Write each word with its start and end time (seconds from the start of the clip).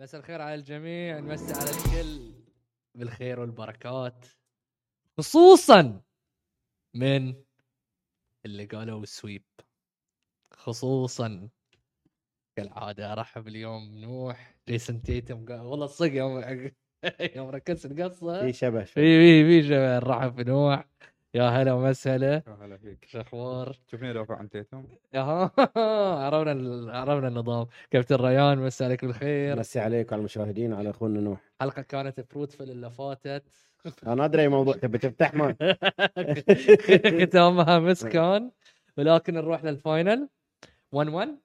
مساء 0.00 0.20
الخير 0.20 0.40
على 0.42 0.54
الجميع. 0.54 1.18
نمسي 1.18 1.52
على 1.52 1.70
الكل 1.70 2.32
بالخير 2.94 3.40
والبركات 3.40 4.26
خصوصا 5.18 6.02
من 6.94 7.34
اللي 8.46 8.64
قالوا 8.64 9.04
سويب. 9.04 9.44
خصوصا 10.54 11.48
كالعادة 12.56 13.12
ارحب 13.12 13.48
اليوم 13.48 13.94
نوح. 13.98 14.56
جيسون 14.68 15.02
تيتم 15.02 15.46
قال 15.46 15.60
والله 15.60 15.86
صدق 15.86 16.14
يوم 16.14 16.40
يوم 17.36 17.48
ركزت 17.48 17.86
القصة. 17.86 18.40
في 18.40 18.52
شبه 18.52 18.84
في 18.84 18.94
في 18.94 19.44
في 19.44 19.68
شباب 19.68 20.04
نرحب 20.04 20.36
بنوح 20.36 20.88
يا 21.34 21.42
هلا 21.48 21.72
ومسهلا. 21.72 22.42
يا 22.46 22.56
هلا 22.60 22.76
فيك. 22.76 23.04
شو 23.08 23.20
أخبار؟ 23.20 23.76
شوفني 23.90 24.12
دافع 24.12 24.36
عن 24.36 24.48
تيتم 24.50 24.84
أها 25.14 25.50
عرفنا 26.26 26.52
ال- 26.52 26.90
عرفنا 26.90 27.28
النظام. 27.28 27.66
كابتن 27.90 28.16
ريان 28.16 28.58
مساء 28.58 28.88
عليك 28.88 29.04
بالخير. 29.04 29.58
مسي 29.58 29.80
عليك 29.80 30.08
وعلى 30.12 30.20
المشاهدين 30.20 30.72
وعلى 30.72 30.90
أخونا 30.90 31.20
نوح. 31.20 31.40
حلقة 31.60 31.82
كانت 31.82 32.20
fruitful 32.20 32.70
اللي 32.70 32.90
فاتت. 32.90 33.44
أنا 34.06 34.24
أدري 34.24 34.42
أي 34.42 34.48
موضوع 34.48 34.74
تبي 34.82 34.98
تفتح 34.98 35.34
ما. 35.34 35.56
ختامها 37.22 37.78
مس 37.78 38.04
كان 38.06 38.50
ولكن 38.98 39.34
نروح 39.34 39.64
لل 39.64 39.82
final 39.82 40.28
1 40.92 41.08
1 41.08 41.38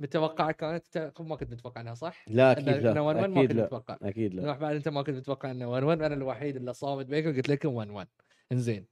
متوقعه 0.00 0.52
كانت 0.52 0.96
أنت 0.96 1.20
ما 1.20 1.36
كنت 1.36 1.50
متوقع 1.52 1.80
إنها 1.80 1.94
صح؟ 1.94 2.24
لا 2.28 2.52
أكيد 2.52 2.66
إن- 2.66 2.86
إن 2.86 2.98
1 2.98 3.16
لا 3.16 3.20
1 3.22 3.30
ما 3.30 3.38
أكيد 3.40 3.48
كنت 3.50 3.52
لا. 3.58 3.64
متوقع. 3.64 3.96
أكيد 4.02 4.34
لا. 4.34 4.42
نروح 4.42 4.56
بعد 4.58 4.74
أنت 4.76 4.88
ما 4.88 5.02
كنت 5.02 5.16
متوقع 5.16 5.50
إنه 5.50 5.68
1 5.70 5.82
1 5.82 6.02
أنا 6.02 6.14
الوحيد 6.14 6.56
اللي 6.56 6.72
صامت 6.72 7.06
بينكم 7.06 7.36
قلت 7.36 7.48
لكم 7.48 7.74
1 7.74 7.90
1 7.90 8.08
إنزين. 8.52 8.86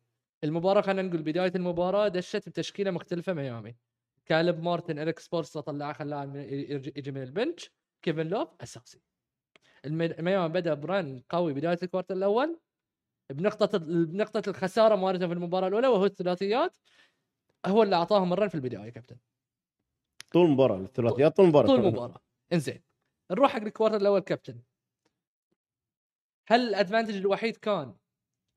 المباراة 0.44 0.80
خلينا 0.80 1.02
نقول 1.02 1.22
بداية 1.22 1.52
المباراة 1.54 2.08
دشت 2.08 2.48
بتشكيلة 2.48 2.90
مختلفة 2.90 3.32
ميامي. 3.32 3.76
كالب 4.26 4.62
مارتن 4.62 4.98
اريك 4.98 5.18
سبولسترا 5.18 5.58
طلعه 5.58 5.92
خلاه 5.92 6.32
يجي 6.36 7.10
من 7.10 7.22
ال 7.22 7.29
bench. 7.29 7.70
كيفن 8.02 8.26
لوف 8.26 8.48
أساسي. 8.60 9.00
ميامي 9.86 10.48
بدأ 10.48 10.74
ب 10.74 10.86
run 10.86 11.22
قوي 11.28 11.52
بداية 11.52 11.78
ال 11.82 11.86
quarter 11.86 12.14
الأول. 12.14 12.60
بنقطة 13.30 13.78
بنقطة 13.78 14.50
الخسارة 14.50 14.96
مالته 14.96 15.26
في 15.26 15.32
المباراة 15.32 15.68
الأولى 15.68 15.88
وهو 15.88 16.04
الثلاثيات. 16.04 16.76
هو 17.66 17.82
اللي 17.82 17.96
أعطاهم 17.96 18.32
ال 18.32 18.36
run 18.36 18.48
في 18.48 18.54
البداية 18.54 18.90
كابتن. 18.90 19.18
طول 20.32 20.46
المباراه 20.46 20.78
الثلاثيات 20.78 21.36
طول 21.36 21.44
المباراه 21.44 21.66
طول 21.66 21.80
المباراه 21.80 22.20
إنزين. 22.52 22.82
نروح 23.30 23.50
حق 23.52 23.62
ال 23.62 23.67
quarter 23.67 23.96
الأول 23.96 24.20
كابتن. 24.20 24.62
هل 26.48 26.68
ال 26.68 26.73
advantage 26.73 27.16
الوحيد 27.16 27.56
كان 27.56 27.96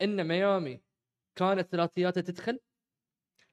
إن 0.02 0.28
ميامي 0.28 0.82
كانت 1.40 1.72
ثلاثياته 1.72 2.22
تدخل؟ 2.22 2.60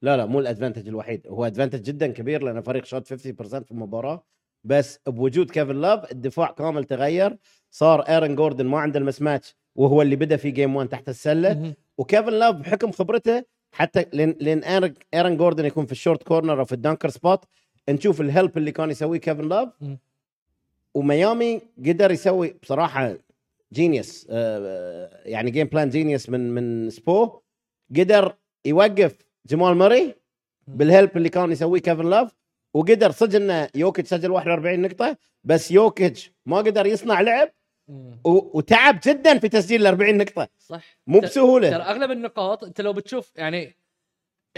لا 0.02 0.16
لا 0.16 0.26
مو 0.26 0.40
ال 0.40 0.45
advantage 0.45 0.88
الوحيد. 0.88 1.26
هو 1.28 1.46
advantage 1.46 1.82
جدا 1.82 2.06
كبير 2.06 2.42
لأن 2.42 2.60
فريق 2.60 2.84
shoot 2.84 3.06
50% 3.06 3.12
في 3.64 3.70
المباراة. 3.70 4.26
بس 4.64 5.00
بوجود 5.06 5.50
كيفن 5.50 5.80
لاف 5.80 6.12
الدفاع 6.12 6.50
كامل 6.50 6.84
تغير. 6.84 7.38
صار 7.70 8.00
إيرن 8.00 8.34
جوردن 8.34 8.66
ما 8.66 8.78
عنده 8.78 8.98
ال 8.98 9.22
mismatch 9.22 9.56
وهو 9.74 10.02
اللي 10.02 10.16
بدأ 10.16 10.36
في 10.36 10.50
game 10.50 10.76
1 10.76 10.88
تحت 10.88 11.08
السلة. 11.08 11.74
وكيفن 11.98 12.32
لاف 12.32 12.54
بحكم 12.54 12.92
خبرته 12.92 13.44
حتى 13.72 14.04
لين 14.12 14.36
لين 14.40 14.64
ايرن 15.14 15.36
جوردن 15.36 15.64
يكون 15.64 15.86
في 15.86 15.92
ال 15.92 15.97
short 15.97 16.22
corner 16.22 16.60
أو 16.60 16.64
في 16.64 16.72
ال 16.72 16.77
dunker 16.77 17.08
spot. 17.08 17.44
نشوف 17.88 18.20
ال 18.20 18.28
help 18.28 18.58
اللي 18.58 18.72
كان 18.72 18.90
يسويه 18.90 19.20
كيفن 19.20 19.48
لاف. 19.48 19.68
وميامي 20.94 21.60
قدر 21.78 22.10
يسوي 22.10 22.56
بصراحة 22.62 23.14
genius 23.72 24.26
يعني 25.24 25.50
game 25.50 25.66
plan 25.66 25.88
genius 25.88 26.30
من 26.30 26.54
من 26.54 26.90
سبو 26.90 27.40
قدر 27.90 28.36
يوقف 28.64 29.18
جمال 29.46 29.76
ماري 29.76 30.14
بال 30.66 30.83
help 30.83 31.16
اللي 31.16 31.28
كان 31.28 31.52
يسويه 31.52 31.80
كيفن 31.80 32.10
لاف 32.10 32.36
وقدر 32.74 33.10
صدق 33.10 33.36
انه 33.36 33.68
يوكيتش 33.74 34.10
سجل 34.10 34.30
41 34.30 34.80
نقطة 34.80 35.16
بس 35.44 35.70
يوكيتش 35.70 36.32
ما 36.46 36.56
قدر 36.56 36.86
يصنع 36.86 37.20
لعب 37.20 37.52
وتعب 38.24 39.00
جدا 39.06 39.38
في 39.38 39.48
تسجيل 39.48 39.80
ال 39.80 39.86
40 39.86 40.18
نقطة. 40.18 40.48
صح. 40.58 40.98
مو 41.06 41.20
بسهولة. 41.20 41.70
ترى 41.70 41.82
أغلب 41.82 42.10
النقاط 42.10 42.64
أنت 42.64 42.80
لو 42.80 42.92
بتشوف 42.92 43.32
يعني 43.36 43.76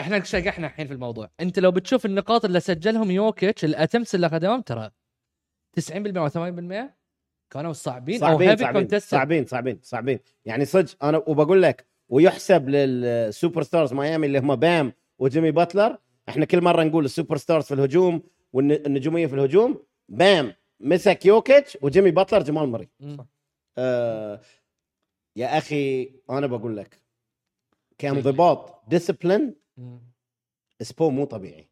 إحنا 0.00 0.24
شقحنا 0.24 0.66
الحين 0.66 0.86
في 0.86 0.92
الموضوع. 0.92 1.30
أنت 1.40 1.58
لو 1.58 1.70
بتشوف 1.70 2.06
النقاط 2.06 2.44
اللي 2.44 2.60
سجلهم 2.60 3.10
يوكيتش 3.10 3.64
ال 3.64 3.70
attempts 3.70 4.14
اللي 4.14 4.26
اخذهم 4.26 4.60
ترى 4.60 4.90
90% 5.80 6.16
أو 6.16 6.28
80% 6.28 6.98
كانوا 7.50 7.72
صعبين, 7.72 8.24
أو 8.24 8.30
صعبين 8.30 8.48
heavy 8.48 8.62
صعبين 8.64 8.98
صعبين 8.98 9.46
صعبين 9.46 9.80
صعبين. 9.82 10.18
يعني 10.44 10.64
صدق 10.64 11.04
أنا 11.04 11.18
وبقول 11.26 11.62
لك 11.62 11.87
ويحسب 12.08 12.68
لل 12.68 13.62
superstars 13.62 13.92
ميامي 13.92 14.26
اللي 14.26 14.38
هم 14.38 14.56
بام 14.56 14.92
وجيمي 15.18 15.50
باتلر 15.50 15.98
إحنا 16.28 16.44
كل 16.44 16.60
مرة 16.60 16.82
نقول 16.82 17.04
ال 17.04 17.36
superstars 17.36 17.64
في 17.64 17.74
الهجوم 17.74 18.22
والنجوميه 18.52 19.26
في 19.26 19.34
الهجوم 19.34 19.82
بام 20.08 20.54
مسك 20.80 21.26
يوكيتش 21.26 21.78
وجيمي 21.82 22.10
باتلر 22.10 22.42
جمال 22.42 22.68
مري. 22.68 22.88
آه 23.78 24.40
يا 25.36 25.58
أخي 25.58 26.12
أنا 26.30 26.46
بقول 26.46 26.76
لك 26.76 27.02
كانضباط 27.98 28.82
discipline 28.88 29.54
سبو 30.80 31.10
مو 31.10 31.24
طبيعي. 31.24 31.68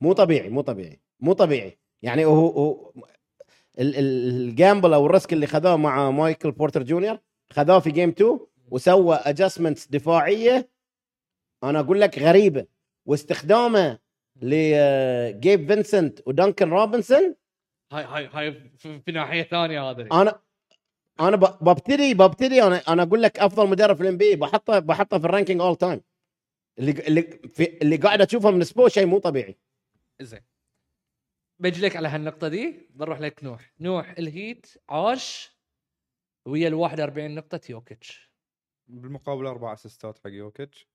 مو 0.00 0.12
طبيعي 0.12 0.48
مو 0.48 0.60
طبيعي 0.60 1.00
مو 1.20 1.32
طبيعي. 1.32 1.78
يعني 2.02 2.24
هو, 2.24 2.48
هو 2.48 2.92
ال- 3.78 3.96
ال- 3.96 4.28
ال 4.48 4.55
gamble 4.55 4.94
أو 4.94 5.06
ال 5.06 5.11
risk 5.11 5.32
اللي 5.32 5.46
خذاه 5.46 5.76
مع 5.76 6.10
مايكل 6.10 6.52
بورتر 6.52 6.82
جونيور 6.82 7.18
خذاه 7.50 7.78
في 7.78 7.90
game 7.90 8.08
2 8.08 8.40
وسوى 8.70 9.16
adjustments 9.16 9.86
دفاعية 9.86 10.68
أنا 11.64 11.80
أقول 11.80 12.00
لك 12.00 12.18
غريبة. 12.18 12.66
واستخدامه 13.06 13.98
لجيب 14.36 15.72
فينسنت 15.72 16.20
ودانكن 16.26 16.70
روبنسون. 16.70 17.34
هاي 17.92 18.04
هاي 18.04 18.26
هاي 18.32 18.70
في, 18.78 19.12
ناحية 19.12 19.42
ثانية 19.42 19.90
هذا 19.90 20.08
أنا 20.12 20.40
أنا 21.20 21.36
ببتدي 21.36 22.14
ببتدي 22.14 22.62
أنا 22.62 22.76
أنا 22.88 23.02
أقول 23.02 23.22
لك 23.22 23.38
أفضل 23.38 23.68
مدرب 23.68 23.96
في 23.96 24.02
ال 24.02 24.16
NBA 24.16 24.36
بحطه 24.36 24.78
بحطه 24.78 25.18
في 25.18 25.24
ال 25.24 25.28
ranking 25.28 25.60
all 25.60 25.76
time 25.76 26.00
اللي 26.78 26.90
اللي 26.90 27.22
في 27.48 27.78
اللي 27.82 27.96
قاعد 27.96 28.20
أشوفه 28.20 28.50
من 28.50 28.64
سبو 28.64 28.88
شيء 28.88 29.06
مو 29.06 29.18
طبيعي. 29.18 29.58
زين. 30.20 30.40
بجي 31.58 31.80
لك 31.82 31.96
على 31.96 32.08
هالنقطة 32.08 32.48
دي 32.48 32.88
بنروح 32.90 33.20
لك 33.20 33.44
نوح. 33.44 33.72
نوح 33.80 34.14
الهيت 34.18 34.66
عاش 34.88 35.56
ويا 36.46 36.68
ال 36.68 36.74
41 36.74 37.34
نقطة 37.34 37.60
يوكيتش 37.70 38.25
بالمقابل 38.88 39.46
أربع 39.46 39.72
assist 39.72 40.11
ات 40.11 40.18
حق 40.18 40.30
يوكيتش. 40.30 40.88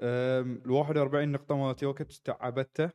ال 0.00 0.70
41 0.70 1.32
نقطة 1.32 1.56
مالت 1.56 1.82
يوكيتش 1.82 2.20
تعبته 2.20 2.90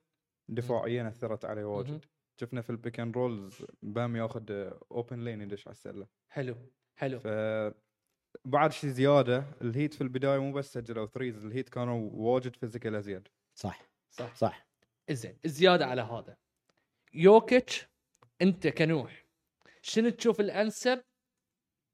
دفاعيا 0.50 1.08
أثرت 1.08 1.46
عليه. 1.46 1.64
واجد. 1.64 2.06
شفنا 2.42 2.62
في 2.62 2.70
ال 2.70 2.76
pick 2.76 3.00
and 3.00 3.18
rolls 3.18 3.66
بام 3.82 4.16
ياخذ 4.16 4.52
open 4.92 5.24
lane 5.24 5.42
يدش 5.42 5.68
على 5.68 5.74
السلة. 5.74 6.08
حلو 6.30 6.56
حلو. 6.96 7.20
ف 7.20 7.28
بعد 8.46 8.72
شيء 8.72 8.90
زيادة 8.90 9.44
الهيت 9.62 9.94
في 9.94 10.02
البداية 10.02 10.40
مو 10.40 10.54
بس 10.54 10.74
سجلوا 10.74 11.06
threes 11.06 11.46
الهيت 11.46 11.70
كانوا 11.70 12.10
واجد 12.14 12.56
physical 12.56 12.96
أزيد. 12.96 13.28
صح 13.56 13.82
صح. 14.10 14.36
صح. 14.36 14.68
زين 15.10 15.40
زيادة 15.46 15.86
على 15.86 16.02
هذا. 16.02 16.38
يوكيتش 17.14 17.88
أنت 18.42 18.68
كنوح 18.68 19.26
شنو 19.82 20.10
تشوف 20.10 20.40
الأنسب 20.40 21.04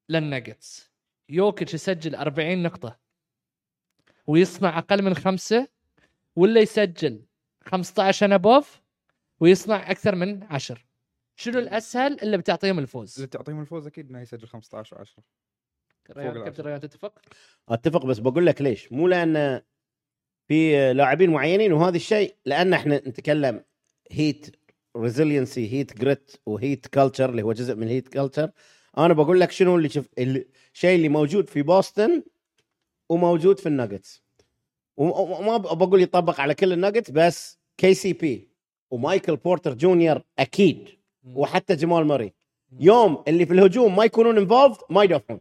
للناجتس 0.09 0.94
يوكيتش 1.29 1.73
يسجل 1.73 2.15
40 2.15 2.63
نقطة 2.63 2.99
ويصنع 4.27 4.77
أقل 4.77 5.01
من 5.01 5.13
خمسة 5.13 5.67
ولا 6.35 6.61
يسجل 6.61 7.25
15 7.61 8.25
and 8.25 8.37
above 8.37 8.81
ويصنع 9.39 9.91
أكثر 9.91 10.15
من 10.15 10.43
10 10.43 10.77
شنو 11.35 11.59
الأسهل 11.59 12.21
اللي 12.21 12.37
بتعطيهم 12.37 12.79
الفوز؟ 12.79 13.15
اللي 13.15 13.27
تعطيهم 13.27 13.61
الفوز 13.61 13.87
أكيد 13.87 14.09
إنه 14.09 14.21
يسجل 14.21 14.47
15 14.47 14.97
10 15.01 15.23
ريان 16.11 16.27
العشرة. 16.27 16.43
كابتن 16.43 16.63
ريان 16.63 16.79
تتفق؟ 16.79 17.19
أتفق 17.69 18.05
بس 18.05 18.19
بقول 18.19 18.45
لك 18.45 18.61
ليش؟ 18.61 18.91
مو 18.91 19.07
لأن 19.07 19.61
في 20.47 20.93
لاعبين 20.93 21.29
معينين 21.29 21.73
وهذا 21.73 21.95
الشيء 21.95 22.35
لأن 22.45 22.73
إحنا 22.73 22.97
نتكلم 22.97 23.63
Heat 24.11 24.55
resiliency 24.97 25.73
Heat 25.73 25.97
grit 25.97 26.31
و 26.45 26.53
Heat 26.53 26.87
culture 26.87 27.29
اللي 27.29 27.41
هو 27.41 27.53
جزء 27.53 27.75
من 27.75 27.87
Heat 27.87 28.07
culture 28.07 28.51
أنا 28.97 29.13
بقول 29.13 29.39
لك 29.39 29.51
شنو 29.51 29.75
اللي 29.77 29.89
شوف 29.89 30.05
الشيء 30.17 30.95
اللي 30.95 31.09
موجود 31.09 31.49
في 31.49 31.61
بوسطن 31.61 32.23
وموجود 33.09 33.59
في 33.59 33.65
الناجتس. 33.65 34.23
وما 34.97 35.57
بقول 35.57 36.01
يطبق 36.01 36.39
على 36.39 36.53
كل 36.55 36.73
الناجتس 36.73 37.11
بس 37.11 37.59
KCP 37.77 38.47
ومايكل 38.91 39.35
بورتر 39.35 39.73
جونيور 39.73 40.21
أكيد 40.39 40.89
وحتى 41.25 41.75
جمال 41.75 42.05
ماري 42.05 42.33
يوم 42.79 43.23
اللي 43.27 43.45
في 43.45 43.53
الهجوم 43.53 43.95
ما 43.95 44.05
يكونون 44.05 44.37
involved 44.37 44.75
ما 44.89 45.03
يدافعون. 45.03 45.39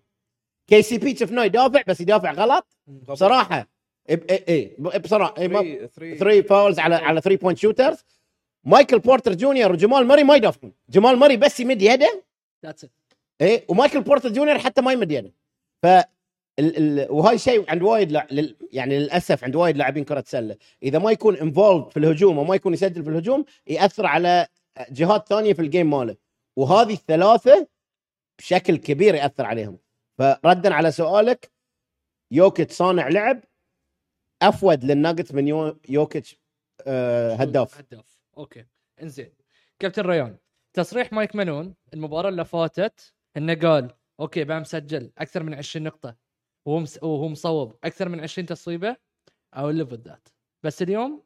KCP 0.67 1.17
شفناه 1.17 1.45
يدافع 1.45 1.83
بس 1.87 2.01
يدافع 2.01 2.33
غلط. 2.33 2.67
بصراحة 2.87 3.69
إيه 4.09 4.77
بصراحة 4.99 5.35
إيه 5.39 5.49
ما- 5.49 5.87
3 6.19 6.43
fouls 6.49 6.79
على 6.79 6.95
على 6.95 7.21
3 7.21 7.41
point 7.43 7.59
shooters 7.59 8.05
مايكل 8.65 8.99
بورتر 8.99 9.35
جونيور 9.35 9.73
وجمال 9.73 10.06
ماري 10.06 10.25
ما 10.25 10.37
يدافعون. 10.37 10.73
جمال 10.89 11.17
ماري 11.19 11.37
بس 11.37 11.61
يمد 11.61 11.83
يده. 11.83 12.25
It. 12.85 12.89
إيه؟ 13.44 13.64
ومايكل 13.69 14.00
بورتر 14.00 14.29
جونيور 14.32 14.58
حتى 14.58 14.81
ما 14.82 14.93
يمد 14.93 15.32
ف 15.82 15.87
ال 16.58 17.00
ال 17.00 17.11
وهاي 17.11 17.38
شيء 17.38 17.70
عند 17.70 17.82
وايد 17.82 18.12
لع... 18.12 18.26
لل... 18.31 18.56
يعني 18.73 18.99
للأسف 18.99 19.44
عند 19.44 19.56
وايد 19.56 19.76
لاعبين 19.76 20.05
كرة 20.05 20.25
سلة. 20.26 20.56
إذا 20.82 20.99
ما 20.99 21.11
يكون 21.11 21.37
involved 21.37 21.91
في 21.91 21.96
الهجوم 21.96 22.38
وما 22.38 22.55
يكون 22.55 22.73
يسجل 22.73 23.05
في 23.05 23.11
الهجوم 23.11 23.44
يأثر 23.67 24.06
على 24.06 24.46
جهات 24.91 25.29
ثانية 25.29 25.52
في 25.52 25.62
ال 25.62 25.68
game 25.68 25.91
ماله. 25.91 26.17
وهذه 26.56 26.93
الثلاثة 26.93 27.69
بشكل 28.38 28.76
كبير 28.76 29.14
يأثر 29.14 29.44
عليهم. 29.44 29.79
فردا 30.19 30.75
على 30.75 30.91
سؤالك 30.91 31.50
يوكيتش 32.31 32.75
صانع 32.75 33.08
لعب؟ 33.08 33.41
أفيد 34.43 34.85
للناجتس 34.85 35.35
من 35.35 35.49
يو- 35.49 35.81
يوكيتش 35.88 36.38
آه 36.87 37.35
هداف. 37.35 37.79
هداف. 37.79 38.19
okay. 38.39 38.65
إنزين. 39.02 39.32
كابتن 39.79 40.02
ريان 40.02 40.37
تصريح 40.73 41.12
مايك 41.12 41.37
مالون 41.37 41.75
المباراة 41.94 42.29
اللي 42.29 42.44
فاتت 42.44 43.14
إنه 43.37 43.55
قال 43.55 43.93
okay 44.21 44.45
بام 44.45 44.65
سجل 44.65 45.13
أكثر 45.19 45.43
من 45.43 45.55
20 45.55 45.87
نقطة. 45.87 46.17
وهو 46.67 46.79
مس... 46.79 47.03
وهو 47.03 47.29
مصوب 47.29 47.79
أكثر 47.85 48.09
من 48.09 48.21
20 48.21 48.47
تصويبة. 48.47 48.97
أو 49.55 49.71
اللي 49.71 49.83
ذات 49.83 50.29
بس 50.65 50.83
اليوم 50.83 51.25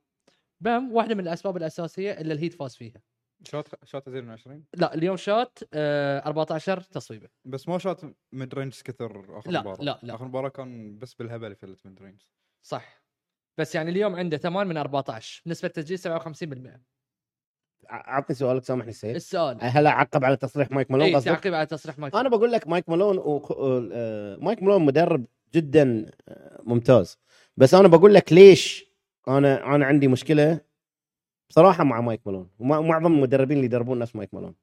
بام 0.60 0.92
واحدة 0.92 1.14
من 1.14 1.20
الأسباب 1.20 1.56
الأساسية 1.56 2.12
اللي 2.12 2.34
الهيت 2.34 2.54
فاز 2.54 2.76
فيها. 2.76 3.02
شوت 3.44 3.84
شوت 3.84 4.08
زين 4.08 4.24
من 4.24 4.30
20 4.30 4.64
لا 4.76 4.94
اليوم 4.94 5.16
شات 5.16 5.58
آه 5.74 6.18
14 6.26 6.80
تصويبة. 6.80 7.28
بس 7.44 7.68
ما 7.68 7.78
شوت 7.78 8.04
mid 8.32 8.54
range 8.54 8.80
كثر 8.82 9.38
آخر 9.38 9.50
لا، 9.50 9.60
مباراة. 9.60 9.82
لا، 9.84 10.00
لا. 10.02 10.14
آخر 10.14 10.24
مباراة 10.24 10.48
كان 10.48 10.98
بس 10.98 11.14
بالهبل 11.14 11.52
يفلت 11.52 11.86
mid 11.86 12.02
range 12.02 12.22
صح. 12.66 13.02
بس 13.58 13.74
يعني 13.74 13.90
اليوم 13.90 14.16
عنده 14.16 14.36
8 14.36 14.68
من 14.70 14.76
14 14.76 15.42
نسبة 15.46 15.68
تسجيل 15.68 15.98
57% 15.98 16.80
أعطني 17.90 18.36
سؤالك 18.36 18.64
سامحني 18.64 18.92
سيد 18.92 19.14
السؤال. 19.14 19.58
هل 19.60 19.86
أعقب 19.86 20.24
على 20.24 20.36
تصريح 20.36 20.70
مايك 20.70 20.90
مالون 20.90 21.06
اي؟ 21.14 21.20
تعقيب 21.20 21.54
على 21.54 21.66
تصريح 21.66 21.98
مايك 21.98 22.14
أنا 22.14 22.28
بقول 22.28 22.52
لك 22.52 22.68
مايك 22.68 22.88
مالون 22.88 23.18
و... 23.18 23.40
مايك 24.40 24.62
مالون 24.62 24.84
مدرب 24.84 25.24
جدا 25.54 26.10
ممتاز. 26.62 27.18
بس 27.56 27.74
أنا 27.74 27.88
بقول 27.88 28.14
لك 28.14 28.32
ليش 28.32 28.86
أنا 29.28 29.74
أنا 29.74 29.86
عندي 29.86 30.08
مشكلة 30.08 30.60
بصراحة 31.50 31.84
مع 31.84 32.00
مايك 32.00 32.20
مالون. 32.26 32.50
ومع- 32.58 32.78
ومعظم 32.78 33.12
المدربين 33.14 33.56
اللي 33.56 33.66
يدربون 33.66 33.98
نفس 33.98 34.16
مايك 34.16 34.34
مالون. 34.34 34.54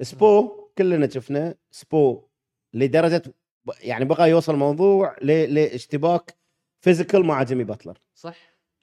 سبو 0.00 0.48
كلنا 0.78 1.08
شفنا 1.08 1.54
سبو 1.70 2.22
لدرجة 2.74 3.22
يعني 3.80 4.04
بقى 4.04 4.30
يوصل 4.30 4.54
الموضوع 4.54 5.16
ل... 5.22 5.54
لاشتباك 5.54 6.36
physical 6.80 7.24
مع 7.24 7.42
جيمي 7.42 7.64
باتلر. 7.64 7.98
صح. 8.14 8.36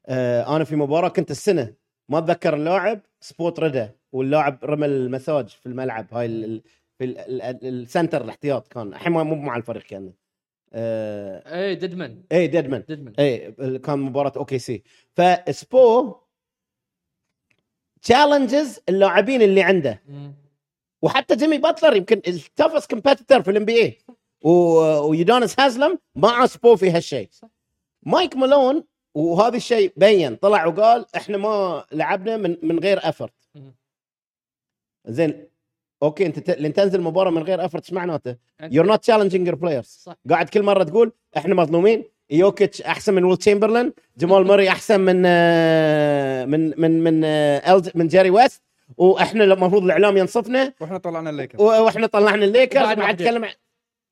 آه، 0.05 0.55
أنا 0.55 0.63
في 0.63 0.75
مباراة 0.75 1.09
كنت 1.09 1.31
السنة 1.31 1.73
ما 2.09 2.17
أتذكر 2.17 2.53
اللاعب 2.53 3.01
سبو 3.19 3.59
طرده 3.59 3.95
واللاعب 4.11 4.59
رمى 4.63 4.85
المساج 4.85 5.47
في 5.49 5.65
الملعب. 5.65 6.07
هاي 6.13 6.25
ال- 6.25 6.61
في 6.97 7.03
ال- 7.05 7.17
ال- 7.19 7.41
ال- 7.41 7.65
ال 7.65 7.73
center 7.73 8.21
الاحتياط 8.23 8.67
كان. 8.67 8.87
الحين 8.87 9.11
مو 9.13 9.23
مع 9.35 9.57
الفريق 9.57 9.83
كان 9.83 10.13
آه، 10.73 11.59
اي 11.65 11.75
ديدمان. 11.75 12.23
اي 12.31 12.47
ديدمان. 12.47 12.83
ديدمان. 12.87 13.13
اي 13.19 13.51
كان 13.79 13.99
مباراة 13.99 14.33
OKC. 14.37 14.83
فسبو 15.15 16.15
challenges 18.01 18.79
اللاعبين 18.89 19.41
اللي 19.41 19.63
عنده. 19.63 20.01
مم. 20.07 20.33
وحتى 21.01 21.35
جيمي 21.35 21.57
باتلر 21.57 21.95
يمكن 21.95 22.21
ال 22.27 22.34
toughest 22.34 22.87
competitor 22.87 23.41
في 23.43 23.51
ال 23.51 23.65
NBA 23.65 23.97
ويودونيس 24.43 25.59
هازلم 25.59 25.99
مع 26.15 26.45
سبو 26.45 26.75
في 26.75 26.91
هالشيء. 26.91 27.29
مايك 28.03 28.35
مالون 28.35 28.83
وهذا 29.19 29.57
الشيء 29.57 29.93
بين 29.97 30.35
طلع 30.35 30.65
وقال 30.65 31.05
إحنا 31.15 31.37
ما 31.37 31.83
لعبنا 31.91 32.37
من 32.37 32.57
من 32.63 32.79
غير 32.79 32.99
effort. 33.09 33.33
زين 35.07 35.47
okay 36.03 36.25
أنت 36.25 36.39
ت... 36.39 36.59
لين 36.59 36.73
تنزل 36.73 37.01
مباراة 37.01 37.31
من 37.31 37.43
غير 37.43 37.65
effort 37.65 37.83
إيش 37.83 37.93
معناته؟ 37.93 38.35
you're 38.61 38.85
not 38.85 38.99
challenging 38.99 39.47
your 39.47 39.55
players 39.55 40.09
قاعد 40.29 40.49
كل 40.49 40.63
مرة 40.63 40.83
تقول 40.83 41.11
إحنا 41.37 41.55
مظلومين. 41.55 42.03
يوكيتش 42.29 42.81
أحسن 42.81 43.13
من 43.13 43.23
ويل 43.23 43.37
تشامبرلين. 43.37 43.93
جمال 44.17 44.47
ماري 44.47 44.69
أحسن 44.69 44.99
من 44.99 45.23
آه، 45.25 46.45
من 46.45 46.81
من 46.81 47.03
من 47.03 47.21
آه، 47.25 47.81
من 47.95 48.07
جيري 48.07 48.29
ويست. 48.29 48.61
وإحنا 48.97 49.43
المفروض 49.43 49.83
الإعلام 49.83 50.17
ينصفنا. 50.17 50.73
وإحنا 50.81 50.97
طلعنا 50.97 51.29
الليكرز 51.29 51.61
وإحنا 51.61 52.07
طلعنا 52.07 52.45
الليكرز 52.45 52.87
بعد. 52.87 53.21
نتكلم 53.21 53.45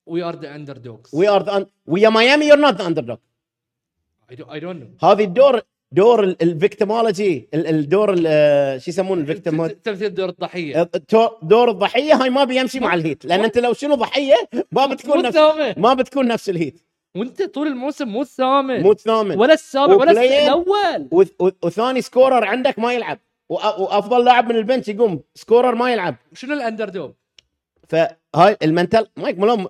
we 0.08 0.24
are 0.24 0.40
the 0.40 0.56
underdogs 0.56 1.16
we 1.16 1.28
are 1.28 1.66
ويا 1.86 2.10
ميامي 2.10 2.46
you're 2.46 2.58
not 2.58 2.74
the 2.74 2.88
underdog 2.88 3.18
I 4.30 4.36
don't 4.60 4.82
know 5.04 5.10
هذه 5.10 5.24
الدور 5.24 5.62
دور 5.92 6.24
ال 6.24 6.34
victimology 6.34 7.50
الدور 7.54 8.14
ال- 8.14 8.24
آه، 8.28 8.78
شو 8.78 8.92
يسمون 8.92 9.20
ال 9.20 9.27
victim 9.27 9.68
تمثيل 9.68 10.14
دور 10.14 10.30
الضحية. 10.30 10.90
دور 11.44 11.70
الضحية 11.70 12.14
هاي 12.14 12.30
ما 12.30 12.44
بيمشي 12.44 12.80
مع 12.80 12.94
الهيت 12.94 13.26
لأن 13.26 13.44
أنت 13.44 13.58
لو 13.58 13.74
شنو 13.74 13.96
ضحية 13.96 14.36
ما 14.72 14.86
بتكون 14.86 15.22
نفس 15.24 15.38
ما 15.78 15.94
بتكون 15.94 16.28
نفس 16.28 16.50
الهيت. 16.50 16.80
وانت 17.18 17.42
طول 17.44 17.68
الموسم 17.68 18.08
مو 18.08 18.22
الثامن. 18.22 18.82
مو 18.84 18.92
الثامن. 18.92 19.38
ولا 19.40 19.54
السابع 19.54 19.94
ولا. 19.96 20.12
الأول. 20.44 21.08
وث- 21.16 21.44
وث- 21.48 21.66
وثاني 21.66 22.02
scorer 22.02 22.46
عندك 22.46 22.80
ما 22.80 22.94
يلعب. 22.94 23.20
وأفضل 23.50 24.26
لاعب 24.26 24.50
من 24.50 24.56
ال 24.56 24.61
bench 24.61 24.88
يقوم 24.88 25.22
scorer 25.36 25.76
ما 25.76 25.92
يلعب. 25.92 26.16
شنو 26.34 26.54
ال 26.54 26.90
underdog؟ 26.90 27.12
فهاي 27.90 28.58
ال 28.64 28.70
mental 28.70 29.08
مايك 29.18 29.40
مالون 29.40 29.68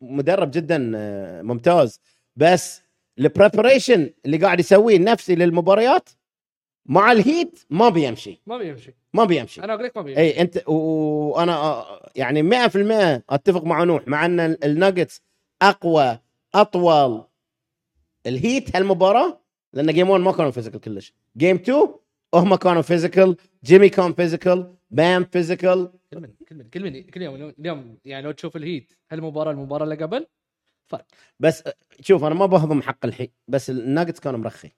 مدرب 0.00 0.50
جدا 0.50 0.92
آه، 0.96 1.42
ممتاز. 1.42 2.00
بس 2.36 2.82
ال 3.18 3.26
preparation 3.26 4.10
اللي 4.26 4.36
قاعد 4.36 4.60
يسويه 4.60 4.96
النفسي 4.96 5.34
للمباريات 5.34 6.08
مع 6.86 7.12
الهيت 7.12 7.60
ما 7.70 7.88
بيمشي. 7.88 8.42
ما 8.46 8.58
بيمشي. 8.58 8.94
ما 9.14 9.24
بيمشي. 9.24 9.64
أنا 9.64 9.74
أقول 9.74 9.84
لك 9.84 9.96
ما 9.96 10.02
بيمشي. 10.02 10.20
اي 10.20 10.40
أنت 10.40 10.62
وأنا 10.68 11.56
آه، 11.56 12.10
يعني 12.16 12.42
100% 12.42 13.22
أتفق 13.30 13.64
مع 13.64 13.84
نوح 13.84 14.08
مع 14.08 14.24
أن 14.26 14.40
الناجتس 14.40 15.22
أقوى 15.62 16.18
أطول 16.54 17.24
الهيت 18.26 18.76
هالمباراة 18.76 19.40
لأن 19.72 19.92
game 19.92 20.10
1 20.10 20.22
ما 20.24 20.32
كانوا 20.32 20.50
physical 20.50 20.80
كلش. 20.80 21.14
game 21.36 21.56
2 21.56 21.88
هم 22.34 22.54
كانوا 22.54 22.82
physical 22.82 23.36
جيمي 23.64 23.88
كان 23.88 24.12
physical 24.12 24.74
بام 24.90 25.24
physical 25.24 25.92
كل 26.12 26.20
من 26.20 26.28
كل 26.48 26.54
من 26.54 26.68
كل 26.68 26.82
من 26.82 27.02
كل 27.02 27.22
يوم 27.22 27.52
اليوم 27.58 27.98
يعني 28.04 28.24
لو 28.24 28.30
تشوف 28.32 28.56
الهيت 28.56 28.92
هالمباراة 29.10 29.50
المباراة 29.52 29.84
اللي 29.84 29.94
قبل 29.94 30.26
بس 31.40 31.64
شوف 32.00 32.24
أنا 32.24 32.34
ما 32.34 32.46
بهضم 32.46 32.82
حق 32.82 33.06
الحين 33.06 33.28
بس 33.48 33.70
الناجتس 33.70 34.20
كانوا 34.20 34.38
مرخي. 34.38 34.70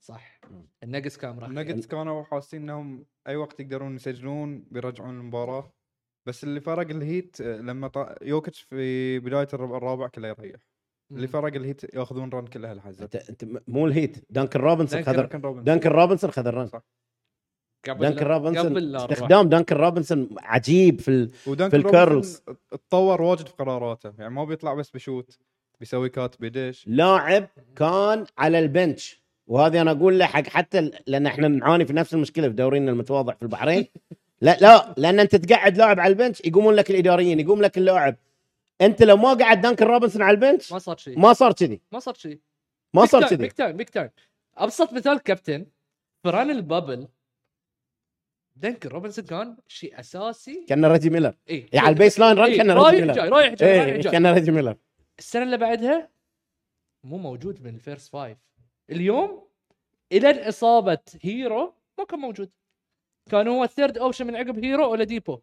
صح. 0.00 0.40
النقص 0.82 1.16
كان 1.16 1.38
راح 1.38 1.48
النجتس 1.48 1.86
كانوا 1.86 2.24
حاسين 2.24 2.62
إنهم 2.62 3.06
أي 3.26 3.36
وقت 3.36 3.60
يقدرون 3.60 3.96
يسجلون 3.96 4.64
بيرجعون 4.70 5.10
المباراة. 5.10 5.72
بس 6.26 6.44
اللي 6.44 6.60
فرق 6.60 6.90
الهيت 6.90 7.40
لما 7.40 7.88
طا... 7.88 8.14
يوكيتش 8.22 8.60
في 8.60 9.18
بداية 9.18 9.48
الربع 9.54 9.76
الرابع 9.76 10.08
كله 10.08 10.28
يريح. 10.28 10.60
اللي 11.12 11.26
فرق 11.26 11.54
الهيت 11.54 11.94
ياخذون 11.94 12.30
run 12.30 12.46
كلها 12.46 12.72
الحزه 12.72 13.08
أنت 13.28 13.44
مو 13.68 13.86
الهيت. 13.86 14.26
دانكن 14.30 14.60
روبنسون 14.60 15.02
خذ. 15.02 15.26
دانكن 15.62 15.88
روبنسون 15.88 16.30
خذ 16.30 16.46
ال 16.46 16.50
run. 16.50 16.66
صح. 16.66 16.82
قبل 17.88 18.00
دانكن 18.00 18.26
روبنسون. 18.26 18.96
استخدام 18.96 19.48
دانكن 19.48 19.76
روبنسون 19.76 20.28
عجيب 20.38 21.00
في 21.00 21.08
ال... 21.10 21.30
ودانكن 21.46 21.80
في 21.80 21.86
ال 21.86 21.94
curls. 21.94 22.42
تطور 22.70 23.22
واجد 23.22 23.46
في 23.46 23.52
قراراته. 23.52 24.12
يعني 24.18 24.34
ما 24.34 24.44
بيطلع 24.44 24.74
بس 24.74 24.90
بشوت 24.90 25.38
بيسوي 25.80 26.08
cut 26.08 26.40
بيدش. 26.40 26.84
لاعب 26.86 27.48
كان 27.76 28.24
على 28.38 28.58
ال 28.58 28.67
bench. 28.67 29.22
وهذه 29.46 29.80
أنا 29.80 29.90
أقول 29.90 30.18
له 30.18 30.26
حق 30.26 30.46
حتى 30.46 30.90
لأن 31.06 31.26
إحنا 31.26 31.48
نعاني 31.48 31.86
في 31.86 31.92
نفس 31.92 32.14
المشكلة 32.14 32.48
في 32.48 32.54
دورينا 32.54 32.90
المتواضع 32.92 33.34
في 33.34 33.42
البحرين. 33.42 33.86
لا 34.40 34.56
لا 34.60 34.94
لأن 34.96 35.20
أنت 35.20 35.36
تقعد 35.36 35.76
لاعب 35.76 36.00
على 36.00 36.12
ال 36.12 36.17
bench 36.17 36.42
يقومون 36.44 36.74
لك 36.74 36.90
الإداريين 36.90 37.40
يقوم 37.40 37.62
لك 37.62 37.78
اللاعب. 37.78 38.16
أنت 38.80 39.02
لو 39.02 39.16
ما 39.16 39.34
قعد 39.34 39.60
دانكن 39.60 39.86
روبنسون 39.86 40.22
على 40.22 40.34
البنش 40.34 40.72
ما 40.72 40.78
صار 40.78 40.96
شيء. 40.96 41.18
ما 41.18 41.32
صار 41.32 41.52
كذي. 41.52 41.80
ما 41.92 41.98
صار 41.98 42.14
شيء. 42.14 42.38
ما 42.94 43.06
صار 43.06 43.28
كذي. 43.28 43.36
big 43.36 43.52
time 43.52 43.76
big 43.76 43.90
time 43.90 44.10
أبسط 44.56 44.92
مثال 44.92 45.18
كابتن. 45.18 45.66
فران 46.24 46.50
ال 46.50 46.57
bubble. 46.57 47.08
دنكن 48.58 48.88
روبنسون 48.88 49.24
كان 49.24 49.56
شيء 49.66 50.00
أساسي. 50.00 50.64
كان 50.68 50.84
ريجي 50.84 51.10
ميلر. 51.10 51.34
اي 51.50 51.68
يعني 51.72 51.86
على 51.86 51.92
ال 51.92 52.18
baseline 52.18 52.38
run 52.38 52.44
إيه، 52.44 52.56
كان 52.56 52.70
ريجي 52.70 52.80
رايح 52.80 53.00
ميلر. 53.00 53.12
جاي 53.14 53.28
رايح 53.28 53.54
جاي 53.54 53.78
رايح 53.78 53.94
إيه 53.94 54.00
جاي. 54.00 54.12
كان 54.12 54.26
ريجي 54.26 54.50
ميلر. 54.50 54.76
السنة 55.18 55.42
اللي 55.42 55.56
بعدها 55.56 56.10
مو 57.04 57.18
موجود 57.18 57.62
من 57.62 57.74
ال 57.74 57.80
first 57.80 58.12
five 58.12 58.38
اليوم 58.90 59.48
إلى 60.12 60.48
إصابة 60.48 60.98
هيرو 61.22 61.74
ما 61.98 62.04
كان 62.04 62.18
موجود. 62.18 62.50
كان 63.30 63.48
هو 63.48 63.64
ال 63.64 63.70
third 63.70 63.98
option 63.98 64.26
من 64.26 64.36
عقب 64.36 64.64
هيرو 64.64 64.92
واولاديبو 64.92 65.40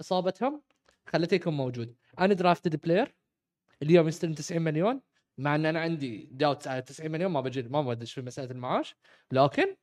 إصابتهم 0.00 0.62
خلته 1.06 1.34
يكون 1.34 1.54
موجود. 1.54 1.94
undrafted 2.18 2.76
player 2.76 3.14
اليوم 3.82 4.08
يستلم 4.08 4.34
90 4.34 4.62
مليون. 4.62 5.00
مع 5.38 5.54
إن 5.54 5.66
أنا 5.66 5.80
عندي 5.80 6.28
doubts 6.32 6.68
على 6.68 6.82
90 6.82 7.10
مليون 7.10 7.30
ما 7.32 7.40
بجي 7.40 7.62
ما 7.62 7.82
بدش 7.82 8.12
في 8.12 8.22
مسألة 8.22 8.50
المعاش. 8.50 8.96
لكن 9.32 9.76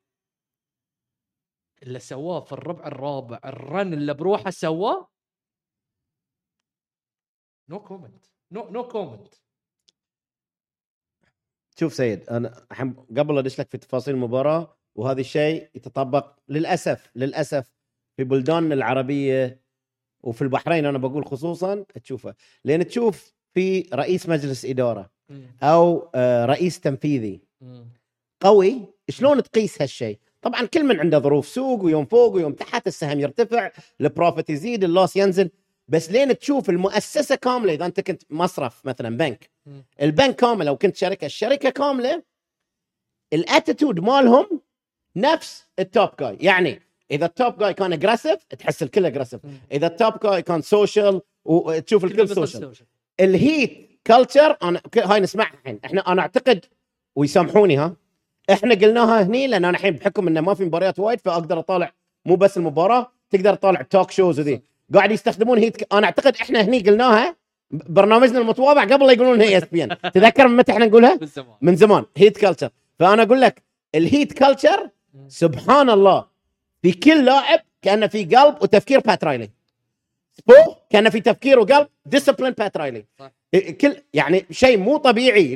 اللي 1.84 2.00
سواه 2.00 2.40
في 2.40 2.52
الربع 2.52 2.88
الرابع 2.88 3.40
ال 3.46 3.58
run 3.58 3.94
اللي 3.94 4.14
بروحه 4.14 4.50
سواه؟ 4.50 5.08
no 7.70 7.80
comment 7.84 8.26
no 8.52 8.70
no 8.70 8.88
comment 8.88 9.36
شوف 11.80 11.94
سيد 11.94 12.30
أنا 12.30 12.66
الحين 12.72 12.94
قبل 12.94 13.34
لا 13.34 13.40
أدش 13.40 13.60
لك 13.60 13.70
في 13.70 13.78
تفاصيل 13.78 14.14
المباراة 14.14 14.78
وهذا 14.96 15.22
الشيء 15.22 15.70
يتطبق 15.76 16.36
للأسف 16.50 17.12
للأسف 17.16 17.74
في 18.18 18.24
بلداننا 18.24 18.74
العربية 18.74 19.62
وفي 20.24 20.42
البحرين 20.42 20.86
أنا 20.86 20.98
بقول 20.98 21.26
خصوصا 21.26 21.86
تشوفه. 22.04 22.36
لأن 22.64 22.88
تشوف 22.88 23.34
في 23.54 23.90
رئيس 23.94 24.30
مجلس 24.30 24.66
إدارة 24.66 25.12
أو 25.64 26.12
آه، 26.16 26.46
رئيس 26.46 26.80
تنفيذي 26.80 27.42
قوي 28.42 28.94
شلون 29.10 29.44
تقيس 29.44 29.82
هالشيء؟ 29.82 30.20
طبعا 30.42 30.66
كل 30.66 30.84
من 30.84 31.00
عنده 31.00 31.20
ظروف 31.20 31.48
سوق 31.48 31.84
ويوم 31.84 32.06
فوق 32.06 32.34
ويوم 32.34 32.54
تحت 32.54 32.88
السهم 32.88 33.20
يرتفع 33.20 33.72
ال 34.02 34.09
profit 34.09 34.50
يزيد 34.50 34.84
ال 34.84 34.90
loss 34.90 35.16
ينزل 35.16 35.50
بس 35.88 36.12
لين 36.12 36.38
تشوف 36.40 36.70
المؤسسة 36.70 37.36
كاملة 37.36 37.74
إذا 37.74 37.86
أنت 37.86 38.00
كنت 38.00 38.24
مصرف 38.30 38.86
مثلا 38.86 39.18
بنك. 39.18 39.50
البنك 40.02 40.36
كامل 40.36 40.68
أو 40.68 40.78
كنت 40.78 40.96
شركة 40.96 41.26
الشركة 41.26 41.70
كاملة 41.70 42.24
ال 43.34 43.41
attitude 43.41 44.00
مالهم 44.00 44.62
نفس 45.16 45.66
ال 45.80 45.87
top 45.87 46.10
guy 46.20 46.38
يعني 46.42 46.82
إذا 47.12 47.26
ال 47.26 47.34
top 47.34 47.58
guy 47.58 47.74
كان 47.74 47.94
aggressive 47.94 48.44
تحس 48.44 48.84
الكل 48.84 49.06
aggressive. 49.06 49.42
إذا 49.72 49.88
ال 49.88 49.94
top 49.94 50.14
guy 50.24 50.42
كان 50.42 50.62
social 50.62 51.22
وتشوف 51.46 52.04
الكل 52.04 52.30
social. 52.36 52.74
ال 53.20 53.36
Heat 53.36 54.00
culture 54.08 54.58
أنا 54.64 54.82
هاي 54.98 55.20
نسمعها 55.20 55.54
الحين 55.54 55.80
إحنا 55.86 56.12
أنا 56.12 56.22
أعتقد 56.22 56.66
ويسامحوني 57.16 57.78
ها 57.78 57.96
إحنا 58.50 58.76
قلناها 58.76 59.22
هني 59.22 59.48
لأن 59.48 59.66
أنا 59.66 59.78
الحين 59.78 59.94
بحكم 59.94 60.28
إنه 60.28 60.42
ما 60.42 60.54
في 60.54 60.66
مباريات 60.66 61.00
وايد 61.00 61.20
فأقدر 61.22 61.60
أطالع 61.60 61.92
مو 62.26 62.36
بس 62.36 62.58
المباراة 62.58 63.12
تقدر 63.30 63.56
تطالع 63.56 63.80
ال 63.80 63.86
talk 63.86 64.12
shows 64.12 64.40
وذي. 64.40 64.62
قاعد 64.94 65.12
يستخدمون 65.12 65.58
Heat. 65.58 65.94
أنا 65.94 66.06
أعتقد 66.06 66.36
إحنا 66.36 66.62
هني 66.62 66.80
قلناها 66.80 67.36
برنامجنا 67.72 68.40
المتواضع 68.40 68.84
قبل 68.84 69.08
لا 69.08 69.14
يقولون 69.14 69.42
ESPN 69.42 69.98
تذكر 70.14 70.48
من 70.48 70.58
متى 70.58 70.72
إحنا 70.72 70.86
نقولها؟ 70.86 71.16
بالزمان 71.16 71.56
من 71.62 71.76
زمان. 71.76 72.06
Heat 72.18 72.38
culture 72.38 72.70
فأنا 73.00 73.24
أقول 73.24 73.42
لك 73.42 73.64
ال 73.96 74.03
Heat 74.03 74.34
culture 74.34 74.90
سبحان 75.28 75.90
الله 75.90 76.26
في 76.82 76.92
كل 76.92 77.26
لاعب 77.26 77.60
كأنه 77.82 78.08
في 78.08 78.26
قلب 78.26 78.56
وتفكير 78.62 79.00
بات 79.00 79.24
رايلي 79.24 79.50
سبو 80.34 80.76
كان 80.90 81.10
في 81.10 81.22
تفكير 81.22 81.60
وقلب 81.60 81.88
discipline 82.06 82.52
بات 82.52 82.78
رايلي. 82.78 83.06
كل 83.56 83.96
يعني 84.14 84.46
شيء 84.52 84.78
مو 84.78 84.98
طبيعي 84.98 85.54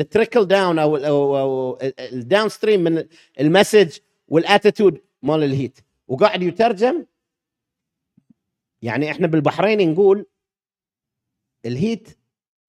ال 0.00 0.05
trickle 0.05 0.44
down 0.44 0.78
أو 0.78 0.96
أو 0.96 1.38
أو 1.38 1.78
ال 1.98 2.48
downstream 2.48 2.80
من 2.80 3.04
ال 3.40 3.47
message 3.47 3.98
وال 4.28 4.42
attitude 4.42 5.00
مال 5.22 5.44
ال 5.44 5.51
Heat 5.51 5.78
وقاعد 6.08 6.42
يترجم 6.42 7.06
يعني 8.82 9.10
إحنا 9.10 9.26
بالبحرين 9.26 9.92
نقول 9.92 10.26
ال 11.66 11.76
Heat 11.76 12.18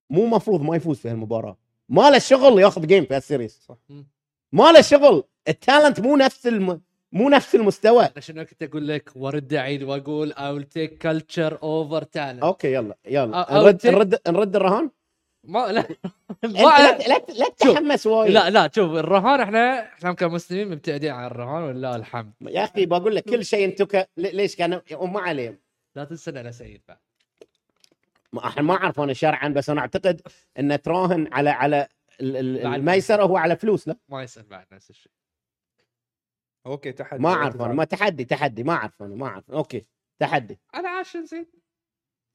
مو 0.09 0.25
مفروض 0.25 0.62
ما 0.62 0.75
يفوز 0.75 0.98
في 0.98 1.09
هالمباراة. 1.09 1.57
ما 1.89 2.09
له 2.09 2.19
شغل 2.19 2.59
ياخذ 2.59 2.88
game 2.88 3.05
في 3.05 3.13
هال 3.13 3.24
series. 3.24 3.59
صح. 3.67 3.77
ما 4.51 4.71
له 4.71 4.81
شغل. 4.81 5.24
ال 5.47 5.55
talent 5.55 5.99
مو 6.00 6.15
نفس 6.15 6.48
الم... 6.48 6.81
مو 7.11 7.29
نفس 7.29 7.55
المستوى. 7.55 8.09
شنو 8.19 8.45
كنت 8.45 8.63
أقول 8.63 8.87
لك؟ 8.87 9.09
وارد 9.15 9.53
اعيد 9.53 9.83
وأقول 9.83 10.33
I 10.33 10.37
will 10.37 10.65
take 10.65 10.93
culture 11.07 11.53
over 11.53 12.03
talent. 12.03 12.43
أوكي 12.43 12.73
يلا 12.73 12.95
يلا. 13.05 13.47
نرد 13.51 13.87
نرد 13.87 14.19
نرد 14.27 14.55
الرهان؟ 14.55 14.91
ما 15.43 15.71
لا. 15.71 15.85
ما 16.43 16.49
لا 16.49 16.97
لا. 17.07 17.49
تتحمس 17.57 18.07
وايد. 18.07 18.31
لا 18.31 18.49
لا 18.49 18.69
شوف 18.75 18.91
الرهان 18.91 19.39
إحنا 19.41 19.93
إحنا 19.93 20.13
كمسلمين 20.13 20.71
مبتعدين 20.71 21.11
عن 21.11 21.25
الرهان 21.25 21.63
ولله 21.63 21.95
الحمد 21.95 22.33
يا 22.41 22.63
أخي 22.63 22.85
بقول 22.85 23.15
لك 23.15 23.23
كل 23.23 23.45
شيء 23.45 23.65
أنتم. 23.65 24.03
ليش؟ 24.17 24.55
كان 24.55 24.81
وما 24.93 25.19
عليهم. 25.19 25.57
لا 25.95 26.03
تنسى 26.03 26.29
أنا 26.29 26.51
سيد 26.51 26.81
بعد. 26.87 26.97
ما 28.33 28.47
إحنا 28.47 28.61
ما 28.61 28.73
أعرف 28.73 28.99
أنا 28.99 29.13
شرعا 29.13 29.47
بس 29.47 29.69
أنا 29.69 29.81
أعتقد 29.81 30.21
ان 30.59 30.81
تراهن 30.81 31.27
على 31.33 31.49
على 31.49 31.87
الميسرة 32.21 33.23
هو 33.23 33.37
على 33.37 33.55
فلوس 33.55 33.87
لا؟ 33.87 33.95
ما 34.09 34.23
يصير 34.23 34.43
بعد 34.49 34.65
نفس 34.71 34.89
الشيء. 34.89 35.11
أوكي 36.65 36.91
تحدي. 36.91 37.21
ما 37.23 37.29
أعرف 37.33 37.61
أنا 37.61 37.73
ما 37.73 37.83
تحدي 37.83 38.25
تحدي 38.25 38.63
ما 38.63 38.73
أعرف 38.73 39.01
أنا 39.03 39.15
ما 39.15 39.25
أعرف. 39.27 39.51
أوكي 39.51 39.85
تحدي. 40.21 40.59
أنا 40.75 40.89
عاشر 40.89 41.23
زين. 41.23 41.45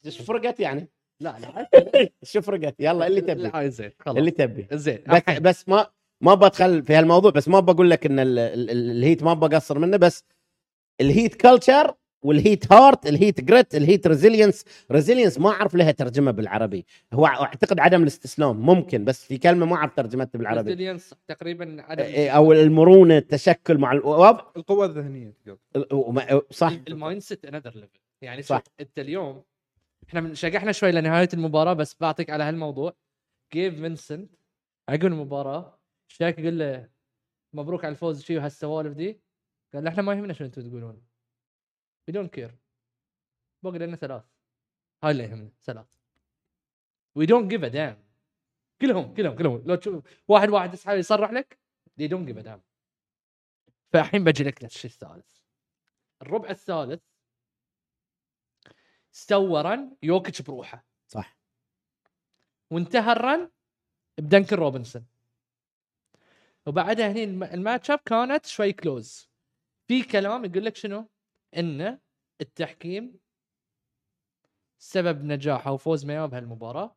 إيش 0.06 0.22
فرقت 0.22 0.60
يعني؟ 0.60 0.88
لا 1.20 1.36
لا. 1.38 1.68
شو 2.22 2.40
فرقت؟ 2.40 2.74
يلا 2.78 3.06
اللي 3.06 3.20
تبي. 3.20 3.42
لا 3.42 3.68
زين 3.68 3.90
خلاص. 3.98 4.16
اللي 4.16 4.30
تبي. 4.30 4.66
زين 4.72 5.04
بس. 5.08 5.38
بس 5.40 5.68
ما 5.68 5.86
ما 6.20 6.34
بدخل 6.34 6.82
في 6.84 6.94
هالموضوع 6.94 7.30
بس 7.30 7.48
ما 7.48 7.60
بقول 7.60 7.90
لك 7.90 8.06
إن 8.06 8.18
ال- 8.18 8.38
ال- 8.38 8.70
ال- 8.70 8.90
ال 8.90 8.97
Heat 8.97 9.22
ما 9.22 9.34
بقصر 9.34 9.78
منه 9.78 9.96
بس 9.96 10.24
ال 11.00 11.07
Heat 11.07 11.34
culture 11.34 11.94
وال 12.24 12.40
Heat 12.40 12.72
heart 12.72 13.06
ال 13.06 13.13
Heat 13.13 13.40
grit 13.40 13.74
ال 13.74 13.81
Heat 13.81 14.06
resilience 14.06 14.64
resilience 14.90 15.38
ما 15.38 15.50
أعرف 15.50 15.74
لها 15.74 15.90
ترجمة 15.90 16.30
بالعربي. 16.30 16.86
هو 17.12 17.26
أعتقد 17.26 17.80
عدم 17.80 18.02
الاستسلام 18.02 18.56
ممكن 18.60 19.04
بس 19.04 19.24
في 19.24 19.38
كلمة 19.38 19.66
ما 19.66 19.76
أعرف 19.76 19.94
ترجمتها 19.96 20.38
بالعربي. 20.38 20.76
Resilience 20.76 21.14
تقريبا 21.26 21.82
عدم 21.82 22.02
إيه، 22.02 22.30
أو 22.30 22.52
المرونة 22.52 23.18
التشكل 23.18 23.78
مع 23.78 23.92
الوضع 23.92 24.44
القوة 24.56 24.86
الذهنية 24.86 25.34
صح. 26.50 26.72
ال 26.88 27.20
mindset 27.20 27.44
another 27.44 27.74
level 27.74 27.98
يعني 28.22 28.42
صح. 28.42 28.62
أنت 28.80 28.98
اليوم 28.98 29.42
إحنا 30.08 30.34
شقحنا 30.34 30.72
شوي 30.72 30.92
لنهاية 30.92 31.28
المباراة 31.34 31.72
بس 31.72 31.96
بعطيك 32.00 32.30
على 32.30 32.44
هالموضوع. 32.44 32.94
جيب 33.52 33.74
فينسنت 33.74 34.30
عقب 34.88 35.04
المباراة 35.04 35.78
شاك 36.08 36.38
يقول 36.38 36.58
له 36.58 36.88
مبروك 37.52 37.84
على 37.84 37.92
الفوز 37.92 38.22
شي 38.22 38.38
وهالسوالف 38.38 38.94
دي. 38.94 39.20
قال 39.74 39.84
له 39.84 39.90
إحنا 39.90 40.02
ما 40.02 40.12
يهمنا 40.14 40.32
شو 40.32 40.44
أنتم 40.44 40.62
تقولون. 40.62 41.02
we 42.08 42.14
don't 42.14 42.28
care 42.28 42.54
باقي 43.62 43.78
لنا 43.78 43.96
ثلاث. 43.96 44.24
هاي 45.04 45.10
اللي 45.10 45.24
يهمنا 45.24 45.50
ثلاث. 45.62 45.86
we 47.14 47.26
don't 47.26 47.50
give 47.50 47.64
a 47.64 47.68
damn 47.68 48.04
كلهم 48.80 49.14
كلهم 49.14 49.36
كلهم. 49.36 49.62
لو 49.66 49.74
تشوف 49.74 50.04
واحد 50.28 50.48
واحد 50.48 50.74
يصرح 50.88 51.30
لك 51.30 51.58
they 51.96 52.06
don't 52.06 52.26
give 52.26 52.38
a 52.38 52.40
damn 52.42 52.62
فالحين 53.92 54.24
بجي 54.24 54.44
لك 54.44 54.64
للشيء 54.64 54.90
الثالث. 54.90 55.26
الربع 56.22 56.50
الثالث 56.50 57.02
سوى 59.12 59.62
run 59.62 59.96
يوكيتش 60.02 60.42
بروحه. 60.42 60.84
صح. 61.08 61.38
وانتهى 62.70 63.12
ال 63.12 63.22
run 63.22 63.50
بدنكن 64.18 64.56
روبنسون. 64.56 65.06
وبعدها 66.66 67.12
هني 67.12 67.24
الم- 67.24 67.44
ال 67.44 67.52
match 67.52 67.90
up 67.90 67.98
كانت 67.98 68.46
شوي 68.46 68.72
close 68.72 69.30
في 69.88 70.02
كلام 70.02 70.44
يقول 70.44 70.64
لك 70.64 70.76
شنو؟ 70.76 71.08
إن 71.56 71.98
التحكيم 72.40 73.18
سبب 74.78 75.24
نجاحه 75.24 75.72
وفوز 75.72 76.04
ميامي 76.06 76.28
بهالمباراة 76.28 76.96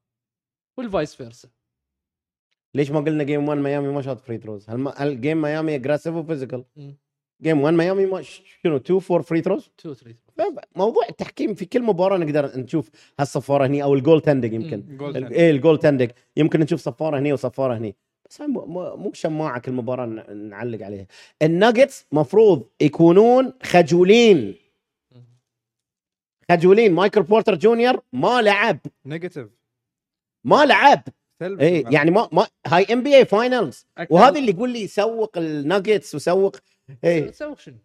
وال 0.77 0.90
vice 0.90 1.15
versa. 1.15 1.49
ليش 2.75 2.91
ما 2.91 2.99
قلنا 2.99 3.23
game 3.23 3.47
1 3.47 3.59
ميامي 3.59 3.87
ما 3.87 4.01
شاط 4.01 4.19
free 4.19 4.37
throws 4.37 4.69
هل, 4.69 4.93
هل 4.97 5.21
game 5.21 5.41
ميامي 5.41 5.75
aggressive 5.75 6.15
و 6.15 6.20
physical. 6.20 6.65
game 7.41 7.61
1 7.61 7.73
ميامي 7.73 8.05
ما 8.05 8.21
شنو 8.21 8.75
2 8.75 9.01
4 9.11 9.21
free 9.21 9.41
throws 9.41 9.71
2 9.79 9.95
3 9.95 10.15
موضوع 10.75 11.03
التحكيم 11.09 11.53
في 11.53 11.65
كل 11.65 11.81
مباراة 11.81 12.17
نقدر 12.17 12.59
نشوف 12.59 12.89
هالصفارة 13.19 13.65
هني 13.65 13.83
أو 13.83 13.93
ال 13.93 14.21
goaltending 14.21 14.53
يمكن. 14.53 14.97
إيه 15.31 15.51
ال 15.51 15.79
goaltending 15.79 16.07
يمكن 16.37 16.59
نشوف 16.59 16.79
صفارة 16.79 17.19
هني 17.19 17.33
وصفارة 17.33 17.77
هني. 17.77 17.95
بس 18.29 18.41
مو- 18.41 18.65
مو 18.65 18.95
مو 18.95 19.13
شماعه 19.13 19.59
كل 19.59 19.71
مباراه 19.71 20.05
نعلق 20.33 20.85
عليها. 20.85 21.07
الناجتس 21.41 22.05
مفروض 22.11 22.69
يكونون 22.81 23.53
خجولين. 23.63 24.55
خجولين. 26.51 26.93
مايكل 26.93 27.23
بورتر 27.23 27.55
جونيور 27.55 28.01
ما 28.13 28.41
لعب. 28.41 28.79
negative. 29.05 29.47
ما 30.43 30.65
لعب. 30.65 31.03
إيه 31.41 31.85
يعني 31.89 32.11
ما 32.11 32.29
ما 32.31 32.47
هاي 32.67 32.83
NBA 32.93 33.15
finals 33.17 33.85
وهذا 34.09 34.39
اللي 34.39 34.51
يقول 34.51 34.69
لي 34.69 34.81
يسوق 34.81 35.37
الناجتس 35.37 36.15
وسوق 36.15 36.55
إيه. 37.03 37.31
سووا 37.31 37.55
شنو؟ 37.55 37.75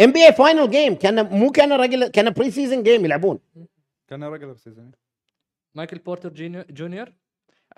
NBA 0.00 0.26
final 0.26 0.70
game 0.70 0.94
كان 0.94 1.26
مو 1.38 1.50
كان 1.50 1.72
regular 1.72 2.08
كان 2.08 2.30
preseason 2.30 2.82
game 2.82 3.04
يلعبون. 3.04 3.38
كان 4.08 4.24
regular 4.24 4.56
season 4.56 4.92
مايكل 5.74 5.98
بورتر 5.98 6.32
جونيور 6.70 7.12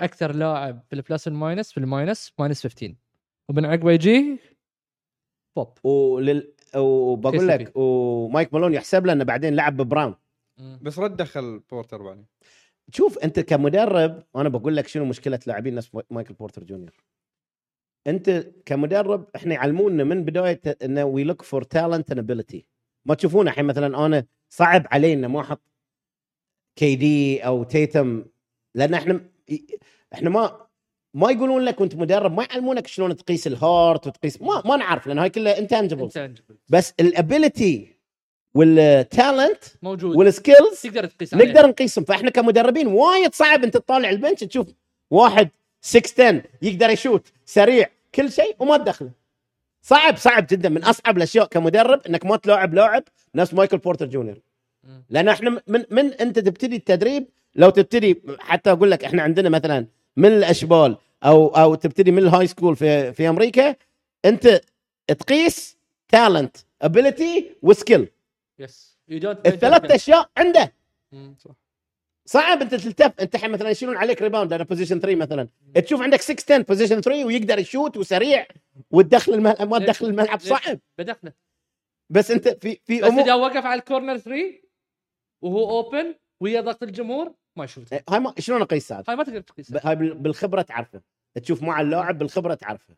أكثر 0.00 0.34
لاعب 0.34 0.82
في 0.88 0.96
ال 0.96 1.02
plus 1.02 1.26
وال 1.26 1.39
minus 1.39 1.72
في 1.72 1.78
ال 1.78 1.87
minus 1.87 2.32
minus 2.38 2.62
15 2.62 2.94
ومن 3.48 3.64
عقبه 3.64 3.92
يجي 3.92 4.38
بوب. 5.56 5.86
ولل 5.86 6.54
وبقول. 6.76 7.48
لك 7.48 7.76
ومايك 7.76 8.54
مالون 8.54 8.74
يحسب 8.74 9.06
له 9.06 9.12
انه 9.12 9.24
بعدين 9.24 9.54
لعب 9.54 9.76
ببراون 9.76 10.14
بس 10.58 10.98
رد 10.98 11.16
دخل 11.16 11.58
بورتر 11.70 12.02
بعدين. 12.02 12.26
شوف 12.90 13.18
أنت 13.18 13.40
كمدرب 13.40 14.22
أنا 14.36 14.48
بقول 14.48 14.76
لك 14.76 14.86
شنو 14.88 15.04
مشكلة 15.04 15.40
لاعبين 15.46 15.74
نفس 15.74 15.90
مايكل 16.10 16.34
بورتر 16.34 16.64
جونيور. 16.64 17.04
أنت 18.06 18.30
كمدرب 18.66 19.26
إحنا 19.36 19.54
يعلمونا 19.54 20.04
من 20.04 20.24
بداية 20.24 20.60
انه 20.84 21.04
we 21.04 21.24
look 21.24 21.42
for 21.42 21.62
talent 21.62 22.10
and 22.10 22.18
ability 22.18 22.66
ما 23.04 23.14
تشوفون 23.14 23.48
الحين 23.48 23.64
مثلا 23.64 24.06
أنا 24.06 24.26
صعب 24.48 24.86
علي 24.90 25.12
انه 25.12 25.28
ما 25.28 25.40
أحط 25.40 25.62
KD 26.76 27.46
أو 27.46 27.64
تيتم 27.64 28.24
لأن 28.74 28.94
إحنا 28.94 29.30
إحنا 30.14 30.30
ما 30.30 30.66
ما 31.14 31.30
يقولون 31.30 31.62
لك 31.62 31.80
وأنت 31.80 31.94
مدرب 31.94 32.32
ما 32.32 32.46
يعلمونك 32.50 32.86
شلون 32.86 33.16
تقيس 33.16 33.46
ال 33.46 33.56
heart 33.56 34.06
وتقيس 34.06 34.42
ما 34.42 34.62
ما 34.64 34.76
نعرف 34.76 35.06
لأن 35.06 35.18
هاي 35.18 35.30
كلها 35.30 35.66
intangible. 35.66 36.18
بس 36.68 36.94
ال 37.00 37.12
ability 37.12 37.94
وال 38.54 38.82
talent 38.82 39.64
موجود 39.82 40.16
وال 40.16 40.32
skills 40.32 40.80
تقدر 40.82 41.06
تقيس. 41.06 41.34
نقدر 41.34 41.66
نقيسهم 41.66 42.04
فإحنا 42.04 42.30
كمدربين 42.30 42.86
وايد 42.86 43.34
صعب 43.34 43.64
أنت 43.64 43.76
تطالع 43.76 44.10
ال 44.10 44.15
bench 44.15 44.40
تشوف 44.40 44.66
واحد 45.10 45.48
6 45.80 46.24
10 46.28 46.42
يقدر 46.62 46.90
يشوت 46.90 47.32
سريع 47.44 47.88
كل 48.14 48.32
شيء 48.32 48.56
وما 48.58 48.76
تدخله 48.76 49.10
صعب 49.82 50.16
صعب 50.16 50.46
جدا 50.50 50.68
من 50.68 50.84
أصعب 50.84 51.16
الأشياء 51.16 51.46
كمدرب 51.46 52.00
إنك 52.06 52.26
ما 52.26 52.36
تلاعب 52.36 52.74
لاعب 52.74 53.02
نفس 53.34 53.54
مايكل 53.54 53.78
بورتر 53.78 54.06
جونيور. 54.06 54.40
لأن 55.10 55.28
إحنا 55.28 55.62
من 55.66 55.84
من 55.90 56.12
أنت 56.12 56.38
تبتدي 56.38 56.76
التدريب 56.76 57.28
لو 57.56 57.70
تبتدي 57.70 58.22
حتى 58.38 58.72
أقول 58.72 58.90
لك 58.90 59.04
إحنا 59.04 59.22
عندنا 59.22 59.48
مثلا 59.48 59.86
من 60.16 60.28
الأشبال 60.28 60.96
أو 61.24 61.48
أو 61.48 61.74
تبتدي 61.74 62.12
من 62.12 62.18
ال 62.18 62.46
high 62.46 62.58
school 62.58 62.76
في 62.76 63.12
في 63.12 63.28
أمريكا 63.28 63.76
أنت 64.24 64.60
تقيس 65.08 65.76
talent 66.08 66.56
ability 66.82 67.50
و 67.62 67.70
skill 67.70 68.08
yes 68.58 68.98
الثلاث 69.46 69.90
أشياء 69.90 70.30
عنده. 70.36 70.72
مم. 71.12 71.36
صعب 72.26 72.62
أنت 72.62 72.74
تلتف 72.74 73.20
أنت 73.20 73.34
الحين 73.34 73.50
مثلا 73.50 73.70
يشيلون 73.70 73.96
عليك 73.96 74.22
rebound 74.22 74.52
أنا 74.52 74.64
position 74.64 75.00
3 75.00 75.16
مثلا. 75.16 75.48
تشوف 75.74 76.02
عندك 76.02 76.20
6 76.20 76.54
10 76.54 76.64
position 76.64 77.00
3 77.00 77.24
ويقدر 77.24 77.58
يشوت 77.58 77.96
وسريع 77.96 78.46
وتدخل 78.90 79.34
الملعب 79.34 79.68
ما 79.68 79.78
تدخل 79.78 80.06
الملعب؟ 80.06 80.40
صعب. 80.40 80.78
بدخله 80.98 81.32
بس 82.10 82.30
أنت 82.30 82.48
في 82.48 82.80
في 82.84 83.00
بس 83.00 83.08
أمور 83.08 83.24
إذا 83.24 83.34
وقف 83.34 83.66
على 83.66 83.78
ال 83.78 83.84
corner 83.84 84.18
3 84.18 84.60
وهو 85.42 85.70
open 85.70 86.14
ويا 86.40 86.60
ضغط 86.60 86.82
الجمهور 86.82 87.34
ما 87.56 87.64
يشوت 87.64 87.94
هاي 88.10 88.20
ما 88.20 88.34
شلون 88.38 88.62
اقيس 88.62 88.92
هذا؟ 88.92 89.04
هاي 89.08 89.16
ما 89.16 89.24
تقدر 89.24 89.40
تقيسها 89.40 89.78
ب- 89.78 89.86
هاي 89.86 89.96
بال- 89.96 90.14
بالخبرة 90.14 90.62
تعرفه. 90.62 91.00
تشوف 91.42 91.62
مع 91.62 91.80
اللاعب 91.80 92.18
بالخبرة 92.18 92.54
تعرفه. 92.54 92.94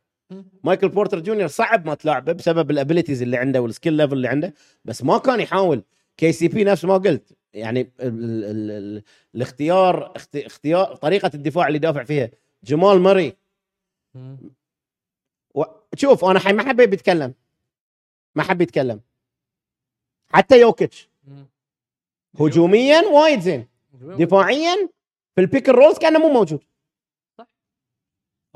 مايكل 0.65 0.89
بورتر 0.89 1.21
جونيور 1.21 1.47
صعب 1.49 1.87
ما 1.87 1.95
تلاعبه 1.95 2.33
بسبب 2.33 2.71
ال 2.71 2.76
abilities 2.76 3.23
اللي 3.23 3.37
عنده 3.37 3.61
وال 3.63 3.71
skill 3.71 3.93
level 3.93 4.13
اللي 4.13 4.29
عنده 4.29 4.55
بس 4.85 5.05
ما 5.05 5.19
كان 5.19 5.41
يحاول. 5.41 5.83
KCP 6.17 6.65
نفس 6.65 6.85
ما 6.85 6.95
قلت. 6.97 7.37
يعني 7.55 7.81
ال 7.81 7.91
ال 8.01 8.45
ال 8.45 8.71
ال 8.71 9.03
الاختيار 9.35 10.13
اخت- 10.17 10.37
اختيار 10.37 10.97
طريقة 10.97 11.31
الدفاع 11.35 11.69
اللي 11.69 11.79
دافع 11.79 12.05
فيها. 12.05 12.31
جمال 12.65 13.01
ماري 13.01 13.37
مم. 14.15 14.39
و... 15.55 15.63
شوف 15.95 16.25
أنا 16.25 16.39
حي 16.39 16.53
ما 16.53 16.69
حبيت 16.69 16.93
يتكلم 16.93 17.35
ما 18.35 18.43
حب 18.43 18.61
يتكلم 18.61 19.01
حتى 20.29 20.61
يوكيتش. 20.61 21.09
هجوميا 22.41 23.01
وايد 23.01 23.41
زين. 23.41 23.67
دفاعيا 24.01 24.89
في 25.35 25.41
ال 25.41 25.46
pick 25.46 25.69
rolls 25.69 25.99
كأنه 25.99 26.19
مو 26.19 26.29
موجود. 26.33 26.65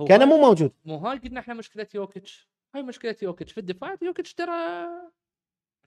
هو 0.01 0.05
كان 0.05 0.21
هاي- 0.21 0.29
مو 0.29 0.37
موجود. 0.37 0.73
مو 0.85 0.97
هاي 0.97 1.19
قلنا 1.19 1.41
إحنا 1.41 1.55
مشكلة 1.55 1.87
يوكيتش. 1.95 2.49
هاي 2.75 2.83
مشكلة 2.83 3.17
يوكيتش. 3.23 3.53
في 3.53 3.61
الدفاع 3.61 3.97
يوكيتش 4.03 4.35
ترى 4.35 4.87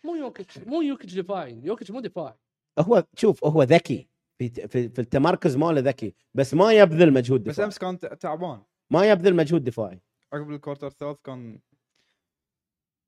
مو 0.04 0.16
يوكيتش. 0.16 0.58
مو 0.58 0.82
يوكيتش 0.82 1.14
دفاعي. 1.14 1.62
يوكيتش 1.64 1.92
مو 1.92 2.00
دفاعي. 2.00 2.34
هو 2.80 3.04
شوف 3.18 3.46
هو 3.46 3.64
ذكي. 3.64 4.08
في 4.38 4.50
في, 4.50 4.90
في 4.90 5.00
التمركز 5.00 5.56
ماله 5.56 5.82
ذكي. 5.82 6.16
بس 6.34 6.54
ما 6.54 6.74
يبذل 6.74 7.14
مجهود 7.14 7.44
بس 7.44 7.54
دفاعي. 7.54 7.66
أمس 7.66 7.78
كان 7.80 8.00
تعبان. 8.00 8.62
ما 8.92 9.10
يبذل 9.12 9.36
مجهود 9.36 9.64
دفاعي. 9.64 10.02
عقب 10.34 10.52
ال 10.52 10.56
quarter 10.56 10.88
الثالث 10.88 11.20
كان 11.24 11.60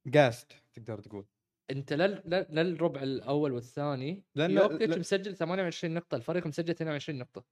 just 0.07 0.51
تقدر 0.73 0.99
تقول. 0.99 1.25
انت 1.71 1.93
لل... 1.93 2.21
لل... 2.25 2.45
للربع 2.49 3.03
الأول 3.03 3.51
والثاني 3.51 4.23
لأن- 4.37 4.41
يوكيتش 4.41 4.89
لا- 4.93 4.97
مسجل 4.99 5.35
28 5.35 5.93
نقطة 5.93 6.15
الفريق 6.15 6.47
مسجل 6.47 6.69
22 6.71 7.19
نقطة. 7.19 7.45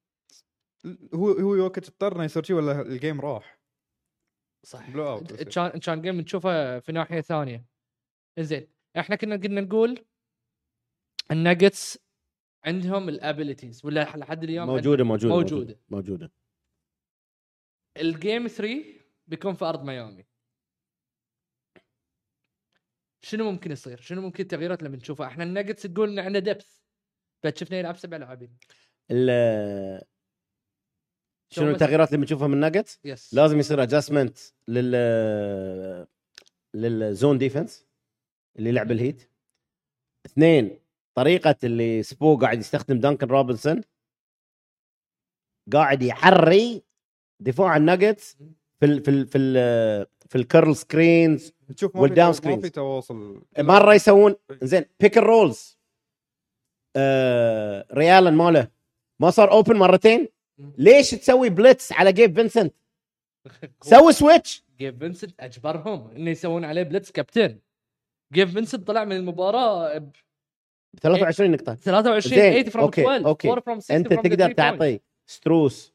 هو 1.13 1.31
هو 1.31 1.55
يوكيتش 1.55 1.89
اضطر 1.89 2.15
إنه 2.15 2.23
يصير 2.23 2.43
شيء 2.43 2.55
ولا 2.55 2.81
ال 2.81 2.89
game 2.89 3.21
راح؟ 3.21 3.59
صح. 4.65 4.89
blowout. 4.89 5.33
كان 5.43 5.79
كان 5.79 6.01
game 6.01 6.21
نشوفه 6.21 6.79
في 6.79 6.91
ناحية 6.91 7.21
ثانية. 7.21 7.65
زين 8.39 8.67
إحنا 8.97 9.15
كنا 9.15 9.35
قلنا 9.35 9.61
نقول 9.61 10.05
الناجتس 11.31 11.99
عندهم 12.65 13.09
ال 13.09 13.17
abilities 13.17 13.85
ولا 13.85 14.17
لحد 14.17 14.43
اليوم 14.43 14.67
موجودة 14.67 15.03
موجودة 15.03 15.35
موجودة. 15.35 15.79
موجودة. 15.89 16.31
ال 17.97 18.07
game 18.07 18.47
3 18.47 18.83
بيكون 19.27 19.53
في 19.53 19.65
أرض 19.65 19.83
ميامي. 19.83 20.25
شنو 23.25 23.51
ممكن 23.51 23.71
يصير؟ 23.71 24.01
شنو 24.01 24.21
ممكن 24.21 24.43
التغييرات 24.43 24.79
اللي 24.79 24.89
بنشوفها؟ 24.89 25.27
إحنا 25.27 25.43
الناجتس 25.43 25.83
تقول 25.83 26.09
إن 26.11 26.19
عنده 26.25 26.39
depth 26.39 26.77
فشفنا 27.43 27.77
يلعب 27.77 27.97
سبع 27.97 28.17
لاعبين. 28.17 28.57
ال- 29.11 30.01
شنو 31.49 31.69
التغييرات 31.71 32.07
اللي 32.07 32.17
بنشوفها 32.17 32.47
من 32.47 32.57
ناجتس 32.57 32.99
yes 33.05 33.33
لازم 33.33 33.59
يصير 33.59 33.83
adjustment 33.83 34.37
لل 34.67 36.07
لل 36.73 36.95
zone 36.95 37.37
defense 37.37 37.85
اللي 38.59 38.71
لعب 38.71 38.91
الهيت 38.91 39.29
اثنين 40.25 40.79
طريقة 41.15 41.55
اللي 41.63 42.03
سبو 42.03 42.37
قاعد 42.37 42.59
يستخدم 42.59 42.99
دانكن 42.99 43.27
روبنسون 43.27 43.81
قاعد 45.73 46.03
يحري 46.03 46.83
دفاع 47.39 47.77
الناجتس 47.77 48.37
في 48.79 48.85
ال 48.85 49.03
في 49.03 49.11
ال 49.11 49.27
في 49.27 49.37
ال 49.37 49.57
في 50.33 50.39
ال 50.39 50.47
curl 50.47 50.75
screens 50.75 51.53
تشوف 51.77 51.95
وال 51.95 52.08
down 52.08 52.33
to- 52.33 52.49
ما. 52.49 52.61
في 52.61 52.69
تواصل. 52.69 53.43
مره 53.59 53.93
يسوون 53.93 54.35
زين 54.61 54.85
pick 54.99 55.17
rolls 55.17 55.77
آه 56.95 57.85
ريالن 57.93 58.33
ماله. 58.33 58.67
ما 59.19 59.29
صار 59.29 59.51
open 59.51 59.75
مرتين؟ 59.77 60.27
ليش 60.77 61.11
تسوي 61.11 61.49
blitz 61.49 61.91
على 61.91 62.13
جيب 62.13 62.35
فينسنت 62.35 62.73
سوي 63.81 64.13
switch 64.13 64.63
جيب 64.79 64.97
فينسنت 64.99 65.39
أجبرهم 65.39 66.11
إنه 66.11 66.29
يسوون 66.31 66.65
عليه 66.65 66.83
blitz 66.83 67.11
كابتن 67.11 67.59
جيب 68.33 68.53
فينسنت 68.53 68.87
طلع 68.87 69.03
من 69.05 69.15
المباراة 69.15 69.97
ب 69.97 70.11
23 71.01 71.51
نقطة. 71.51 71.75
23 71.75 72.35
زين، 72.41 72.51
8 72.53 72.69
from 72.69 72.83
أوكي، 72.85 73.01
12 73.01 73.25
أوكي. 73.25 73.49
4 73.49 73.63
from 73.65 73.79
6 73.79 73.95
أنت 73.95 74.07
تقدر 74.13 74.51
تعطي 74.51 74.99
ستروس 75.25 75.93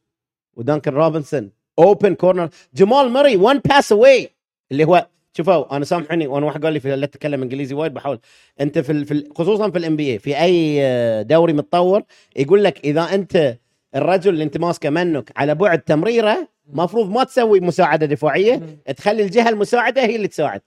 ودانكن 0.57 0.93
روبنسون 0.95 1.51
open 1.79 2.15
corner 2.15 2.49
جمال 2.75 3.11
ماري 3.11 3.37
one 3.37 3.59
pass 3.59 3.93
away 3.93 4.31
اللي 4.73 4.85
هو 4.85 5.07
شوفوا 5.37 5.77
أنا 5.77 5.85
سامحني 5.85 6.27
وأنا 6.27 6.47
واحد 6.47 6.65
قال 6.65 6.73
لي 6.73 6.81
في 6.81 6.97
لا 6.97 7.07
تتكلم 7.07 7.43
إنجليزي 7.43 7.75
وايد 7.75 7.95
بحاول. 7.95 8.19
أنت 8.61 8.79
في 8.79 8.93
ال- 8.93 9.05
في 9.05 9.15
ال- 9.15 9.29
خصوصا 9.37 9.71
في 9.71 9.79
ال 9.79 9.97
NBA 9.97 10.19
في 10.19 10.41
أي 10.41 10.79
آه، 10.83 11.23
دوري 11.23 11.53
متطور 11.53 12.03
يقول 12.37 12.65
لك 12.65 12.85
إذا 12.85 13.01
أنت 13.15 13.57
الرجل 13.97 14.31
اللي 14.33 14.45
أنت 14.45 14.59
ماسكه 14.59 14.91
منك 14.91 15.33
على 15.37 15.55
بعد 15.55 15.79
تمريره 15.81 16.49
مفروض 16.73 17.11
ما 17.11 17.25
تسوي 17.25 17.61
مساعدة 17.61 18.07
دفاعية 18.07 18.61
تخلي 18.97 19.23
الجهة 19.23 19.49
المساعدة 19.49 20.03
هي 20.05 20.17
اللي 20.17 20.29
تساعد. 20.29 20.61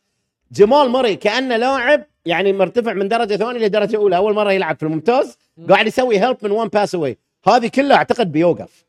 جمال 0.52 0.90
ماري 0.90 1.16
كأنه 1.16 1.58
لاعب 1.58 2.06
يعني 2.26 2.54
مرتفع 2.54 2.94
من 2.94 3.08
درجة 3.08 3.36
ثانية 3.36 3.60
لدرجة 3.66 3.96
أولى. 3.98 4.18
أول 4.18 4.34
مرة 4.34 4.52
يلعب 4.52 4.76
في 4.78 4.84
الممتاز 4.84 5.38
قاعد 5.70 5.88
يسوي 5.88 6.20
help 6.20 6.38
من 6.44 6.52
one 6.52 6.68
pass 6.68 6.96
away 6.96 7.18
هذه 7.48 7.68
كلها 7.68 7.98
أعتقد 7.98 8.32
بيوقف. 8.32 8.86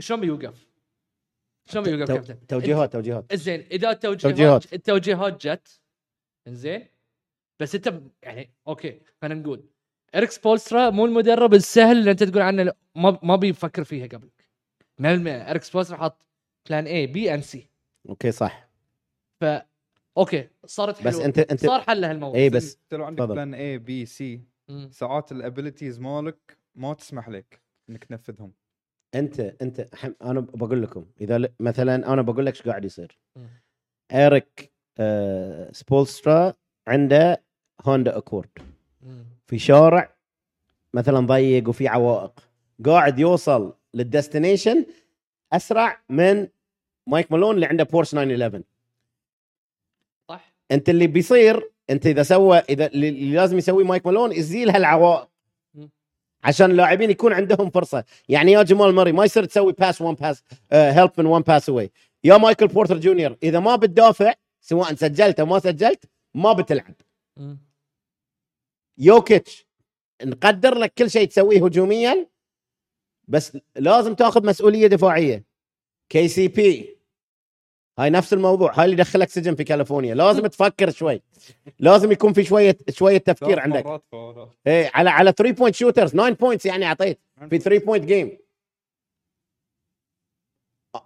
شلون 0.00 0.20
بيوقف؟ 0.20 0.65
شلون 1.66 1.84
بيوقف 1.84 2.08
كابتن؟ 2.12 2.46
توجيهات 2.46 2.92
توجيهات 2.92 3.34
زين 3.34 3.60
إذا 3.60 3.90
التوجيهات 3.90 4.22
توجيهات. 4.36 4.72
التوجيهات 4.72 5.46
جت 5.46 5.80
زين 6.48 6.88
بس 7.60 7.74
أنت 7.74 8.00
يعني 8.22 8.50
أوكي 8.68 9.00
خلينا 9.22 9.40
نقول 9.40 9.64
إريك 10.14 10.30
سبولسترا 10.30 10.90
مو 10.90 11.06
المدرب 11.06 11.54
السهل 11.54 11.98
اللي 11.98 12.10
أنت 12.10 12.22
تقول 12.22 12.42
عنه 12.42 12.72
ما 12.94 13.18
ما 13.22 13.36
بيفكر 13.36 13.84
فيها 13.84 14.06
قبلك 14.06 14.48
100% 15.00 15.04
إريك 15.04 15.62
سبولسترا 15.62 15.96
حط 15.96 16.26
plan 16.68 16.86
A 16.86 17.06
B 17.06 17.34
and 17.34 17.42
C 17.42 17.68
أوكي 18.08 18.32
صح 18.32 18.68
ف 19.40 19.44
أوكي 20.18 20.48
صارت 20.66 21.02
بس 21.02 21.14
حلوة. 21.14 21.24
انت 21.26 21.38
انت 21.38 21.60
صار 21.66 21.80
حل 21.80 22.04
الموضوع 22.04 22.40
اي 22.40 22.50
بس 22.50 22.78
انت 22.82 22.94
لو 22.94 23.04
عندك 23.04 23.18
تفضل. 23.18 23.34
plan 23.34 23.54
A 23.54 23.78
B 23.78 24.06
C. 24.06 24.40
ساعات 24.90 25.32
ال 25.32 25.39
abilities 25.39 25.98
مالك 26.00 26.58
ما 26.74 26.94
تسمح 26.94 27.28
لك 27.28 27.60
إنك 27.90 28.04
تنفذهم 28.04 28.52
أنت 29.14 29.40
أنت 29.40 29.86
أنا 30.22 30.40
بقول 30.40 30.82
لكم 30.82 31.06
إذا 31.20 31.48
مثلا 31.60 32.12
أنا 32.12 32.22
بقول 32.22 32.46
لك 32.46 32.54
إيش 32.54 32.62
قاعد 32.62 32.84
يصير. 32.84 33.18
إيريك 34.12 34.72
آه 34.98 35.72
سبولسترا 35.72 36.54
عنده 36.86 37.42
هوندا 37.86 38.16
أكورد. 38.16 38.48
في 39.46 39.58
شارع 39.58 40.16
مثلا 40.94 41.26
ضيق 41.26 41.68
وفي 41.68 41.88
عوائق 41.88 42.40
قاعد 42.86 43.18
يوصل 43.18 43.74
لل 43.94 44.08
destination 44.08 44.86
أسرع 45.52 46.02
من 46.08 46.48
مايك 47.06 47.32
مالون 47.32 47.54
اللي 47.54 47.66
عنده 47.66 47.84
بورش 47.84 48.10
911 48.10 48.62
صح 50.28 50.54
أنت 50.70 50.88
اللي 50.88 51.06
بيصير 51.06 51.70
أنت 51.90 52.06
إذا 52.06 52.22
سوى 52.22 52.58
إذا 52.58 52.86
اللي 52.86 53.34
لازم 53.34 53.58
يسويه 53.58 53.84
مايك 53.84 54.06
مالون 54.06 54.32
يزيل 54.32 54.70
هالعوائق. 54.70 55.28
عشان 56.46 56.70
اللاعبين 56.70 57.10
يكون 57.10 57.32
عندهم 57.32 57.70
فرصة. 57.70 58.04
يعني 58.28 58.52
يا 58.52 58.62
جمال 58.62 58.94
ماري 58.94 59.12
ما 59.12 59.24
يصير 59.24 59.44
تسوي 59.44 59.72
pass 59.72 60.00
one 60.00 60.14
pass 60.14 60.42
help 60.72 61.10
من 61.18 61.26
one 61.26 61.42
pass 61.42 61.68
away 61.68 61.90
يا 62.24 62.36
مايكل 62.36 62.66
بورتر 62.66 62.98
جونيور 62.98 63.36
إذا 63.42 63.60
ما 63.60 63.76
بتدافع 63.76 64.34
سواء 64.60 64.94
سجلت 64.94 65.40
أو 65.40 65.46
ما 65.46 65.58
سجلت 65.58 66.04
ما 66.34 66.52
بتلعب. 66.52 66.94
يوكيتش 68.98 69.66
نقدر 70.24 70.74
لك 70.74 70.94
كل 70.98 71.10
شيء 71.10 71.28
تسويه 71.28 71.64
هجوميا 71.64 72.26
بس 73.28 73.58
لازم 73.76 74.14
تاخذ 74.14 74.46
مسؤولية 74.46 74.86
دفاعية. 74.86 75.44
KCP 76.08 76.95
هاي 77.98 78.10
نفس 78.10 78.32
الموضوع 78.32 78.72
هاي 78.78 78.84
اللي 78.84 78.96
دخلك 78.96 79.28
سجن 79.28 79.54
في 79.54 79.64
كاليفورنيا. 79.64 80.14
لازم 80.14 80.46
تفكر 80.56 80.90
شوي. 80.90 81.22
لازم 81.78 82.12
يكون 82.12 82.32
في 82.32 82.44
شوية 82.44 82.76
شوية 82.90 83.18
تفكير 83.18 83.60
عندك. 83.60 84.02
إيه 84.66 84.90
على 84.94 85.10
على 85.10 85.32
3 85.32 85.54
point 85.54 85.74
shooters 85.74 86.10
9 86.12 86.30
points 86.30 86.66
يعني 86.66 86.84
أعطيت. 86.86 87.20
في 87.50 87.58
3 87.58 87.84
point 87.86 88.04
game 88.04 88.38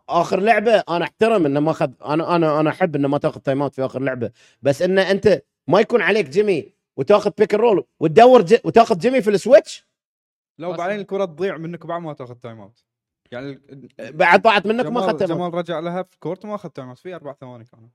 آخر 0.08 0.40
لعبة 0.40 0.82
أنا 0.88 1.04
أحترم 1.04 1.46
إنه 1.46 1.60
ما 1.60 1.70
اخذ 1.70 1.90
أنا 2.04 2.36
أنا 2.36 2.60
أنا 2.60 2.70
أحب 2.70 2.96
إنه 2.96 3.08
ما 3.08 3.18
تاخذ 3.18 3.40
timeout 3.40 3.74
في 3.74 3.84
آخر 3.84 4.00
لعبة. 4.02 4.30
بس 4.62 4.82
انه 4.82 5.10
أنت 5.10 5.42
ما 5.68 5.80
يكون 5.80 6.02
عليك 6.02 6.28
جيمي 6.28 6.72
وتاخذ 6.96 7.30
pick 7.38 7.54
roll 7.54 7.84
وتدور 8.00 8.42
ج... 8.42 8.58
وتاخذ 8.64 8.98
جيمي 8.98 9.22
في 9.22 9.30
ال 9.30 9.37
switch؟ 9.37 9.86
لو. 10.58 10.72
بعدين 10.72 11.00
الكرة 11.00 11.24
تضيع 11.24 11.56
منك 11.56 11.86
بعد 11.86 12.00
ما 12.02 12.12
تاخذ 12.12 12.34
timeout 12.34 12.84
يعني 13.32 13.50
ال- 13.70 13.88
بعد 14.12 14.42
ضاعت 14.42 14.66
منك 14.66 14.86
ما 14.86 15.00
أخذت 15.00 15.18
timeout 15.18 15.40
جمال 15.40 15.54
رجع 15.54 15.78
لها 15.80 16.02
في 16.02 16.18
court 16.18 16.46
ما 16.46 16.54
اخذ 16.54 16.68
timeout 16.68 16.98
في 16.98 17.14
أربع 17.14 17.32
ثواني 17.32 17.64
كانوا. 17.64 17.88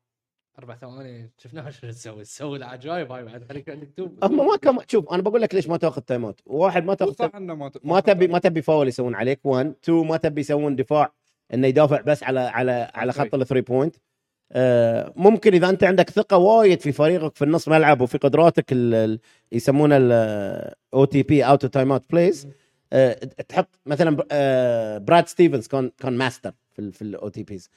أربع 0.59 0.75
ثواني 0.75 1.31
شفناها 1.37 1.71
شو 1.71 1.87
تسوي 1.87 2.23
تسوي 2.23 2.57
العجايب 2.57 3.11
هاي 3.11 3.23
بعد 3.23 3.43
خليك 3.49 3.69
عندك 3.69 3.89
توب. 3.97 4.23
هم 4.23 4.47
ما 4.47 4.55
كم 4.57 4.77
شوف 4.87 5.09
أنا 5.13 5.21
بقول 5.21 5.41
لك 5.41 5.55
ليش 5.55 5.67
ما 5.67 5.77
تأخذ 5.77 6.01
timeout 6.01 6.39
واحد 6.45 6.83
ما 6.85 6.93
تأخذ 6.93 7.13
صح 7.13 7.35
انه 7.35 7.55
ما 7.55 7.71
ما 7.83 7.99
تبي 7.99 8.27
ما 8.27 8.39
تبي 8.39 8.61
فاول 8.61 8.87
يسوون 8.87 9.15
عليك. 9.15 9.39
1 9.43 9.75
2 9.83 10.07
ما 10.07 10.17
تبي 10.17 10.41
يسوون 10.41 10.75
دفاع 10.75 11.11
إنه 11.53 11.67
يدافع 11.67 12.01
بس 12.01 12.23
على 12.23 12.39
على 12.39 12.91
على 12.93 13.11
خط 13.13 13.35
ال 13.35 13.40
three 13.40 13.61
point 13.61 13.95
آه، 14.51 15.13
ممكن 15.15 15.53
إذا 15.53 15.69
أنت 15.69 15.83
عندك 15.83 16.09
ثقة 16.09 16.37
وايد 16.37 16.81
في 16.81 16.91
فريقك 16.91 17.35
في 17.35 17.43
النص 17.45 17.67
ملعب 17.67 18.01
وفي 18.01 18.17
قدراتك 18.17 18.71
ال- 18.71 18.93
ال- 18.95 19.19
يسمونه 19.51 19.97
ال 19.97 21.05
OTP 21.05 21.43
out 21.43 21.65
timeout 21.65 22.03
plays 22.11 22.47
تحط 23.47 23.79
مثلا 23.85 24.15
بر- 24.15 24.27
آه، 24.31 24.97
براد 24.97 25.27
ستيفنز 25.27 25.67
كان 25.67 25.91
كان 25.97 26.17
ماستر 26.17 26.53
في 26.71 26.91
في 26.91 27.01
ال 27.01 27.29
OTPs 27.29 27.69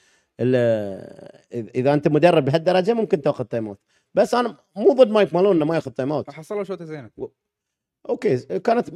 إذا 1.52 1.94
أنت 1.94 2.08
مدرب 2.08 2.44
بهالدرجة 2.44 2.92
ممكن 2.94 3.22
تأخذ 3.22 3.44
time-out 3.44 3.78
بس 4.14 4.34
أنا 4.34 4.56
مو 4.76 4.92
ضد 4.92 5.10
مايك 5.10 5.34
مالون 5.34 5.56
إنه 5.56 5.64
ما 5.64 5.74
يأخذ 5.74 5.90
time-out 5.90 6.30
حصلوا 6.30 6.64
شوطة 6.64 6.84
زينة. 6.84 7.10
okay 8.08 8.36
كانت. 8.58 8.90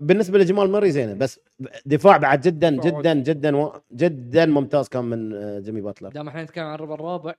بالنسبة 0.00 0.38
لجمال 0.38 0.70
مري 0.70 0.90
زينة 0.90 1.14
بس 1.14 1.40
دفاع 1.86 2.16
بعد 2.16 2.40
جدا 2.40 2.70
جدا 2.70 3.14
جدا 3.14 3.56
و- 3.56 3.80
جدا 3.92 4.46
ممتاز 4.46 4.88
كان 4.88 5.04
من 5.04 5.32
آه، 5.34 5.58
جيمي 5.60 5.80
باتلر. 5.80 6.08
دام 6.08 6.28
إحنا 6.28 6.42
نتكلم 6.44 6.64
عن 6.64 6.74
الربع 6.74 6.94
الرابع 6.94 7.34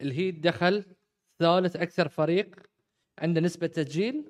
الهيت 0.00 0.38
دخل 0.40 0.84
ثالث 1.38 1.76
أكثر 1.76 2.08
فريق 2.08 2.56
عنده 3.18 3.40
نسبة 3.40 3.66
تسجيل 3.66 4.24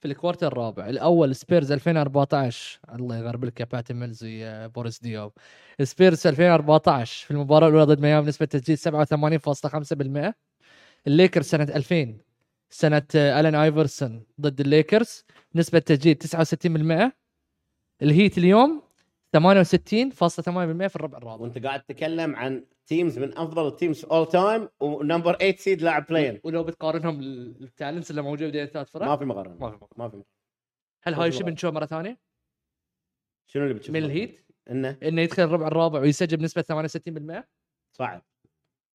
في 0.00 0.08
ال 0.08 0.13
quarter 0.13 0.46
الرابع. 0.46 0.88
الأول 0.88 1.34
سبيرز 1.34 1.72
2014 1.72 2.80
الله 2.94 3.16
يغرب 3.16 3.44
لك 3.44 3.60
يا 3.60 3.64
باتي 3.64 3.94
ميلز 3.94 4.24
يا 4.24 4.66
بوريس 4.66 5.00
ديوب 5.02 5.32
سبيرز 5.82 6.26
2014 6.26 7.26
في 7.26 7.30
المباراة 7.30 7.68
الأولى 7.68 7.84
ضد 7.84 8.00
ميامي 8.00 8.26
نسبة 8.28 8.46
تسجيل 8.46 8.78
87.5% 8.78 10.32
الليكرز 11.06 11.44
سنة 11.44 11.64
2000 11.64 12.16
سنة 12.70 13.02
الين 13.14 13.54
آيفرسون 13.54 14.22
ضد 14.40 14.60
الليكرز 14.60 15.24
نسبة 15.54 15.78
تسجيل 15.78 16.16
69% 17.10 17.12
الهيت 18.02 18.38
اليوم 18.38 18.82
68.8% 19.36 19.40
في 20.86 20.96
الربع 20.96 21.18
الرابع. 21.18 21.42
وانت 21.42 21.58
قاعد 21.58 21.82
تتكلم 21.82 22.36
عن 22.36 22.64
teams 22.88 23.18
من 23.18 23.38
أفضل 23.38 23.68
ال 23.68 23.74
teams 23.74 24.04
all 24.04 24.28
time 24.28 24.68
و 24.80 24.88
number 24.88 25.36
8 25.38 25.56
seed 25.56 25.82
لاعب 25.82 26.06
play-in 26.06 26.40
ولو 26.44 26.64
بتقارنهم 26.64 27.20
ال 27.20 27.31
talents 27.31 28.10
اللي 28.10 28.22
موجود 28.22 28.52
بين 28.52 28.62
الثلاث 28.62 28.90
فرق؟ 28.90 29.06
ما 29.06 29.16
في 29.16 29.24
مقارنة. 29.24 29.54
ما 29.54 29.70
في 29.70 29.76
مقارنة. 29.76 29.88
ما 29.96 30.08
في 30.08 30.22
هل 31.02 31.14
هاي 31.14 31.32
شيء 31.32 31.42
بنشوفه 31.42 31.74
مرة 31.74 31.86
ثانية؟ 31.86 32.20
شنو 33.46 33.62
اللي 33.62 33.74
بتشوف 33.74 33.94
من 33.94 34.04
الهيت 34.04 34.46
إنه؟ 34.70 34.98
إنه 35.02 35.22
يدخل 35.22 35.42
الربع 35.42 35.66
الرابع 35.66 36.00
ويسجل 36.00 36.36
بنسبة 36.36 36.62
68% 36.62 37.44
صعب. 37.96 38.22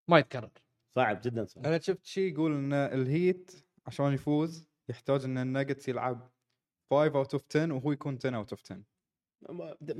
ما 0.09 0.19
يتكرر. 0.19 0.51
صعب 0.95 1.21
جدا 1.23 1.45
صعب. 1.45 1.65
أنا 1.65 1.79
شفت 1.79 2.05
شيء 2.05 2.33
يقول 2.33 2.51
إن 2.51 2.73
الهيت 2.73 3.51
عشان 3.85 4.13
يفوز 4.13 4.69
يحتاج 4.89 5.23
إن 5.23 5.37
الناجتس 5.37 5.89
يلعب 5.89 6.31
5 6.91 7.15
out 7.15 7.33
of 7.33 7.43
10 7.49 7.73
وهو 7.73 7.91
يكون 7.91 8.15
10 8.15 8.35
out 8.35 8.51
of 8.51 8.61
10 8.61 8.83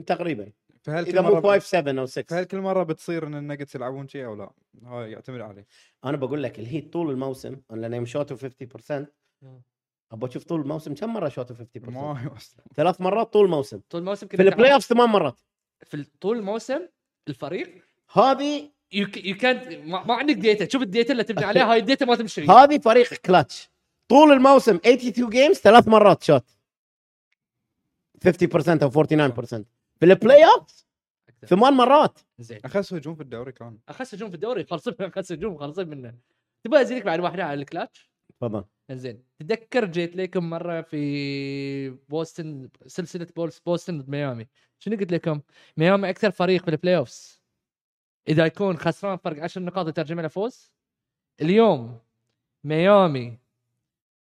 تقريبا. 0.08 0.52
فهل 0.84 1.06
إذا 1.06 1.22
كل 1.22 1.28
مو 1.28 1.34
مرة 1.34 1.54
5 1.54 1.60
7 1.60 2.02
أو 2.02 2.06
6 2.06 2.36
فهل 2.36 2.44
كل 2.46 2.58
مرة 2.58 2.84
بتصير 2.84 3.28
إن 3.28 3.36
الناجتس 3.36 3.76
يلعبون 3.76 4.08
شيء 4.08 4.26
أو 4.26 4.36
لا؟ 4.36 4.52
هاي 4.86 5.12
يعتمد 5.12 5.42
عليه. 5.42 5.66
أنا 6.06 6.18
بقول 6.18 6.44
لك 6.44 6.60
الهيت 6.60 6.94
طول 6.94 7.12
الموسم 7.12 7.58
لأن 7.70 7.94
يوم 7.94 8.06
شوتوا 8.06 8.38
50% 8.38 9.06
أبغى 10.12 10.30
أشوف 10.30 10.44
طول 10.44 10.62
الموسم 10.62 10.94
كم 10.94 11.14
مرة 11.14 11.30
شوتوا 11.30 11.56
50% 11.56 11.90
ما 11.90 12.22
يوصل 12.24 12.58
ثلاث 12.76 13.02
مرات 13.02 13.34
طول 13.34 13.46
الموسم 13.46 13.80
طول 13.90 14.02
الموسم 14.02 14.28
في 14.28 14.42
ال 14.42 14.74
playoff 14.74 14.84
ثمان 14.84 15.10
مرات. 15.10 15.40
في 15.86 16.06
طول 16.22 16.38
الموسم 16.38 16.80
الفريق؟ 17.28 17.84
هذه 18.14 18.70
يو 18.92 19.38
كانت 19.38 19.68
ما, 19.68 20.04
ما 20.04 20.14
عندك 20.14 20.36
data 20.36 20.70
شوف 20.70 20.82
ال 20.82 20.88
data 20.88 21.12
اللي 21.12 21.24
تبني 21.24 21.46
عليها 21.46 21.72
هاي 21.72 21.80
ال 21.80 21.85
data 21.85 22.06
ما 22.06 22.16
تمشي. 22.16 22.46
هذه 22.46 22.78
فريق 22.78 23.14
كلاتش 23.14 23.70
طول 24.08 24.32
الموسم 24.32 24.76
82 24.76 25.30
games 25.30 25.56
ثلاث 25.56 25.88
مرات 25.88 26.24
شوت 26.24 26.46
50% 28.26 28.84
أو 28.84 29.04
49% 29.04 29.64
في 30.00 30.06
ال 30.06 30.46
playoff 30.46 30.86
ثمان 31.46 31.74
مرات. 31.74 32.20
زين. 32.40 32.60
اخس 32.66 32.94
هجوم 32.94 33.16
في 33.16 33.22
الدوري 33.22 33.52
كان. 33.52 33.78
اخس 33.90 34.16
هجوم 34.16 34.30
في 34.30 34.36
الدوري؟ 34.36 34.64
خلصين 34.64 34.94
اخس 35.00 35.32
هجوم 35.32 35.58
خلصين 35.58 35.88
منه. 35.88 36.16
تبغى 36.64 36.82
أزيدك 36.82 37.06
بعد 37.06 37.20
واحدة 37.20 37.44
على 37.44 37.62
الكلاتش؟ 37.62 38.12
تفضل. 38.30 38.64
زين. 38.92 39.24
تذكر 39.40 39.86
جيت 39.86 40.16
لكم 40.16 40.50
مرة 40.50 40.82
في 40.82 41.90
بوسطن 41.90 42.70
سلسلة 42.88 43.28
بولس 43.36 43.60
بوسطن 43.60 44.02
ضد 44.02 44.10
ميامي. 44.10 44.48
شنو 44.80 44.98
قلت 44.98 45.12
لكم؟ 45.12 45.42
ميامي 45.78 46.10
أكثر 46.10 46.32
فريق 46.32 46.62
في 46.62 46.68
ال 46.68 46.98
playoffs 46.98 47.44
إذا 48.28 48.46
يكون 48.46 48.78
خسران 48.78 49.18
فرق 49.18 49.44
10 49.44 49.62
نقاط 49.62 49.88
يترجم 49.88 50.20
له 50.20 50.28
فوز 50.28 50.74
اليوم 51.42 52.00
ميامي 52.64 53.40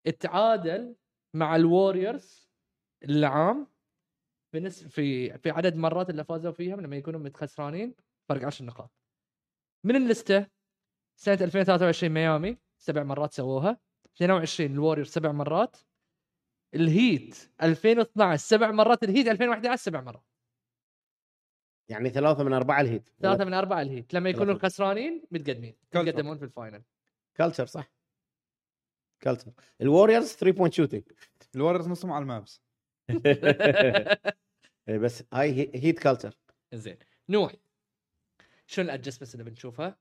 اتعادل 0.08 0.95
مع 1.34 1.56
الوريورز 1.56 2.49
العام 3.04 3.67
في 4.56 4.60
نس 4.60 4.84
في 4.84 5.38
في 5.38 5.50
عدد 5.50 5.76
مرات 5.76 6.10
اللي 6.10 6.24
فازوا 6.24 6.52
فيها 6.52 6.76
لما 6.76 6.96
يكونوا 6.96 7.20
متخسرانين 7.20 7.96
فرق 8.30 8.46
10 8.46 8.65
نقاط. 8.65 8.91
من 9.84 9.96
اللسته 9.96 10.48
سنة 11.15 11.38
2023 11.41 12.13
ميامي 12.13 12.58
سبع 12.78 13.04
مرات 13.04 13.34
سووها. 13.34 13.78
22 14.15 14.72
الوريورز 14.72 15.10
سبع 15.10 15.32
مرات. 15.32 15.78
الهيت 16.76 17.52
2012 17.62 18.36
سبع 18.44 18.72
مرات. 18.72 19.04
الهيت 19.04 19.28
2011 19.28 19.76
سبع 19.84 20.02
مرات. 20.02 20.24
يعني 21.89 22.10
ثلاثة 22.10 22.44
من 22.44 22.54
أربعة 22.54 22.82
الهيت. 22.82 23.10
ثلاثة 23.22 23.46
من 23.46 23.54
أربعة 23.54 23.82
الهيت. 23.82 24.13
لما 24.13 24.30
يكونوا 24.30 24.54
ثلاثة. 24.54 24.68
خسرانين 24.68 25.24
متقدمين. 25.32 25.76
يتقدمون 25.96 26.38
في 26.38 26.46
الفاينل 26.46 26.84
كلتشر 27.38 27.65
صح. 27.65 27.91
كلتشر 29.22 29.52
الوريورز 29.82 30.34
3 30.34 30.58
بوينت 30.58 30.74
شوتنج 30.74 31.04
الورز 31.56 31.88
نصهم 31.88 32.12
على 32.12 32.22
المابس. 32.22 32.62
بس 34.88 35.24
هاي 35.34 35.52
هي- 35.54 35.71
هيت 35.76 36.00
culture 36.00 36.38
زين. 36.74 36.98
نوح 37.30 37.56
شنو 38.65 38.86
ال 38.86 38.90
adjustments 38.90 39.36
اللي 39.36 39.43
بنشوفها؟ 39.43 39.98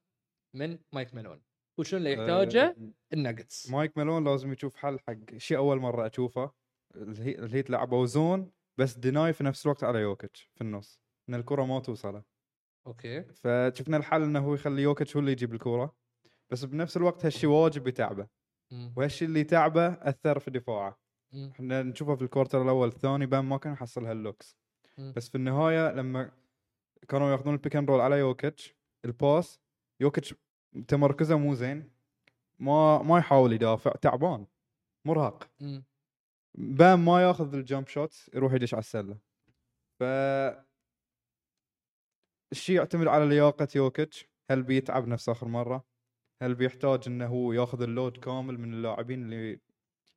من 0.55 0.79
مايك 0.93 1.15
مالون 1.15 1.43
وشنو 1.79 1.99
اللي 1.99 2.13
يحتاجه؟ 2.13 2.65
آه، 2.65 2.93
الناجتس 3.13 3.71
مايك 3.71 3.99
مالون 3.99 4.25
لازم 4.25 4.53
يشوف 4.53 4.77
حل 4.77 4.99
حق 5.01 5.37
شيء 5.37 5.57
أول 5.57 5.81
مرة 5.81 6.07
أشوفه. 6.07 6.53
الهي- 6.97 7.39
الهيت 7.39 7.71
لعبوا 7.71 8.07
zone 8.07 8.51
بس 8.79 8.95
deny 8.99 9.33
في 9.33 9.45
نفس 9.45 9.67
الوقت 9.67 9.85
على 9.85 9.99
يوكيتش 9.99 10.51
في 10.55 10.61
النص. 10.61 11.01
إن 11.29 11.35
الكرة 11.35 11.65
ما 11.65 11.81
توصله. 11.81 12.23
okay. 12.87 13.23
فشفنا 13.23 13.97
الحل 13.97 14.23
إنه 14.23 14.39
هو 14.41 14.55
يخلي 14.55 14.83
يوكيتش 14.83 15.17
هو 15.17 15.21
اللي 15.21 15.33
يجيب 15.33 15.55
الكرة. 15.55 15.97
بس 16.51 16.65
بنفس 16.65 16.97
الوقت 16.97 17.25
هالشيء 17.27 17.51
واجب 17.51 17.87
يتعبه. 17.89 18.29
وهالشيء 18.97 19.29
اللي 19.29 19.45
تعبه 19.45 19.87
أثر 19.87 20.39
في 20.39 20.51
دفاعه. 20.51 21.01
إحنا 21.35 21.83
نشوفه 21.83 22.15
في 22.15 22.23
ال 22.23 22.28
quarter 22.28 22.63
الأول 22.63 22.89
الثاني 22.89 23.27
بام 23.27 23.49
ما 23.49 23.59
كان 23.59 23.73
يحصل 23.73 24.05
هال 24.05 24.18
looks. 24.18 24.57
بس 24.99 25.29
في 25.29 25.35
النهاية 25.35 25.93
لما 25.93 26.31
كانوا 27.09 27.31
ياخذون 27.31 27.55
ال 27.55 27.59
pick 27.59 27.77
and 27.77 27.91
roll 27.91 28.01
على 28.01 28.17
يوكيتش 28.19 28.75
الباس 29.05 29.61
يوكيتش 30.01 30.35
تمركزه 30.89 31.39
مو 31.39 31.55
زين 31.55 31.91
ما 32.59 33.03
ما 33.03 33.19
يحاول 33.19 33.53
يدافع 33.53 33.93
تعبان 33.93 34.47
مرهق. 35.07 35.51
بام 36.59 37.05
ما 37.05 37.23
ياخذ 37.23 37.55
ال 37.55 37.61
jump 37.61 37.87
shot 37.89 38.29
يروح 38.35 38.53
يدش 38.53 38.75
على 38.75 38.81
السلة. 38.81 39.19
ف 40.01 40.03
الشيء 42.53 42.77
يعتمد 42.77 43.07
على 43.07 43.29
لياقة 43.29 43.69
يوكيتش 43.77 44.27
هل 44.51 44.63
بيتعب 44.63 45.09
نفس 45.09 45.29
آخر 45.29 45.49
مرة؟ 45.49 45.85
هل 46.43 46.55
بيحتاج 46.55 47.01
إنه 47.07 47.27
هو 47.27 47.53
ياخذ 47.53 47.83
ال 47.83 47.90
load 47.90 48.17
كامل 48.17 48.59
من 48.59 48.73
اللاعبين 48.75 49.23
اللي 49.23 49.61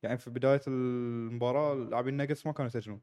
يعني 0.02 0.18
في 0.18 0.30
بداية 0.30 0.60
المباراة 0.66 1.72
اللاعبين 1.72 2.14
ناجتس 2.14 2.46
ما 2.46 2.52
كانوا 2.52 2.66
يسجلون. 2.68 3.00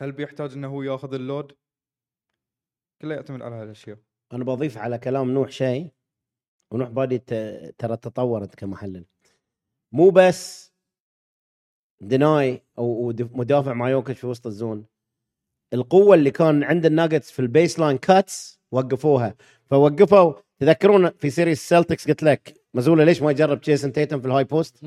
هل 0.00 0.12
بيحتاج 0.12 0.52
إنه 0.52 0.68
هو 0.68 0.82
ياخذ 0.82 1.14
ال 1.14 1.20
load؟ 1.20 1.52
كله 3.02 3.14
يعتمد 3.14 3.42
على 3.42 3.54
هالأشياء. 3.54 3.98
أنا 4.32 4.44
بضيف 4.44 4.78
على 4.78 4.98
كلام 4.98 5.30
نوح 5.30 5.50
شيء 5.50 5.90
ونوح 6.72 6.88
بادي 6.88 7.18
ت- 7.18 7.74
ترى 7.78 7.96
تطورت 7.96 8.54
كمحلل. 8.54 9.04
مو 9.92 10.10
بس 10.10 10.72
deny 12.00 12.62
أو 12.78 13.12
مدافع 13.18 13.72
مع 13.72 13.90
يوكيتش 13.90 14.20
في 14.20 14.26
وسط 14.26 14.46
ال 14.46 14.53
zone. 14.53 14.86
القوة 15.74 16.14
اللي 16.14 16.30
كان 16.30 16.64
عند 16.64 16.86
الناجتس 16.86 17.30
في 17.30 17.38
ال 17.38 17.78
baseline 17.78 17.98
cuts 17.98 18.60
وقفوها. 18.72 19.34
فوقفوا 19.66 20.32
تذكرون 20.58 21.10
في 21.10 21.30
series 21.30 21.68
سيلتكس 21.68 22.08
قلت 22.08 22.22
لك 22.22 22.60
مازولا 22.74 23.04
ليش 23.04 23.22
ما 23.22 23.30
يجرب 23.30 23.60
جيسون 23.60 23.92
تيتم 23.92 24.20
في 24.20 24.26
ال 24.26 24.44
high 24.44 24.62
post. 24.62 24.84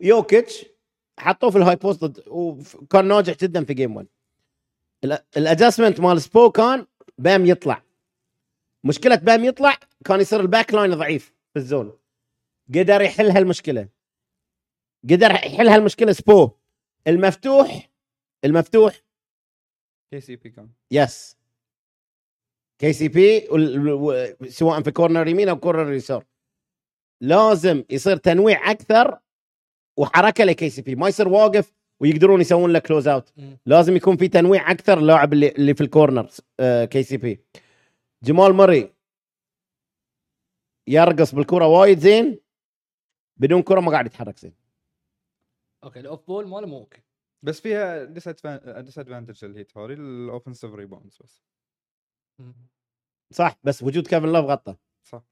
يوكيتش 0.00 0.66
حطوه 1.18 1.50
في 1.50 1.58
ال 1.58 1.76
high 1.76 1.90
post 1.90 2.04
ضد 2.04 2.24
وكان 2.28 3.08
ناجح 3.08 3.36
جدا 3.36 3.64
في 3.64 3.74
game 3.74 3.96
1 3.96 4.06
ال 5.04 5.13
adjustment 5.13 6.00
مال 6.00 6.22
سبو 6.22 6.50
كان 6.50 6.86
بام 7.18 7.46
يطلع. 7.46 7.82
مشكلة 8.84 9.16
بام 9.16 9.44
يطلع 9.44 9.78
كان 10.04 10.20
يصير 10.20 10.40
ال 10.40 10.47
back 10.47 10.74
line 10.74 10.94
ضعيف 10.94 11.34
في 11.52 11.58
ال 11.58 11.65
zone. 11.65 11.98
قدر 12.68 13.00
يحل 13.00 13.30
هالمشكلة. 13.30 13.88
قدر 15.04 15.30
يحل 15.30 15.68
هالمشكلة 15.68 16.12
سبو. 16.12 16.50
المفتوح 17.06 17.90
المفتوح. 18.44 19.00
كي 20.10 20.20
سي 20.20 20.36
بي 20.36 20.50
كان 20.50 20.70
يس 20.90 21.36
كي 22.78 22.92
سي 22.92 23.08
بي 23.08 23.40
سواء 24.48 24.82
في 24.82 24.90
corner 24.90 25.28
يمين 25.28 25.48
أو 25.48 25.60
corner 25.60 25.92
يسار. 25.92 26.24
لازم 27.20 27.84
يصير 27.90 28.16
تنويع 28.16 28.70
أكثر 28.70 29.18
وحركة 29.96 30.44
ل 30.44 30.70
KCP 30.70 30.94
ما 30.94 31.08
يصير 31.08 31.28
واقف 31.28 31.72
ويقدرون 32.00 32.40
يسوون 32.40 32.72
له 32.72 32.78
close 32.78 33.08
out. 33.08 33.32
لازم 33.66 33.96
يكون 33.96 34.16
في 34.16 34.28
تنويع 34.28 34.70
أكثر 34.70 34.98
اللاعب 34.98 35.32
اللي 35.32 35.48
اللي 35.48 35.74
في 35.74 35.80
ال 35.80 35.87
corner 35.87 36.28
آه 36.60 36.84
KCP 36.84 37.40
جمال 38.24 38.52
مري 38.52 38.92
يرقص 40.88 41.34
بالكرة 41.34 41.66
وايد 41.66 41.98
زين 41.98 42.40
بدون 43.40 43.62
كرة 43.62 43.80
ما 43.80 43.90
قاعد 43.90 44.06
يتحرك 44.06 44.38
زين. 44.38 44.52
أوكي 45.84 46.00
الاوف 46.00 46.26
بول 46.26 46.48
ماله 46.48 46.66
مو 46.66 46.78
أوكي. 46.78 47.02
بس 47.42 47.60
فيها 47.60 48.04
ديس 48.04 48.28
ادفانتج 48.28 49.44
الهيت 49.44 49.76
هوري 49.76 49.94
الاوفنسيف 49.94 50.74
ريباوندز 50.74 51.18
بس. 51.22 51.42
صح 53.32 53.58
بس 53.64 53.82
وجود 53.82 54.06
كيفن 54.06 54.32
لوف 54.32 54.44
غطى. 54.46 54.76
صح. 55.04 55.22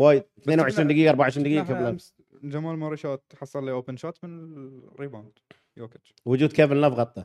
وايد. 0.00 0.22
شفنا- 0.40 0.54
22 0.54 0.88
دقيقة 0.88 1.10
24 1.10 1.44
دقيقة 1.44 1.62
كيفن 1.64 1.86
أمس 1.86 2.14
جمال 2.42 2.76
موري 2.78 2.96
شوت 2.96 3.34
حصل 3.36 3.64
لي 3.64 3.70
اوبن 3.70 3.96
شوت 3.96 4.24
من 4.24 4.44
الريباوند 4.88 5.38
يوكيتش. 5.78 6.14
وجود 6.24 6.52
كيفن 6.52 6.76
لوف 6.76 6.94
غطى. 6.94 7.24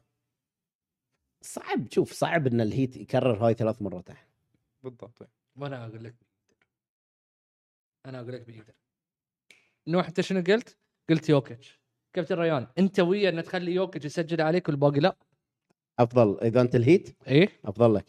صعب 1.42 1.88
شوف 1.92 2.12
صعب 2.12 2.48
إن 2.48 2.62
الهيت 2.62 2.98
يكرر 2.98 3.46
هاي 3.46 3.54
ثلاث 3.54 3.82
مرات. 3.82 4.10
الحين 4.10 4.28
بالضبط 4.84 5.22
إيه. 5.22 5.30
وأنا 5.56 5.86
أقول 5.86 6.04
لك 6.04 6.16
أنا 8.06 8.20
أقول 8.20 8.34
لك 8.34 8.46
بيقدر 8.46 8.74
نوح 9.88 10.08
انت 10.08 10.22
شنو 10.22 10.44
قلت؟ 10.48 10.78
قلت 11.10 11.30
يوكيتش. 11.30 11.80
كابتن 12.14 12.36
ريان 12.36 12.68
أنت 12.78 13.00
ويا 13.00 13.30
ان 13.30 13.44
تخلي 13.44 13.74
يوكيتش 13.74 14.06
يسجل 14.06 14.42
عليك 14.42 14.70
والباقي 14.70 15.00
لا. 15.00 15.16
أفضل. 16.00 16.40
إذا 16.40 16.62
أنت 16.62 16.76
ال 16.76 16.83
Heat؟ 16.83 17.18
إيه. 17.28 17.50
أفضل 17.66 17.96
لك. 17.96 18.06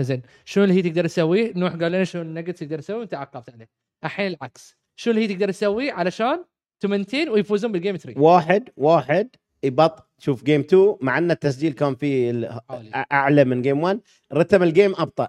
زين. 0.00 0.22
شنو 0.44 0.64
ال 0.64 0.68
Heat 0.68 0.86
يقدر 0.86 1.04
يسويه؟ 1.04 1.52
نوح 1.56 1.72
قال 1.72 1.92
لنا 1.92 2.04
شنو 2.04 2.22
النجتس 2.22 2.62
يقدر 2.62 2.78
يسوي 2.78 2.98
وأنت 2.98 3.14
عقبت 3.14 3.50
عليه. 3.50 3.68
الحين 4.04 4.26
العكس. 4.26 4.76
شنو 4.96 5.14
ال 5.14 5.17
Heat 5.17 5.30
يقدر 5.30 5.48
يسويه؟ 5.48 5.92
علشان 5.92 6.44
ت 6.80 6.85
maintain 6.85 7.28
ويفوزون 7.28 7.72
بال 7.72 7.80
game 7.80 7.96
3 7.96 8.20
واحد 8.20 8.70
واحد 8.76 9.36
يبط 9.62 10.08
شوف 10.18 10.44
game 10.44 10.60
2 10.60 10.96
مع 11.00 11.18
إن 11.18 11.30
التسجيل 11.30 11.72
كان 11.72 11.94
فيه. 11.94 12.60
أعلى 13.12 13.44
من 13.44 13.62
game 13.62 13.82
1 13.82 14.00
رتم 14.32 14.62
ال 14.62 14.68
game 14.68 14.94
أبطأ. 14.96 15.28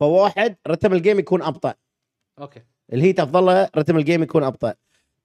فواحد 0.00 0.56
رتم 0.68 0.92
ال 0.92 0.97
game 0.97 1.18
يكون 1.18 1.42
أبطأ 1.42 1.74
okay 2.38 2.62
ال 2.92 2.98
Heat 2.98 3.20
افضل 3.20 3.44
له 3.44 3.70
رتم 3.76 3.96
ال 3.96 4.01
game 4.01 4.22
يكون 4.22 4.42
أبطأ 4.44 4.74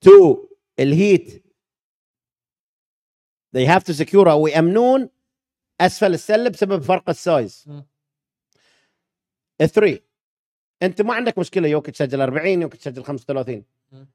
تو 0.00 0.48
ال 0.80 0.93
Heat 0.93 1.44
they 3.56 3.64
have 3.66 3.82
to 3.84 3.94
secure 3.94 4.28
أو 4.28 4.46
يامنون 4.46 5.08
أسفل 5.80 6.14
السله 6.14 6.50
بسبب 6.50 6.82
فرق 6.82 7.08
ال 7.08 7.19
size 7.19 7.64
مم. 7.66 7.86
ال 9.60 9.67
three 9.67 10.02
أنت 10.82 11.02
ما 11.02 11.14
عندك 11.14 11.38
مشكلة 11.38 11.68
يوكيتش 11.68 11.94
يسجل 11.94 12.20
40 12.20 12.62
يوكيتش 12.62 12.80
يسجل 12.80 13.04
35 13.04 13.64
مم. 13.92 14.06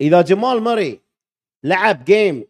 إذا 0.00 0.22
جمال 0.22 0.62
مري 0.62 1.00
لعب 1.64 2.04
game 2.04 2.44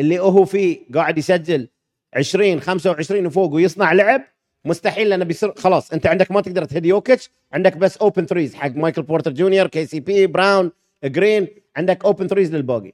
اللي 0.00 0.18
هو 0.18 0.44
فيه 0.44 0.86
قاعد 0.94 1.18
يسجل 1.18 1.68
20 2.14 2.60
25 2.60 3.26
وفوق 3.26 3.52
ويصنع 3.52 3.92
لعب 3.92 4.22
مستحيل 4.64 5.08
لأنه 5.08 5.24
بيصير 5.24 5.54
خلاص 5.54 5.92
أنت 5.92 6.06
عندك 6.06 6.30
ما 6.30 6.40
تقدر 6.40 6.64
تهدي 6.64 6.88
يوكيتش 6.88 7.30
عندك 7.52 7.76
بس 7.76 7.96
open 7.96 8.26
threes 8.26 8.54
حق 8.54 8.70
مايكل 8.70 9.02
بورتر 9.02 9.32
جونيور 9.32 9.66
KCP 9.66 10.26
براون 10.26 10.70
جرين 11.04 11.48
عندك 11.76 12.04
open 12.04 12.28
threes 12.28 12.54
للباقي. 12.54 12.92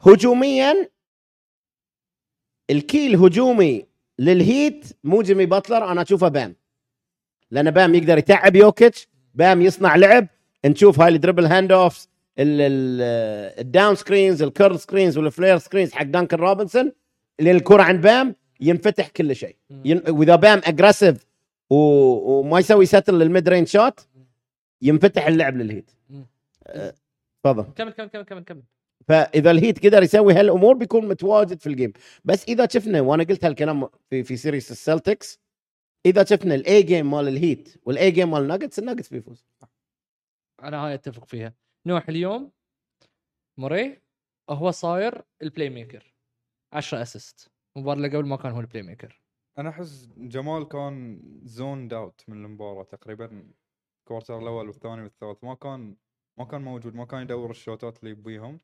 هجوميا 0.00 0.88
ال 2.70 2.79
key 2.79 3.06
الهجومي 3.06 3.86
لل 4.18 4.40
Heat 4.40 4.84
مو 5.04 5.22
جيمي 5.22 5.46
باتلر 5.46 5.92
أنا 5.92 6.02
أشوفه 6.02 6.28
بام 6.28 6.56
لأن 7.50 7.70
بام 7.70 7.94
يقدر 7.94 8.18
يتعب 8.18 8.56
يوكيتش 8.56 9.08
بام 9.34 9.62
يصنع 9.62 9.96
لعب 9.96 10.28
نشوف 10.66 11.00
هاي 11.00 11.08
ال 11.14 11.46
dribble 11.46 11.72
hand-offs 11.72 12.08
ال 12.38 12.69
down 12.69 13.94
screens 13.94 14.42
ال 14.42 14.49
curl 14.49 14.78
screens 14.78 15.18
وال 15.18 15.29
flare 15.29 15.58
screens 15.58 15.92
حق 15.92 16.02
دانكن 16.02 16.36
روبنسون 16.36 16.92
اللي 17.40 17.50
الكره 17.50 17.82
عند 17.82 18.00
بام 18.00 18.34
ينفتح 18.60 19.08
كل 19.08 19.36
شيء. 19.36 19.56
وإذا 20.08 20.36
بام 20.36 20.60
aggressive. 20.64 21.26
وما 21.70 22.58
يسوي 22.58 22.86
settle 22.86 23.14
لل 23.14 23.48
mid-range 23.48 23.66
shot 23.66 24.08
ينفتح 24.82 25.26
اللعب 25.26 25.56
لل 25.56 25.66
Heat. 25.66 25.90
أه، 26.66 26.94
تفضل 27.44 27.72
كمل 27.76 27.90
كمل 27.90 28.08
كمل 28.08 28.24
كمل 28.24 28.44
كمل 28.44 28.62
فإذا 29.08 29.50
ال 29.50 29.57
Heat 29.57 29.86
قدر 29.86 30.02
يسوي 30.02 30.32
هالأمور 30.32 30.76
بيكون 30.76 31.08
متواجد 31.08 31.60
في 31.60 31.66
ال 31.66 31.71
game 31.71 31.92
بس 32.24 32.44
إذا 32.48 32.68
شفنا 32.68 33.00
وأنا 33.00 33.24
قلت 33.24 33.44
هالكلام 33.44 33.88
في 34.10 34.22
في 34.22 34.36
series 34.36 34.70
ال 34.70 34.79
Celtics 34.79 35.40
إذا 36.06 36.24
شفنا 36.24 36.54
الاي 36.54 36.82
جيم 36.82 37.10
مال 37.10 37.28
الهيت 37.28 37.74
والاي 37.84 38.10
جيم 38.10 38.30
مال 38.30 38.42
الناجتس 38.42 38.78
الناجتس 38.78 39.08
بيفوز 39.08 39.44
أنا 40.62 40.86
هاي 40.86 40.94
أتفق 40.94 41.24
فيها 41.24 41.54
نوح 41.88 42.08
اليوم 42.08 42.52
موري 43.58 44.02
هو 44.50 44.70
صاير 44.70 45.22
ال 45.42 45.70
playmaker 45.70 46.14
10 46.72 47.02
assist 47.02 47.50
المباراه 47.76 47.96
اللي 47.96 48.08
قبل 48.08 48.26
ما 48.26 48.36
كان 48.36 48.52
هو 48.52 48.60
ال 48.60 48.82
playmaker 48.82 49.22
أنا 49.58 49.68
أحس 49.68 50.08
جمال 50.16 50.68
كان 50.68 51.20
zone 51.44 51.92
out 51.92 52.24
من 52.28 52.44
المباراة 52.44 52.84
تقريبا. 52.84 53.52
ال 54.00 54.05
quarter 54.05 54.38
الأول 54.38 54.66
والثاني 54.68 55.02
والثالث. 55.02 55.44
ما 55.44 55.54
كان 55.54 55.96
ما 56.38 56.44
كان 56.44 56.62
موجود 56.62 56.94
ما 56.94 57.04
كان 57.04 57.22
يدور 57.22 57.50
ال 57.50 57.58
shotات 57.58 57.98
اللي 57.98 58.10
يبيهم. 58.10 58.58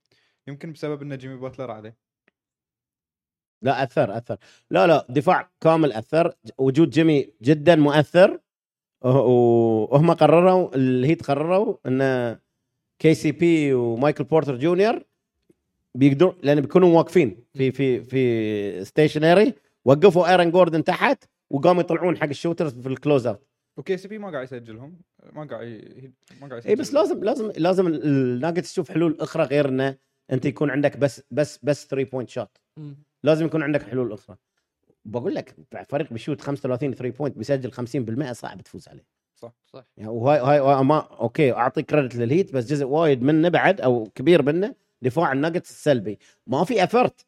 يمكن 0.46 0.72
بسبب 0.72 1.02
إن 1.02 1.18
جيمي 1.18 1.37
باتلر 1.37 1.70
عليه. 1.70 1.96
لا 3.62 3.82
أثر 3.82 4.16
أثر. 4.16 4.38
لا 4.70 4.87
لا 4.87 5.06
دفاع 5.10 5.50
كامل 5.60 5.92
أثر. 5.92 6.34
وجود 6.58 6.90
جيمي 6.90 7.34
جدا 7.42 7.76
مؤثر. 7.76 8.40
وهم 9.04 10.10
قرروا 10.10 10.76
ال 10.76 10.86
Heat 10.86 11.22
قرروا 11.22 11.76
ان 11.87 12.00
KCP 13.04 13.74
ومايكل 13.74 14.24
بورتر 14.24 14.56
جونيور 14.58 15.02
بيقدروا 15.94 16.32
لأن 16.42 16.60
بيكونوا 16.60 16.96
واقفين 16.96 17.44
في 17.54 17.72
في 17.72 18.00
في 18.04 18.84
stationary 18.84 19.54
وقفوا 19.84 20.30
ايرن 20.30 20.50
جوردن 20.50 20.84
تحت 20.84 21.24
وقاموا 21.50 21.80
يطلعون 21.82 22.16
حق 22.16 22.28
ال 22.28 22.34
shooters 22.34 22.78
في 22.80 22.86
ال 22.88 22.95
close 22.95 23.26
out 23.26 23.46
و 23.76 23.96
KCP 23.96 24.18
ما 24.18 24.30
قاعد 24.30 24.44
يسجلهم. 24.44 25.00
ما 25.32 25.44
قاعد 25.44 25.66
ي- 25.68 26.12
ما 26.40 26.48
قاعد 26.48 26.58
يسجل 26.58 26.68
اي 26.70 26.76
بس 26.76 26.94
لازم 26.94 27.24
لازم 27.24 27.52
لازم 27.56 27.86
الناجتس 27.86 28.72
تشوف 28.72 28.90
حلول 28.90 29.16
أخرى 29.20 29.42
غير 29.44 29.68
إنه 29.68 29.96
أنت 30.32 30.44
يكون 30.46 30.70
عندك 30.70 30.96
بس 30.96 31.22
بس 31.30 31.58
بس 31.62 31.86
3 31.86 32.10
point 32.10 32.28
shot. 32.30 32.58
لازم 33.22 33.46
يكون 33.46 33.62
عندك 33.62 33.82
حلول 33.82 34.12
أخرى. 34.12 34.36
بقول 35.04 35.34
لك 35.34 35.54
فريق 35.88 36.12
بي 36.12 36.20
shoot 36.20 36.40
35 36.40 36.94
3 36.94 37.16
point 37.18 37.38
بيسجل 37.38 37.72
50% 37.72 38.32
صعب 38.32 38.60
تفوز 38.62 38.88
عليه. 38.88 39.06
صح. 39.44 39.52
صح. 39.72 39.85
يعني 39.96 40.11
وهاي 40.11 40.61
هاي 40.61 40.85
ما 40.85 40.98
okay 40.98 41.52
أعطي 41.52 41.83
credit 41.82 42.16
لل 42.16 42.29
Heat 42.29 42.54
بس 42.54 42.66
جزء 42.66 42.85
وايد 42.87 43.22
منه 43.22 43.48
بعد 43.48 43.80
أو 43.80 44.09
كبير 44.14 44.42
منه 44.42 44.74
دفاع 45.02 45.33
الناجتس 45.33 45.70
السلبي. 45.70 46.18
ما 46.46 46.64
في 46.64 46.85
effort. 46.84 47.26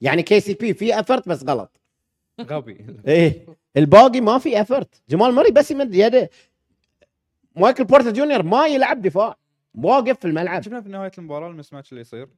يعني 0.00 0.22
KCP 0.22 0.74
في 0.74 1.00
effort 1.00 1.28
بس 1.28 1.44
غلط. 1.44 1.80
غبي. 2.50 2.86
إيه. 3.06 3.46
الباقي 3.76 4.20
ما 4.20 4.38
في 4.38 4.60
effort 4.60 5.02
جمال 5.08 5.34
مري 5.34 5.50
بس 5.50 5.70
يمد 5.70 5.94
يده. 5.94 6.30
مايكل 7.56 7.84
بورتر 7.84 8.12
جونيور 8.12 8.42
ما 8.42 8.66
يلعب 8.66 9.02
دفاع. 9.02 9.36
واقف 9.74 10.18
في 10.18 10.24
الملعب. 10.24 10.62
شفنا 10.62 10.80
في 10.80 10.88
نهاية 10.88 11.12
المباراة 11.18 11.48
ال 11.48 11.72
mismatch 11.72 11.90
اللي 11.92 12.00
يصير. 12.00 12.28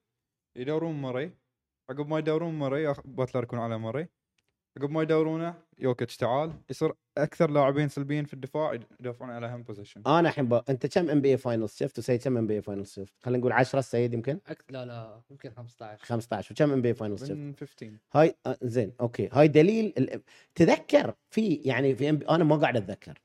يدورون 0.56 1.02
مري 1.02 1.32
عقب 1.90 2.08
ما 2.08 2.18
يدورون 2.18 2.58
مري 2.58 2.94
باتلر 3.04 3.42
يكون 3.42 3.58
على 3.58 3.78
مري 3.78 4.08
عقب 4.78 4.90
ما 4.90 5.02
يدورونه 5.02 5.54
يوكيتش 5.78 6.16
تعال 6.16 6.52
يصير 6.70 6.92
أكثر 7.18 7.50
لاعبين 7.50 7.88
سلبيين 7.88 8.24
في 8.24 8.34
الدفاع 8.34 8.78
يدافعون 9.00 9.30
على 9.30 9.46
هم 9.46 9.62
position 9.62 10.02
أنا 10.06 10.28
الحين 10.28 10.48
ب... 10.48 10.54
أنت 10.54 10.86
كم 10.86 11.10
NBA 11.10 11.30
finals 11.30 11.76
شفت 11.76 11.98
وسيد 11.98 12.22
كم 12.22 12.36
NBA 12.36 12.54
finals 12.54 12.92
شفت 12.92 13.14
خلينا 13.22 13.38
نقول 13.38 13.52
10 13.52 13.78
السيد 13.78 14.14
يمكن؟ 14.14 14.40
أك... 14.46 14.64
لا 14.70 14.84
لا 14.84 15.22
يمكن 15.30 15.50
15 15.50 16.04
15 16.04 16.52
وكم 16.52 16.72
NBA 16.72 16.88
finals 16.88 17.24
شفت 17.24 17.32
من 17.32 17.54
15 17.54 17.92
هاي 18.12 18.34
آه 18.46 18.58
زين 18.62 18.92
okay. 19.00 19.28
هاي 19.32 19.48
دليل 19.48 19.92
ال... 19.98 20.22
تذكر 20.54 21.14
في 21.30 21.54
يعني 21.54 21.94
في 21.94 22.18
NB... 22.18 22.30
أنا 22.30 22.44
ما 22.44 22.56
قاعد 22.56 22.76
أتذكر. 22.76 23.22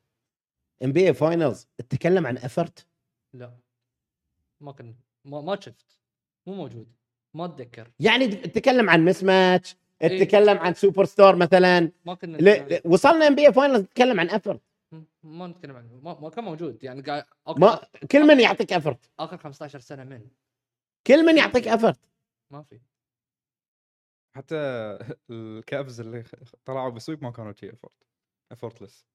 NBA 0.84 1.08
finals 1.08 1.68
تتكلم 1.78 2.28
عن 2.28 2.38
effort 2.38 2.88
لا. 3.34 3.58
ما 4.62 4.72
كنت 4.72 4.96
ما, 5.26 5.42
ما 5.42 5.60
شفت. 5.60 6.00
مو 6.48 6.54
موجود. 6.54 6.88
ما 7.34 7.46
أتذكر. 7.46 7.92
يعني 8.00 8.28
تتكلم 8.28 8.90
عن 8.90 9.06
mismatch 9.06 9.76
إيه. 10.02 10.24
تتكلم 10.24 10.58
عن 10.58 10.74
سوبر 10.74 11.06
ستار 11.06 11.36
مثلا. 11.36 11.92
ما 12.06 12.14
كنا 12.14 12.38
ل... 12.38 12.74
ل- 12.74 12.82
وصلنا 12.86 13.28
NBA 13.28 13.48
finals 13.48 13.80
نتكلم 13.82 14.20
عن 14.20 14.30
effort. 14.30 14.62
ما 15.24 15.48
نتكلم 15.48 15.76
عنه. 15.76 16.00
ما, 16.04 16.20
ما 16.20 16.30
كان 16.30 16.44
موجود. 16.44 16.84
يعني 16.84 17.02
قاعد 17.02 17.24
okay. 17.48 17.60
ما 17.62 17.82
كل 18.12 18.28
من 18.28 18.40
يعطيك 18.40 18.74
افرت 18.74 19.10
آخر 19.20 19.38
15 19.38 19.80
سنة 19.80 20.04
من. 20.04 20.28
كل 21.08 21.26
من 21.26 21.38
يعطيك 21.38 21.68
افرت 21.68 22.00
ما 22.52 22.64
في. 22.64 22.80
حتى 24.36 24.56
ال 25.30 25.44
Cavs 25.44 26.00
اللي 26.00 26.24
خ- 26.24 26.34
طلعوا 26.66 26.90
ب 26.90 26.96
sweep 26.96 27.24
ما 27.24 27.32
كانوا 27.32 27.54
شي 27.54 27.74
effort 27.74 27.94
effortless 28.52 29.06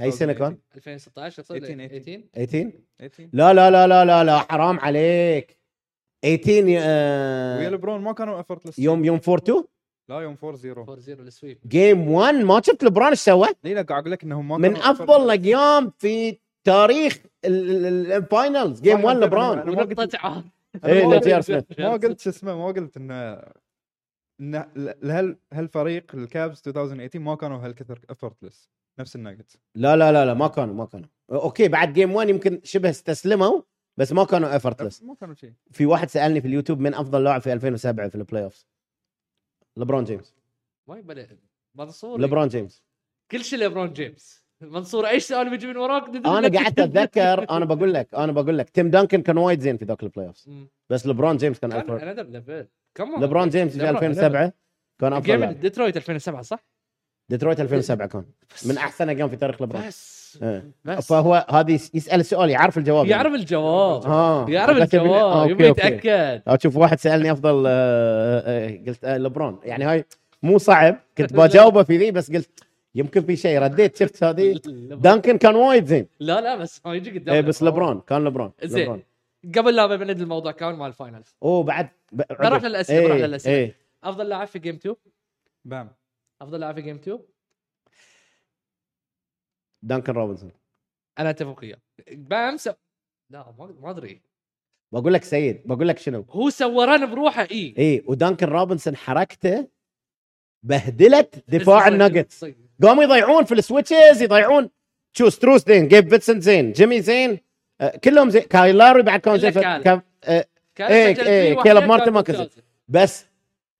اي 0.00 0.10
سنة 0.10 0.32
كان؟ 0.32 0.58
2016 0.76 1.42
يصير 1.42 1.58
18. 1.66 1.94
18 1.98 2.22
18 2.34 2.80
18 2.98 3.30
لا 3.32 3.52
لا 3.54 3.70
لا 3.70 3.86
لا 3.86 4.04
لا 4.04 4.24
لا 4.24 4.38
حرام 4.38 4.80
عليك. 4.80 5.58
18 6.24 6.78
آه، 6.82 7.58
ويا 7.58 7.70
لبرون 7.70 8.00
ما 8.00 8.12
كانوا 8.12 8.40
effortless 8.40 8.78
يوم 8.78 9.04
يوم 9.04 9.20
4 9.28 9.36
2 9.44 9.64
لا 10.08 10.20
يوم 10.20 10.36
4 10.44 10.56
0 10.56 10.80
4 10.80 10.98
0 11.00 11.20
ال 11.22 11.28
sweep 11.28 11.58
game 11.66 12.08
1 12.10 12.34
ما 12.34 12.60
شفت 12.64 12.84
لبرون 12.84 13.08
إيش 13.08 13.18
سوى؟ 13.20 13.48
ليه 13.64 13.74
لا 13.74 13.82
قاعد 13.82 14.00
أقول 14.02 14.12
لك 14.12 14.24
إنهم 14.24 14.48
ما 14.48 14.56
من 14.58 14.76
أفضل. 14.76 15.24
الأيام 15.32 15.92
في 15.98 16.38
تاريخ 16.64 17.18
ال 17.44 17.63
finals 17.63 18.80
game 18.80 18.98
صح، 18.98 19.04
1 19.04 19.14
أنا- 19.14 19.16
أنا 19.18 19.24
لبرون 19.24 19.56
ما 19.56 19.62
قلت- 19.82 19.98
ونقطة 19.98 20.18
عار 20.18 20.42
إيه، 20.84 21.06
ما 21.06 21.16
قلت- 21.96 22.20
شو 22.20 22.30
اسمه 22.30 22.54
ما 22.56 22.66
قلت 22.66 22.96
ان 22.96 23.10
إن 24.40 24.64
ل- 24.76 25.10
هل 25.10 25.36
هالفريق 25.52 26.14
ال 26.14 26.24
Cavs 26.24 26.62
2018 26.66 27.18
ما 27.18 27.34
كانوا 27.34 27.58
هالكثر 27.58 28.00
effortless 28.10 28.70
نفس 29.00 29.16
الناجتس 29.16 29.56
لا 29.74 29.96
لا 29.96 30.12
لا 30.12 30.24
لا 30.26 30.34
ما 30.34 30.48
كانوا 30.48 30.74
ما 30.74 30.84
كانوا. 30.84 31.06
okay 31.32 31.68
بعد 31.68 31.92
game 31.92 32.12
1 32.14 32.28
يمكن 32.28 32.60
شبه 32.64 32.90
استسلموا. 32.90 33.60
بس 33.96 34.12
ما 34.12 34.24
كانوا 34.24 34.56
effortless 34.56 35.02
ما 35.02 35.14
كانوا 35.14 35.34
شيء. 35.34 35.52
في 35.70 35.86
واحد 35.86 36.08
سألني 36.08 36.40
في 36.40 36.48
اليوتيوب 36.48 36.80
من 36.80 36.94
أفضل 36.94 37.24
لاعب 37.24 37.40
في 37.40 37.52
2007 37.52 38.08
في 38.08 38.14
ال 38.14 38.44
playoffs 38.44 38.66
لبرون 39.76 40.04
جيمس. 40.04 40.34
ما 40.88 40.98
يبالي 40.98 41.28
منصور. 41.74 42.20
لبرون 42.20 42.48
جيمس. 42.48 42.82
كل 43.30 43.44
شيء 43.44 43.58
ليبرون 43.58 43.92
جيمس. 43.92 44.44
منصور 44.60 45.06
أي 45.08 45.20
سؤال 45.20 45.50
بيجي 45.50 45.66
من 45.66 45.76
وراك؟ 45.76 46.08
أنا 46.26 46.58
قعدت 46.58 46.78
أتذكر 46.78 47.50
أنا 47.50 47.64
بقول 47.64 47.94
لك 47.94 48.14
أنا 48.14 48.32
بقول 48.32 48.58
لك 48.58 48.70
تيم 48.70 48.90
دانكن 48.90 49.22
كان 49.22 49.38
وايد 49.38 49.60
زين 49.60 49.76
في 49.76 49.84
ذاك 49.84 50.02
ال 50.02 50.26
playoffs 50.26 50.48
مم. 50.48 50.68
بس 50.90 51.06
لبرون 51.06 51.36
جيمس 51.36 51.58
كان 51.58 51.72
أفضل. 51.72 51.94
لبرون 53.20 53.48
جيمس 53.48 53.72
في 53.72 53.78
لبرون- 53.78 53.88
2007 53.96 54.52
كان 55.00 55.12
أفضل 55.12 55.26
game 55.40 55.50
ديترويت 55.50 55.96
2007 55.96 56.42
صح؟ 56.42 56.64
ديترويت 57.28 57.60
2007 57.60 58.08
كان. 58.08 58.24
من 58.66 58.78
أحسن 58.78 59.08
أيام 59.08 59.28
في 59.28 59.36
تاريخ 59.36 59.62
لبرون 59.62 59.86
بس. 59.86 60.23
بس. 60.84 61.06
فهو 61.08 61.46
هذا 61.50 61.70
يس- 61.70 61.90
يسأل 61.94 62.20
السؤال 62.20 62.50
يعرف 62.50 62.78
الجواب. 62.78 63.06
يعرف 63.06 63.34
الجواب. 63.34 64.06
ها 64.06 64.46
يعرف 64.48 64.76
آه، 64.78 64.82
الجواب 64.82 65.50
يبي 65.50 65.68
okay. 65.68 65.80
يتأكد. 65.86 66.42
أشوف 66.48 66.76
واحد 66.76 66.98
سألني 67.00 67.32
أفضل 67.32 67.64
آه، 67.66 68.42
آه، 68.46 68.84
قلت 68.86 69.04
آه، 69.04 69.18
لبرون. 69.18 69.58
يعني 69.64 69.84
هاي 69.84 70.04
مو 70.42 70.58
صعب. 70.58 70.96
كنت 71.18 71.32
بجاوبه 71.38 71.82
في 71.82 71.96
ذي 71.96 72.10
بس 72.10 72.32
قلت 72.32 72.64
يمكن 72.94 73.22
في 73.22 73.36
شيء. 73.36 73.58
رديت 73.58 73.96
شفت 73.96 74.24
هذه؟ 74.24 74.60
دانكن 75.04 75.38
كان 75.38 75.54
وايد 75.54 75.86
زين. 75.86 76.06
لا 76.20 76.40
لا 76.40 76.56
بس 76.56 76.80
ما 76.86 76.94
يجي 76.94 77.18
قدام 77.18 77.34
إيه 77.34 77.40
بس 77.40 77.62
لبرون 77.62 78.00
كان 78.06 78.24
لبرون 78.24 78.52
زين. 78.64 78.82
لبرون. 78.82 79.02
قبل 79.58 79.76
لا 79.76 79.86
بنبدا 79.86 80.22
الموضوع 80.22 80.52
كان 80.52 80.74
مال 80.74 80.86
ال 80.86 80.93
finals 80.93 81.36
أوه 81.42 81.62
بعد 81.62 81.88
بروح 82.12 82.40
عقب. 82.52 82.64
للأسئلة، 82.64 82.98
إيه، 83.00 83.06
بروح 83.06 83.18
للأسئلة. 83.18 83.54
إيه. 83.56 83.76
أفضل 84.04 84.28
لاعب 84.28 84.46
في 84.46 84.58
game 84.58 84.74
2 84.74 84.94
بام. 85.64 85.88
أفضل 86.42 86.60
لاعب 86.60 86.74
في 86.74 86.82
game 86.82 86.96
2 86.96 87.18
دانكن 89.84 90.12
روبنسون. 90.12 90.50
أنا 91.18 91.30
أتفق 91.30 91.60
وياه. 91.62 91.78
بام 92.12 92.56
س... 92.56 92.68
لا 93.30 93.54
ما 93.58 93.74
ما 93.80 93.90
أدري. 93.90 94.20
بقول 94.92 95.12
لك 95.12 95.24
سيد 95.24 95.62
بقول 95.64 95.88
لك 95.88 95.98
شنو؟ 95.98 96.24
هو 96.30 96.50
سوى 96.50 96.84
run 96.84 97.10
بروحه 97.10 97.42
اي 97.50 97.74
اي 97.78 98.04
ودانكن 98.06 98.46
روبنسون 98.46 98.96
حركته 98.96 99.68
بهدلت 100.62 101.44
دفاع 101.48 101.88
الناجتس. 101.88 102.46
قاموا 102.82 103.04
يضيعون 103.04 103.44
في 103.44 103.54
ال 103.54 103.62
switches 103.62 104.22
يضيعون. 104.22 104.70
شوف 105.12 105.28
ستروس 105.28 105.66
زين 105.66 105.88
جيب 105.88 106.08
فينسنت 106.08 106.42
زين 106.42 106.72
جيمي 106.72 107.00
زين 107.00 107.38
آه، 107.80 107.96
كلهم 107.96 108.30
زين. 108.30 108.42
كايل 108.42 108.76
لاري 108.76 109.02
بعد 109.02 109.20
كان 109.20 109.38
زين. 109.38 109.50
كان 109.50 110.02
آه، 110.24 110.46
كان 110.74 110.92
إيه، 110.92 111.22
إيه، 111.22 111.62
كيلب 111.62 111.84
مارتن 111.84 112.12
ما 112.12 112.20
كسب. 112.20 112.50
بس 112.88 113.26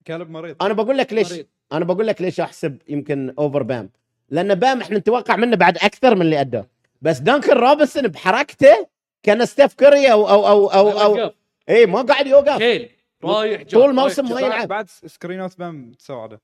كالب 0.05 0.29
مريض. 0.29 0.63
أنا 0.63 0.73
بقول 0.73 0.97
لك 0.97 1.13
ليش 1.13 1.31
مريض. 1.31 1.45
أنا 1.71 1.85
بقول 1.85 2.07
لك 2.07 2.21
ليش 2.21 2.39
أحسب 2.39 2.81
يمكن 2.87 3.33
over 3.39 3.63
بام 3.63 3.89
لأن 4.29 4.55
بام 4.55 4.81
إحنا 4.81 4.97
نتوقع 4.97 5.35
منه 5.35 5.55
بعد 5.55 5.77
أكثر 5.77 6.15
من 6.15 6.21
اللي 6.21 6.41
أداه. 6.41 6.67
بس 7.01 7.19
دانكن 7.19 7.53
روبنسون 7.53 8.07
بحركته 8.07 8.87
كان 9.23 9.45
ستيف 9.45 9.73
كوري 9.73 10.11
أو 10.11 10.29
أو 10.29 10.47
أو 10.47 10.69
أو, 10.69 11.17
أو. 11.23 11.31
اي 11.69 11.85
ما 11.85 12.01
قاعد 12.01 12.27
يوقف. 12.27 12.57
كيل 12.57 12.89
رايح 13.23 13.61
جاي، 13.61 13.65
طول 13.65 13.95
موسم. 13.95 14.33
ما 14.33 14.41
يلعب. 14.41 14.67
بعد 14.67 14.89
سكرينات 14.89 15.59
بام 15.59 15.91
تساعده 15.91 16.41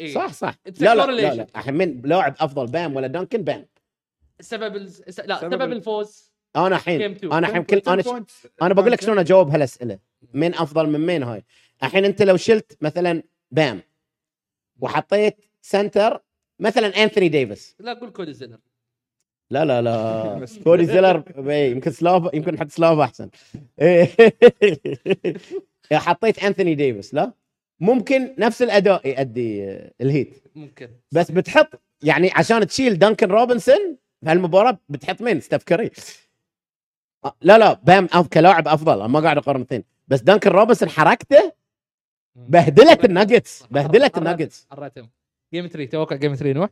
إيه. 0.00 0.14
صح 0.14 0.32
صح. 0.32 0.54
لا 0.80 0.94
لا 0.94 1.06
لا 1.06 1.46
الحين 1.56 1.74
من 1.74 2.02
لاعب 2.04 2.34
أفضل 2.40 2.66
بام 2.66 2.96
ولا 2.96 3.06
دانكن؟ 3.06 3.42
بام. 3.42 3.66
سبب 4.40 4.76
ال... 4.76 4.90
س- 4.90 5.20
لا 5.20 5.38
سبب 5.40 5.50
سبب 5.52 5.62
ال- 5.62 5.72
الفوز. 5.72 6.32
أنا 6.56 6.76
الحين. 6.76 7.02
أنا 7.24 7.38
الحين 7.48 7.62
كل 7.64 7.82
أنا 7.88 8.02
ش... 8.02 8.06
أنا 8.62 8.74
بقول 8.74 8.92
لك. 8.92 9.00
شلون 9.00 9.18
أجاوب 9.18 9.50
هالأسئلة. 9.50 9.98
مين 10.34 10.54
أفضل 10.54 10.88
من 10.88 11.06
مين 11.06 11.22
هاي؟ 11.22 11.44
الحين 11.82 12.04
أنت 12.04 12.22
لو 12.22 12.36
شلت 12.36 12.76
مثلا 12.80 13.22
بام 13.50 13.82
وحطيت 14.80 15.44
center 15.62 16.22
مثلا 16.62 16.86
انثوني 17.02 17.28
ديفيس 17.28 17.76
لا 17.80 17.92
قول 17.92 18.10
كودي 18.10 18.32
زيلر 18.32 18.58
لا 19.50 19.64
لا 19.64 19.82
لا. 19.82 20.46
كودي 20.64 20.86
زيلر 20.86 21.22
إيه، 21.50 21.70
يمكن 21.70 21.90
سلاف 21.90 22.34
يمكن 22.34 22.54
نحط 22.54 22.70
سلاف 22.70 22.98
أحسن. 22.98 23.28
إيه. 23.80 24.08
حطيت 25.92 26.38
انثوني 26.44 26.74
ديفيس 26.74 27.14
لا. 27.14 27.32
ممكن 27.80 28.34
نفس 28.38 28.62
الأداء 28.62 29.08
يؤدي 29.08 29.64
آه، 29.64 29.92
ال 30.00 30.07
Heat. 30.07 30.42
ممكن. 30.54 30.88
بس 31.12 31.30
بتحط 31.30 31.80
يعني 32.02 32.30
عشان 32.30 32.66
تشيل 32.66 32.98
دانكن 32.98 33.28
روبنسون 33.30 33.96
بهالمباراه 34.22 34.78
بتحط 34.88 35.22
مين؟ 35.22 35.40
ستيف 35.40 35.62
كاري 35.62 35.90
آه، 37.24 37.34
لا 37.42 37.58
لا 37.58 37.72
بام 37.72 38.08
أف 38.12 38.28
كلاعب 38.28 38.68
أفضل. 38.68 38.98
أنا 38.98 39.06
ما 39.08 39.20
قاعد 39.20 39.36
أقارن 39.38 39.60
اثنين. 39.60 39.84
بس 40.08 40.20
دانكن 40.20 40.50
روبنسون 40.50 40.88
حركته 40.88 41.52
بهدلت 42.36 43.04
الناجتس 43.04 43.64
بهدلت 43.70 44.18
ال 44.18 44.23
Nuggets. 44.23 44.66
game 45.52 45.66
3 45.66 45.90
توقع 45.90 46.16
game 46.16 46.34
3 46.34 46.52
نوح 46.58 46.70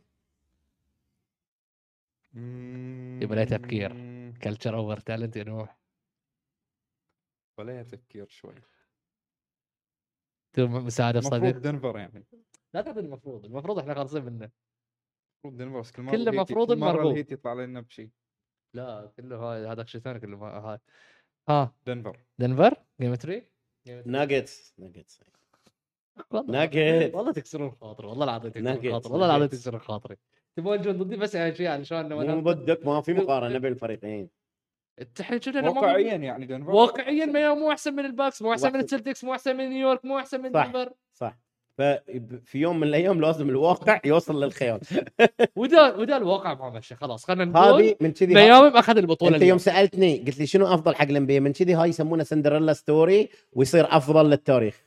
مم. 2.33 3.19
يبقى 3.23 3.35
له 3.35 3.43
تفكير. 3.43 3.91
culture 4.43 4.75
over 4.77 4.99
talent 4.99 5.35
يا 5.35 5.43
نوح 5.43 5.77
ولا 7.57 7.83
تفكير 7.83 8.27
شوي. 8.27 8.55
تو 10.53 10.67
مساعدة 10.67 11.19
المفروض 11.19 11.41
صديق. 11.41 11.57
دنفر 11.57 11.97
يعني. 11.97 12.25
لا 12.73 12.81
تعطي 12.81 12.99
المفروض. 12.99 13.45
المفروض 13.45 13.79
إحنا 13.79 13.93
خالصين 13.95 14.23
منه. 14.25 14.51
المفروض 15.45 15.57
دنفر 15.61 15.79
بس 15.79 15.91
كل 15.91 16.03
مرة 16.03 16.11
كله 16.11 16.31
مفروض 16.41 16.67
كل 16.73 16.77
مرة 16.79 16.89
المرغوب. 16.91 17.11
ال 17.11 17.15
Heat 17.15 17.31
يطلع 17.31 17.53
لنا 17.53 17.81
بشيء 17.81 18.09
لا 18.73 19.13
كله 19.17 19.37
هاي 19.37 19.67
هذاك 19.67 19.87
شيء 19.87 20.01
ثاني 20.01 20.19
كله 20.19 20.37
ما- 20.37 20.47
هاي. 20.59 20.79
ها. 21.49 21.75
دنفر. 21.85 22.25
دنفر؟ 22.39 22.83
game 23.01 23.15
3 23.15 23.43
Nuggets 24.05 24.73
Nuggets 24.79 25.21
والله 26.31 26.51
ناجت 26.51 27.15
والله 27.15 27.31
تكسرون 27.41 27.71
خاطري 27.71 28.07
والله 28.07 28.23
العظيم 28.23 28.51
تكسرون 28.51 28.91
خاطري 28.91 29.11
والله 29.13 29.25
العظيم. 29.25 29.47
تكسرون 29.47 29.79
خاطري 29.79 30.17
تبغون 30.57 30.81
تجون 30.81 30.97
ضدي 30.97 31.15
بس 31.15 31.35
يعني 31.35 31.55
شيء 31.55 31.67
علشان 31.67 32.13
مو 32.13 32.39
ضدك 32.39 32.85
ما 32.87 33.01
في 33.01 33.13
مقارنة 33.13 33.57
بين 33.57 33.71
الفريقين. 33.71 34.29
واقعيا 35.55 36.15
يعني 36.15 36.45
دنفر 36.45 36.71
واقعيا 36.71 37.25
ما 37.25 37.53
مو 37.53 37.71
أحسن 37.71 37.93
من 37.95 38.05
ال 38.05 38.11
Bucks 38.11 38.41
مو 38.41 38.51
أحسن 38.51 38.73
من. 38.73 38.79
ال 38.79 38.85
Celtics 38.85 39.23
مو 39.23 39.33
أحسن 39.33 39.57
من 39.57 39.69
نيويورك 39.69 40.05
مو 40.05 40.19
أحسن 40.19 40.41
من 40.41 40.53
صح. 40.53 40.65
دنفر. 40.65 40.93
صح. 41.13 41.39
ففي 41.77 42.59
يوم 42.59 42.79
من 42.79 42.87
الأيام 42.87 43.21
لازم 43.21 43.49
الواقع 43.49 44.01
يوصل 44.05 44.43
للخيال. 44.43 44.79
ودا 45.55 45.95
ودا 45.95 46.17
الواقع 46.17 46.53
ما 46.53 46.69
مشى 46.69 46.95
خلاص 46.95 47.25
خلينا 47.25 47.45
نقول 47.45 47.83
هذه 47.83 47.95
من 48.01 48.11
كذي 48.11 48.33
ميامي 48.33 48.79
أخذ 48.79 48.97
البطولة 48.97 49.35
أنت 49.35 49.43
يوم 49.43 49.57
سألتني 49.57 50.17
قلت 50.17 50.39
لي 50.39 50.45
شنو 50.45 50.73
أفضل 50.73 50.95
حق 50.95 51.01
ال 51.01 51.11
NBA 51.11 51.39
من 51.39 51.53
كذي 51.53 51.73
هاي 51.73 51.89
يسمونه 51.89 52.23
Cinderella 52.23 52.73
story 52.73 53.29
ويصير 53.53 53.97
أفضل 53.97 54.29
للتاريخ. 54.29 54.81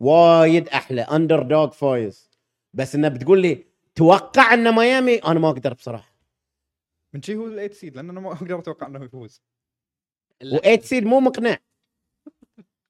وايد 0.00 0.68
أحلى 0.68 1.00
underdog 1.00 1.70
vibes. 1.70 2.30
بس 2.74 2.94
إنه 2.94 3.08
بتقول 3.08 3.42
لي 3.42 3.64
توقع 3.94 4.54
إن 4.54 4.74
ميامي 4.74 5.14
أنا 5.14 5.40
ما 5.40 5.48
أقدر 5.48 5.74
بصراحة. 5.74 6.14
من 7.14 7.22
شي 7.22 7.36
هو 7.36 7.46
ال 7.46 7.51
eight 7.51 7.74
seed 7.74 7.96
لأن 7.96 8.10
أنا 8.10 8.20
ما 8.20 8.32
أقدر 8.32 8.58
أتوقع 8.58 8.86
إنه 8.86 9.04
يفوز. 9.04 9.42
و8 10.44 10.80
seed 10.80 11.04
مو 11.04 11.20
مقنع. 11.20 11.58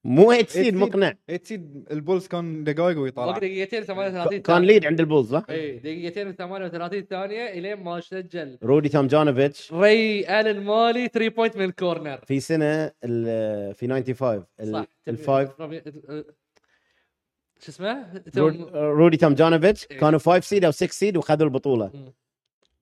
مو 0.04 0.24
8 0.32 0.46
seed. 0.46 0.74
مقنع 0.74 1.12
eight 1.30 1.46
seed 1.46 1.87
ال 1.90 1.96
Bulls 1.96 2.26
كان 2.26 2.64
دقائق 2.64 2.98
ويطلع 2.98 3.24
وقت 3.24 3.38
دقيقتين 3.40 3.82
38 3.84 4.40
كان 4.40 4.62
lead 4.62 4.87
عند 4.86 5.00
ال 5.00 5.05
Bulls 5.05 5.30
صح؟ 5.30 5.44
اي 5.50 5.78
دقيقتين 5.78 6.32
38 6.32 7.02
ثانية 7.02 7.46
إلين 7.52 7.76
ما 7.84 8.00
سجل 8.00 8.58
رودي 8.62 8.88
تومجانوفيتش 8.88 9.72
ري 9.72 10.40
آلن 10.40 10.64
مالي 10.64 11.08
3 11.08 11.28
point 11.35 11.57
من 11.56 11.64
ال 11.64 11.72
corner 11.72 12.18
في 12.26 12.40
سنة 12.40 12.92
ال- 13.04 13.74
في 13.74 13.88
95 13.88 14.44
ال- 14.60 14.72
صح 14.72 14.84
ال 15.09 15.17
five 15.17 15.50
شو 17.60 17.68
اسمه؟ 17.70 18.22
رود- 18.36 18.70
رودي 18.74 19.16
تومجانوفيتش 19.16 19.86
إيه. 19.90 19.98
كانوا 19.98 20.18
5 20.18 20.40
seed 20.44 20.64
أو 20.64 20.70
6 20.70 20.90
seed 20.92 21.16
وخذوا 21.16 21.46
البطولة. 21.46 21.90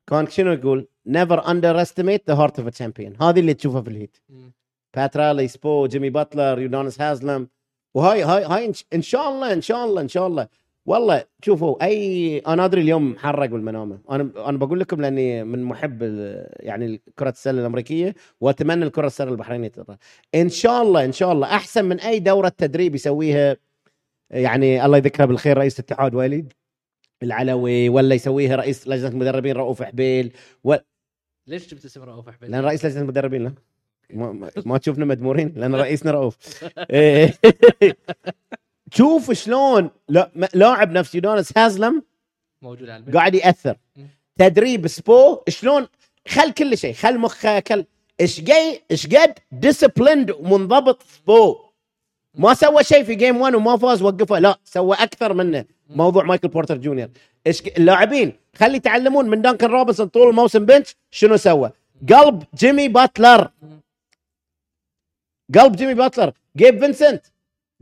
كان 0.06 0.26
شنو 0.26 0.52
يقول؟ 0.52 0.88
never 1.06 1.50
underestimate 1.50 2.22
the 2.28 2.34
heart 2.34 2.58
of 2.58 2.68
champion 2.68 3.16
هذه 3.22 3.40
اللي 3.40 3.54
تشوفها 3.54 3.80
في 3.82 3.88
ال 3.90 3.95
Heat 3.95 4.16
مم. 4.28 4.52
بات 4.96 5.16
رالي 5.16 5.48
سبو 5.48 5.86
جيمي 5.86 6.10
باتلر 6.10 6.58
يونانس 6.60 7.00
هازلم 7.00 7.48
وهاي 7.94 8.22
هاي 8.22 8.44
هاي 8.44 8.72
ان 8.94 9.02
شاء 9.02 9.28
الله 9.28 9.52
ان 9.52 9.60
شاء 9.60 9.84
الله 9.84 10.00
ان 10.00 10.08
شاء 10.08 10.26
الله 10.26 10.48
والله 10.86 11.24
شوفوا 11.44 11.84
اي 11.84 12.38
أنا 12.38 12.64
أدري 12.64 12.80
اليوم 12.80 13.10
محرق 13.12 13.48
بالمنامه 13.48 13.98
أنا 14.10 14.48
أنا 14.48 14.58
بقول 14.58 14.80
لكم 14.80 15.00
لأني 15.00 15.44
من 15.44 15.62
محب 15.62 16.02
يعني 16.60 17.00
كرة 17.18 17.30
السلة 17.30 17.60
الأمريكية 17.60 18.14
وأتمنى 18.40 18.84
الكرة 18.84 19.06
السلة 19.06 19.30
البحرينية 19.30 19.68
تطلع. 19.68 19.96
ان 20.34 20.48
شاء 20.48 20.82
الله 20.82 21.04
ان 21.04 21.12
شاء 21.12 21.32
الله 21.32 21.46
أحسن 21.46 21.84
من 21.84 22.00
أي 22.00 22.18
دورة 22.18 22.48
تدريب 22.48 22.94
يسويها 22.94 23.56
يعني 24.30 24.84
الله 24.86 24.96
يذكره 24.98 25.24
بالخير 25.24 25.58
رئيس 25.58 25.80
الاتحاد 25.80 26.14
وليد 26.14 26.52
العلوي 27.22 27.88
ولا 27.88 28.14
يسويها 28.14 28.56
رئيس 28.56 28.88
لجنة 28.88 29.08
المدربين 29.08 29.56
رؤوف 29.56 29.82
حبيل 29.82 30.32
ليش 31.46 31.68
جبت 31.74 31.84
اسم 31.84 32.02
رؤوف 32.02 32.30
حبيل؟ 32.30 32.50
لأن 32.50 32.64
رئيس 32.64 32.84
لجنة 32.84 33.00
المدربين 33.00 33.44
لا. 33.44 33.52
ما, 34.12 34.50
ما- 34.66 34.78
تشوفنا 34.78 35.04
مدمورين 35.04 35.52
لأن 35.56 35.74
رئيسنا 35.74 36.10
رؤوف. 36.10 36.36
إيه. 36.90 37.34
شوف 38.96 39.32
شلون 39.32 39.90
لاعب 40.54 40.92
نفس 40.92 41.14
يونانس 41.14 41.58
هازلم 41.58 42.02
موجود 42.62 42.88
على 42.88 42.96
ال 43.00 43.03
bench 43.03 43.14
قاعد 43.16 43.34
يأثر. 43.34 43.76
تدريب 44.38 44.86
سبو 44.86 45.38
شلون 45.48 45.86
خل 46.28 46.52
كل 46.52 46.78
شيء 46.78 46.94
خل 46.94 47.18
مخه 47.18 47.60
كل 47.60 47.84
إيش 48.20 48.40
قد 48.40 48.78
إيش 48.90 49.06
قد؟ 49.06 49.34
disciplined 49.52 50.30
ومنضبط 50.30 51.02
بو 51.26 51.56
ما 52.34 52.54
سوى 52.54 52.84
شيء 52.84 53.04
في 53.04 53.14
game 53.14 53.40
1 53.40 53.54
وما 53.54 53.76
فاز 53.76 54.02
وقفه. 54.02 54.38
لا 54.38 54.58
سوى 54.64 54.96
أكثر 54.96 55.32
منه 55.34 55.64
موضوع 55.90 56.24
مايكل 56.24 56.48
بورتر 56.48 56.76
جونيور. 56.76 57.08
إيش 57.46 57.62
اللاعبين 57.66 58.32
خلي 58.56 58.76
يتعلمون 58.76 59.28
من 59.30 59.42
دانكن 59.42 59.66
روبنسون 59.66 60.06
طول 60.06 60.28
الموسم 60.30 60.64
bench 60.66 60.96
شنو 61.10 61.36
سوى؟ 61.36 61.70
قلب 62.08 62.42
جيمي 62.54 62.88
باتلر. 62.88 63.50
قلب 65.58 65.76
جيمي 65.76 65.94
باتلر. 65.94 66.32
جيب 66.56 66.78
فينسنت. 66.80 67.26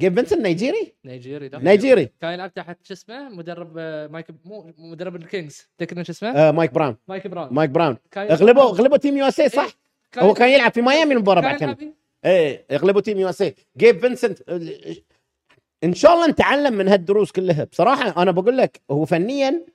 جيب 0.00 0.14
فينسنت 0.14 0.40
نيجيري. 0.40 0.94
نيجيري 1.04 1.48
ده 1.48 1.58
نيجيري. 1.58 2.08
كان 2.20 2.32
يلعب 2.32 2.54
تحت 2.54 2.86
شو 2.86 2.94
اسمه؟ 2.94 3.28
مدرب 3.28 3.74
آه، 3.78 4.06
مايك 4.06 4.26
مو 4.44 4.72
مدرب 4.78 5.16
ال 5.16 5.24
Kings. 5.24 5.68
تذكر 5.78 6.02
شو 6.02 6.12
اسمه؟ 6.12 6.28
آه 6.30 6.50
مايك 6.50 6.72
براون. 6.74 6.96
مايك 7.08 7.26
براون. 7.26 7.54
مايك 7.54 7.70
براون. 7.70 7.96
كان 8.10 8.30
اغلبوا 8.30 8.62
اغلبوا 8.62 8.96
team 8.96 9.16
USA 9.16 9.48
صح؟ 9.48 9.68
كان- 10.12 10.24
هو 10.24 10.34
كان 10.34 10.48
يلعب 10.48 10.72
في 10.72 10.82
ميامي 10.82 11.14
المباراة 11.14 11.40
بعد 11.40 11.56
كان. 11.58 11.94
إيه 12.24 12.66
اغلبوا 12.70 13.00
team 13.00 13.18
USA. 13.18 13.54
جيب 13.76 13.98
فينسنت. 14.00 14.38
إن 15.84 15.94
شاء 15.94 16.14
الله 16.14 16.26
نتعلم 16.28 16.74
من 16.74 16.88
هالدروس 16.88 17.32
كلها. 17.32 17.64
بصراحة 17.64 18.22
أنا 18.22 18.30
بقول 18.30 18.56
لك 18.56 18.80
هو 18.90 19.04
فنيا 19.04 19.66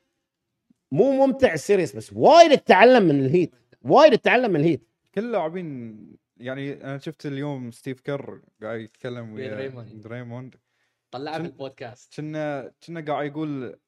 مو 0.92 1.26
ممتع 1.26 1.54
ال 1.54 1.60
series 1.60 1.96
بس 1.96 2.14
وايد 2.14 2.58
تتعلم 2.58 3.04
من 3.04 3.26
ال 3.26 3.31
Heat. 3.31 3.56
وايد 3.82 4.18
تتعلم 4.18 4.52
من 4.52 4.60
ال 4.60 4.64
Heat. 4.64 4.88
كل 5.16 5.22
اللاعبين 5.26 5.98
يعني 6.38 6.84
أنا 6.84 6.98
شفت 6.98 7.26
اليوم 7.26 7.72
ستيف 7.72 8.00
كير 8.00 8.42
قاعد 8.64 8.80
يتكلم 8.80 9.34
ويا 9.34 9.56
دريموند. 9.56 10.02
دريموند 10.02 10.56
طلعها 11.12 11.40
في 11.40 11.46
البودكاست. 11.46 12.16
كأنه 12.16 12.72
كأنه 12.86 13.02
قاعد 13.02 13.26
يقول 13.26 13.80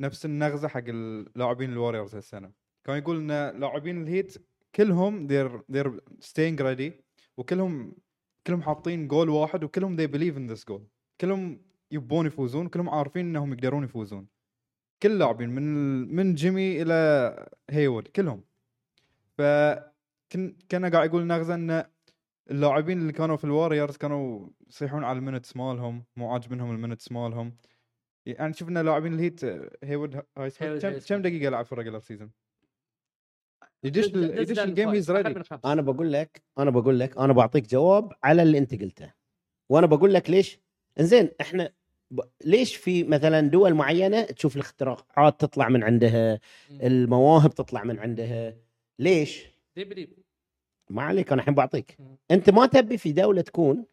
نفس 0.00 0.24
النغزة 0.24 0.68
حق 0.68 0.84
اللاعبين 0.88 1.72
ال 1.72 1.77
Warriors 1.77 2.14
هالسنه 2.14 2.52
كان 2.84 2.96
يقول 2.98 3.16
إن 3.16 3.60
لاعبين 3.60 4.02
ال 4.02 4.09
Heat 4.09 4.36
كلهم 4.74 5.28
they're 5.28 5.60
they're 5.72 6.00
staying 6.24 6.58
ready 6.60 6.92
وكلهم 7.36 7.96
كلهم 8.46 8.62
حاطين 8.62 9.08
جول 9.08 9.28
واحد 9.28 9.64
وكلهم 9.64 9.96
they 9.96 10.10
believe 10.10 10.36
in 10.36 10.54
this 10.54 10.64
goal. 10.64 10.80
كلهم 11.20 11.62
يبون 11.90 12.26
يفوزون 12.26 12.68
كلهم 12.68 12.88
عارفين 12.88 13.26
إنهم 13.26 13.52
يقدرون 13.52 13.84
يفوزون. 13.84 14.26
كل 15.02 15.10
اللاعبين 15.10 15.48
من 15.48 15.64
من 16.14 16.34
جيمي 16.34 16.82
إلى 16.82 17.48
هيوود 17.70 18.08
كلهم. 18.08 18.44
ف 19.38 19.42
كأن 20.32 20.56
كأنه 20.70 20.88
قاعد 20.88 21.08
يقول 21.08 21.26
نغزه 21.26 21.54
إن 21.54 21.84
اللاعبين 22.50 23.00
اللي 23.00 23.12
كانوا 23.12 23.36
في 23.36 23.44
ال 23.44 23.50
Warriors 23.50 23.96
كانوا 23.96 24.48
يصيحون 24.68 25.04
على 25.04 25.18
ال 25.18 25.23
minutes 25.23 25.56
مالهم 25.56 26.04
مو 26.16 26.32
عاجبنهم 26.32 26.70
ال 26.70 26.75
minutes 26.75 27.12
مالهم. 27.12 27.56
يعني 28.26 28.52
شفنا 28.52 28.82
لاعبين 28.82 29.14
ال 29.14 29.19
Heat 29.19 29.40
هيوود 29.84 30.22
هاي 30.38 30.50
كم. 30.50 30.98
كم 30.98 31.22
دقيقة 31.22 31.50
لعب 31.50 31.64
في 31.64 31.72
ال 31.72 31.75
regular 31.75 31.98
season 31.98 32.30
يدش 33.84 34.06
يدش 34.06 34.58
ال 34.58 34.63
game. 34.63 34.88
He's 34.88 35.10
ready. 35.10 35.42
أنا 35.64 35.82
بقول 35.82 36.12
لك 36.12 36.42
أنا 36.58 36.70
بقول 36.70 37.00
لك 37.00 37.18
أنا 37.18 37.32
بعطيك 37.32 37.70
جواب 37.70 38.12
على 38.24 38.42
اللي 38.42 38.58
أنت 38.58 38.82
قلته. 38.82 39.12
وأنا 39.68 39.86
بقول 39.86 40.14
لك 40.14 40.30
ليش؟ 40.30 40.60
إنزين 41.00 41.30
إحنا 41.40 41.72
ب... 42.10 42.20
ليش 42.44 42.76
في 42.76 43.04
مثلا 43.04 43.40
دول 43.40 43.74
معينة 43.74 44.22
تشوف 44.22 44.56
الاختراعات 44.56 45.40
تطلع 45.40 45.68
من 45.68 45.82
عندها 45.84 46.40
المواهب 46.70 47.54
تطلع 47.54 47.84
من 47.84 47.98
عندها؟ 47.98 48.56
ليش؟ 48.98 49.46
دي 49.76 50.21
ما 50.92 51.02
عليك 51.02 51.32
أنا 51.32 51.40
الحين 51.40 51.54
بعطيك. 51.54 51.98
أنت 52.30 52.50
ما 52.50 52.66
تبي 52.66 52.98
في 52.98 53.12
دولة 53.12 53.42
تكون؟ 53.42 53.84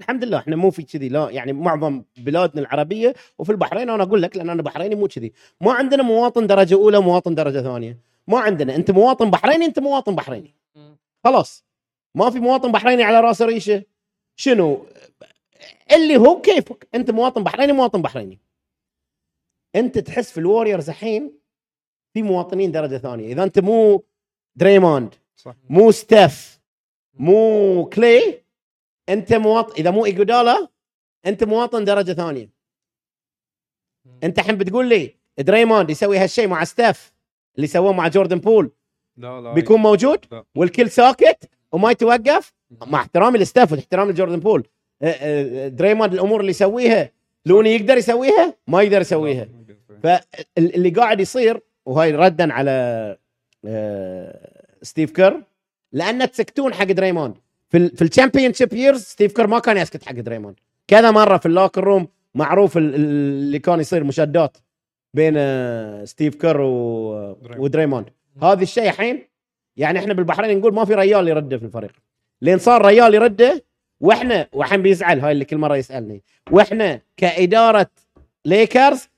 الحمد 0.00 0.24
لله 0.24 0.38
إحنا 0.38 0.56
مو 0.56 0.70
في 0.70 0.82
كذي 0.82 1.08
لا 1.08 1.30
يعني 1.30 1.52
معظم 1.52 2.04
بلادنا 2.16 2.60
العربية 2.60 3.14
وفي 3.38 3.52
البحرين 3.52 3.90
أنا 3.90 4.02
أقول 4.02 4.22
لك 4.22 4.36
لأن 4.36 4.50
أنا 4.50 4.62
بحريني 4.62 4.94
مو 4.94 5.08
كذي. 5.08 5.32
ما 5.60 5.72
عندنا 5.72 6.02
مواطن 6.02 6.46
درجة 6.46 6.74
أولى 6.74 6.96
ومواطن 6.96 7.34
درجة 7.34 7.62
ثانية. 7.62 7.98
ما 8.26 8.38
عندنا. 8.38 8.76
أنت 8.76 8.90
مواطن 8.90 9.30
بحريني 9.30 9.64
أنت 9.64 9.78
مواطن 9.78 10.14
بحريني. 10.14 10.54
خلاص. 11.24 11.64
ما 12.14 12.30
في 12.30 12.40
مواطن 12.40 12.72
بحريني 12.72 13.02
على 13.02 13.20
رأس 13.20 13.42
ريشة. 13.42 13.82
شنو؟ 14.36 14.86
اللي 15.92 16.16
هو 16.16 16.40
كيفك. 16.40 16.88
أنت 16.94 17.10
مواطن 17.10 17.44
بحريني 17.44 17.72
مواطن 17.72 18.02
بحريني. 18.02 18.40
أنت 19.76 19.98
تحس 19.98 20.32
في 20.32 20.38
الوريورز 20.38 20.88
الحين 20.88 21.38
في 22.14 22.22
مواطنين 22.22 22.72
درجة 22.72 22.96
ثانية. 22.96 23.32
إذا 23.32 23.42
أنت 23.42 23.58
مو 23.58 24.04
دريموند 24.56 25.14
صح؟ 25.36 25.54
مو 25.68 25.90
ستيف. 25.90 26.60
مو 27.14 27.90
كلي. 27.92 28.42
أنت 29.08 29.32
مواطن 29.32 29.74
إذا 29.78 29.90
مو 29.90 30.04
إيجودالا 30.04 30.68
أنت 31.26 31.44
مواطن 31.44 31.84
درجة 31.84 32.12
ثانية. 32.12 32.50
أنت 34.24 34.38
الحين 34.38 34.56
بتقول 34.56 34.88
لي 34.88 35.14
دريموند 35.38 35.90
يسوي 35.90 36.18
هالشيء 36.18 36.48
مع 36.48 36.64
ستيف 36.64 37.12
اللي 37.56 37.66
سووه 37.66 37.92
مع 37.92 38.08
جوردن 38.08 38.38
بول. 38.38 38.70
لا 39.16 39.40
لا. 39.40 39.52
بيكون 39.52 39.80
موجود؟ 39.80 40.24
لا. 40.32 40.44
والكل 40.54 40.90
ساكت 40.90 41.50
وما 41.72 41.90
يتوقف؟ 41.90 42.54
مع 42.86 43.00
احترامي 43.00 43.38
لستيف 43.38 43.72
واحترامي 43.72 44.12
لجوردن 44.12 44.40
بول. 44.40 44.66
دريموند 45.76 46.12
الأمور 46.12 46.40
اللي 46.40 46.50
يسويها 46.50 47.12
لوني 47.46 47.70
يقدر 47.70 47.96
يسويها؟ 47.96 48.54
ما 48.66 48.82
يقدر 48.82 49.00
يسويها. 49.00 49.48
فاللي 50.02 50.90
قاعد 50.90 51.20
يصير 51.20 51.60
وهاي 51.86 52.12
ردا 52.12 52.52
على 52.52 53.18
ستيف 54.86 55.10
كير 55.10 55.42
لأن 55.92 56.30
تسكتون 56.30 56.74
حق 56.74 56.84
دريموند. 56.84 57.34
في 57.70 57.76
ال 57.78 57.96
في 57.96 58.02
ال 58.02 58.52
championship 58.52 58.72
years 58.72 59.02
ستيف 59.02 59.32
كير 59.32 59.46
ما 59.46 59.58
كان 59.58 59.76
يسكت 59.76 60.04
حق 60.04 60.12
دريموند. 60.14 60.56
كذا 60.88 61.10
مرة 61.10 61.36
في 61.36 61.46
ال 61.46 61.51
locker 61.51 61.84
room 61.84 62.08
معروف 62.34 62.76
ال- 62.76 62.94
ال- 62.94 63.00
اللي 63.00 63.58
كان 63.58 63.80
يصير 63.80 64.04
مشادات 64.04 64.56
بين 65.14 65.34
آه، 65.36 66.04
ستيف 66.04 66.34
كير 66.34 66.60
و- 66.60 67.32
دريموند. 67.42 67.60
ودريموند. 67.60 68.06
هذا 68.42 68.62
الشيء 68.62 68.88
الحين 68.88 69.28
يعني 69.76 69.98
إحنا 69.98 70.14
بالبحرين 70.14 70.58
نقول 70.58 70.74
ما 70.74 70.84
في 70.84 70.94
ريال 70.94 71.28
يرده 71.28 71.58
في 71.58 71.64
الفريق. 71.64 71.92
لين 72.42 72.58
صار 72.58 72.86
ريال 72.86 73.14
يرده 73.14 73.64
وإحنا 74.00 74.48
والحين 74.52 74.82
بيزعل 74.82 75.20
هاي 75.20 75.32
اللي 75.32 75.44
كل 75.44 75.56
مرة 75.58 75.76
يسألني. 75.76 76.22
وإحنا 76.50 77.00
كإدارة 77.16 77.86
ليكرز 78.44 79.08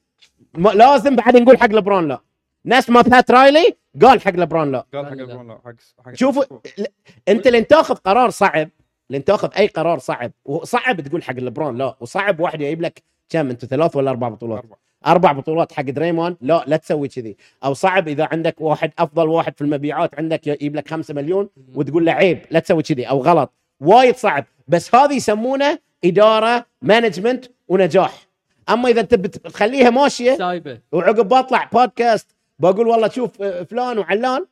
لازم 0.74 1.16
بعد 1.16 1.36
نقول 1.36 1.58
حق 1.58 1.66
لبرون 1.70 2.08
لا. 2.08 2.20
نفس 2.66 2.90
ما 2.90 3.00
بات 3.00 3.30
رايلي؟ 3.30 3.76
قال 4.02 4.20
حق 4.20 4.30
لبرون 4.30 4.72
لا 4.72 4.86
قال 4.94 5.06
حق. 5.06 5.12
لبرون 5.12 5.48
لا 5.48 5.58
حق 5.64 5.72
حق 6.06 6.14
شوفوا 6.14 6.44
ل- 6.78 6.84
انت 7.28 7.48
لين 7.48 7.66
تاخذ 7.66 7.94
قرار 7.94 8.30
صعب 8.30 8.68
لين 9.10 9.24
تاخذ 9.24 9.48
أي 9.58 9.66
قرار 9.66 9.98
صعب 9.98 10.32
وصعب 10.44 11.00
تقول 11.00 11.22
حق 11.22 11.34
لبرون 11.34 11.76
لا 11.78 11.96
وصعب 12.00 12.40
واحد 12.40 12.60
يجيب 12.60 12.82
لك 12.82 13.02
كم 13.28 13.50
أنتم 13.50 13.66
ثلاث 13.68 13.96
ولا 13.96 14.10
أربع 14.10 14.28
بطولات؟ 14.28 14.58
أربعة. 14.58 14.78
أربع 15.06 15.32
بطولات 15.32 15.72
حق 15.72 15.82
دريمون 15.82 16.36
لا 16.40 16.64
لا 16.66 16.76
تسوي 16.76 17.08
كذي. 17.08 17.36
أو 17.64 17.74
صعب 17.74 18.08
إذا 18.08 18.28
عندك 18.32 18.60
واحد 18.60 18.92
أفضل 18.98 19.28
واحد 19.28 19.54
في 19.56 19.62
المبيعات 19.64 20.14
عندك 20.18 20.46
يجيب 20.46 20.76
لك 20.76 20.88
5 20.88 21.14
مليون 21.14 21.48
وتقول 21.74 22.04
له 22.06 22.12
عيب 22.12 22.38
لا 22.50 22.60
تسوي 22.60 22.82
كذي 22.82 23.04
أو 23.04 23.22
غلط. 23.22 23.52
وايد 23.80 24.16
صعب. 24.16 24.44
بس 24.68 24.94
هذه 24.94 25.14
يسمونه 25.14 25.78
إدارة 26.04 26.66
management 26.82 27.44
ونجاح. 27.68 28.28
أما 28.68 28.88
إذا 28.88 29.00
انت 29.00 29.14
بت- 29.14 29.38
بتخليها 29.46 29.90
ماشية 29.90 30.36
سايبة. 30.36 30.80
وعقب 30.92 31.28
بطلع 31.28 31.64
بودكاست 31.72 32.36
بقول 32.58 32.86
والله 32.86 33.08
شوف 33.08 33.42
آه، 33.42 33.62
فلان 33.62 33.98
وعلان. 33.98 34.46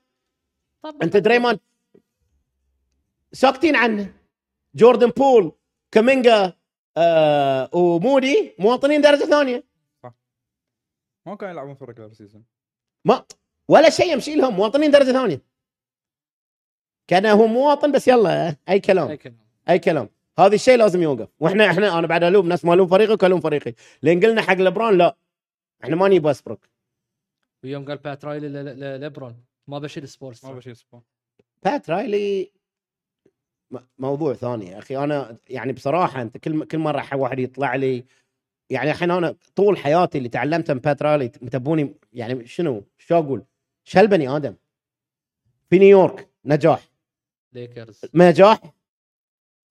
طب 0.82 1.02
أنت 1.02 1.16
دريموند 1.16 1.61
ساكتين 3.32 3.76
عنه. 3.76 4.14
جوردن 4.74 5.11
بول 5.11 5.52
كامينجا 5.92 6.52
آه 6.96 7.70
ومودي 7.72 8.54
مواطنين 8.59 9.00
درجة 9.00 9.24
ثانية. 9.24 9.64
ما 11.26 11.34
كانوا 11.34 11.52
يلعبون 11.52 11.74
في 11.74 11.82
ال 11.82 11.86
regular 11.86 12.12
season 12.12 12.44
ما 13.04 13.24
ولا 13.68 13.90
شيء 13.90 14.12
يمشي 14.12 14.34
لهم 14.34 14.57
مواطنين 14.57 14.90
درجة 14.90 15.12
ثانية. 15.12 15.42
كان 17.09 17.26
هو 17.26 17.46
مواطن 17.46 17.92
بس 17.92 18.09
يلا 18.09 18.57
أي 18.68 18.80
كلام. 18.80 19.09
أي 19.09 19.16
كلام. 19.16 19.38
أي 19.68 19.78
كلام. 19.78 20.09
هذا 20.38 20.54
الشيء 20.54 20.76
لازم 20.76 21.02
يوقف. 21.02 21.28
وإحنا 21.40 21.70
إحنا 21.70 21.98
أنا 21.98 22.07
بعد 22.07 22.24
ألوم 22.24 22.48
ناس 22.48 22.64
مالون 22.64 22.88
فريقك 22.88 23.24
ألوم 23.24 23.40
فريقي. 23.40 23.74
لأن 24.02 24.20
قلنا 24.20 24.42
حق 24.42 24.54
لبران 24.54 24.98
لا. 24.98 25.16
إحنا 25.84 25.96
ما 25.96 26.09
نجيب 26.09 26.24
ويستبروك. 26.24 26.61
ويوم 27.66 27.84
قال 27.84 27.96
بات 27.96 28.24
رايلي 28.24 28.48
ل- 28.48 28.64
ل- 28.64 29.00
ليبرون 29.00 29.44
ما 29.68 29.78
بشيل 29.78 30.08
سبولسترا. 30.09 30.44
ما 30.44 30.52
بشيل 30.52 30.76
سبو 30.76 31.02
بات 31.64 31.90
رايلي 31.90 32.50
موضوع 33.98 34.34
ثاني 34.34 34.66
يا 34.70 34.78
أخي. 34.78 34.96
أنا 34.96 35.36
يعني 35.48 35.72
بصراحة 35.72 36.22
أنت 36.22 36.38
كل 36.38 36.64
كل 36.64 36.78
مرة 36.78 37.16
واحد 37.16 37.38
يطلع 37.38 37.74
لي 37.74 38.04
يعني 38.70 38.90
الحين 38.90 39.10
أنا 39.10 39.36
طول 39.56 39.78
حياتي 39.78 40.18
اللي 40.18 40.28
تعلمته 40.28 40.74
من 40.74 40.80
بات 40.80 41.02
رايلي 41.02 41.32
متبوني 41.42 41.94
يعني 42.12 42.46
شنو؟ 42.46 42.84
شو 42.98 43.18
أقول؟ 43.18 43.44
شو 43.84 43.98
هالبني 43.98 44.28
آدم؟ 44.28 44.54
في 45.70 45.78
نيويورك 45.78 46.28
نجاح. 46.44 46.88
ليكرز. 47.52 48.00
نجاح. 48.14 48.60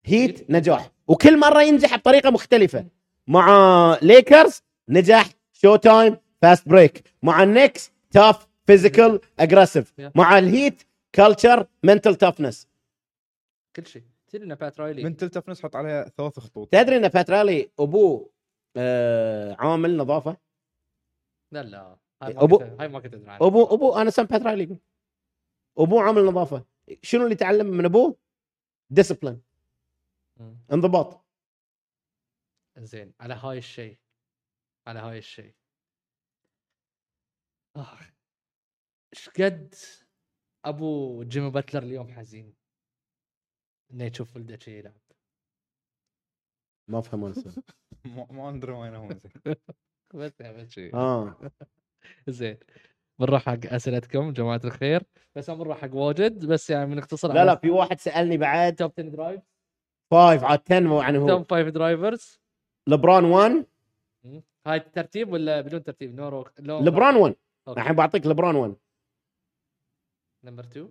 هيت 0.05 0.51
نجاح. 0.51 0.91
وكل 1.07 1.39
مرة 1.39 1.61
ينجح 1.63 1.95
بطريقة 1.95 2.29
مختلفة. 2.31 2.85
مع 3.27 3.97
ليكرز 4.01 4.61
نجح 4.89 5.29
showtime؟ 5.53 6.17
fast 6.41 6.69
break 6.69 7.03
مع 7.23 7.43
النكس 7.43 7.91
tough 8.11 8.47
physical 8.65 9.21
aggressive. 9.39 9.93
مع 10.15 10.37
الهيت 10.39 10.83
culture 11.15 11.67
mental 11.83 12.15
toughness 12.15 12.67
كل 13.75 13.85
شيء. 13.87 14.03
تدري 14.27 14.45
إن 14.45 14.55
بات 14.55 14.79
رايلي 14.79 15.03
mental 15.03 15.49
toughness 15.49 15.63
حط 15.63 15.75
عليها 15.75 16.09
ثلاث 16.09 16.39
خطوط. 16.39 16.71
تدري 16.71 16.97
إن 16.97 17.07
بات 17.07 17.28
رايلي 17.28 17.69
ابوه 17.79 18.29
آه 18.77 19.55
عامل 19.59 19.97
نظافة؟ 19.97 20.37
لا 21.51 21.63
لا. 21.63 21.97
هاي 22.21 22.33
كنت 22.33 22.61
هاي 22.61 22.87
ما 22.87 22.99
كنت 22.99 23.13
أدري 23.13 23.29
عنها. 23.29 23.47
ابو 23.47 23.63
أبو 23.63 23.95
أنا 23.95 24.09
سامع 24.09 24.25
بات 24.25 24.38
رايلي 24.38 24.63
يقول 24.63 24.79
ابوه 25.77 26.01
عامل 26.03 26.25
نظافة. 26.25 26.65
شنو 27.01 27.23
اللي 27.23 27.35
تعلم 27.35 27.67
من 27.67 27.85
ابوه؟ 27.85 28.15
discipline. 28.89 29.41
انضباط. 30.71 31.25
زين. 32.77 33.13
على 33.19 33.33
هاي 33.33 33.57
الشيء. 33.57 33.97
على 34.87 34.99
هاي 34.99 35.17
الشيء. 35.17 35.53
آه. 37.75 37.97
إيش 39.13 39.29
قد 39.29 39.75
أبو 40.65 41.23
جيمي 41.23 41.49
باتلر 41.49 41.83
اليوم 41.83 42.11
حزين؟ 42.11 42.53
إنه 43.91 44.03
يشوف 44.03 44.35
ولده 44.35 44.59
شي 44.59 44.79
يلعب. 44.79 44.93
ما 46.89 46.99
افهم 46.99 47.25
أنا. 47.25 47.33
ما 48.31 48.49
أدري 48.49 48.71
وين 48.71 48.95
هو 48.95 49.13
زين. 49.13 49.31
بس 50.15 50.41
بس. 50.41 50.69
شيء. 50.69 50.95
آه. 50.95 51.39
زين. 52.27 52.57
بنروح 53.19 53.45
حق 53.45 53.65
أسئلتكم 53.65 54.33
جماعة 54.33 54.61
الخير. 54.65 55.03
بس 55.35 55.49
ما 55.49 55.55
بنروح 55.55 55.81
حق 55.81 55.95
واجد. 55.95 56.45
بس 56.45 56.69
يعني 56.69 56.85
بنختصر 56.95 57.33
لا 57.33 57.45
لا 57.45 57.55
في 57.55 57.69
واحد 57.69 57.99
سألني 57.99 58.37
بعد. 58.37 58.75
توب 58.75 58.91
10 58.97 59.09
درايف 59.09 59.41
فايف 60.11 60.43
عاد 60.43 60.61
10 60.71 60.79
مو 60.79 61.01
يعني 61.01 61.17
هو. 61.17 61.27
توب 61.27 61.51
5 61.51 61.69
درايفرز 61.69 62.41
لبران 62.89 63.25
1 63.25 63.65
هاي 64.67 64.77
الترتيب 64.77 65.31
ولا 65.31 65.61
بدون 65.61 65.83
ترتيب؟ 65.83 66.15
نورو 66.15 66.45
لبران 66.59 67.15
1 67.15 67.23
okay. 67.23 67.44
الحين 67.67 67.93
بعطيك 67.95 68.25
لبران 68.25 68.55
1 68.55 68.75
number 70.43 70.63
2 70.63 70.89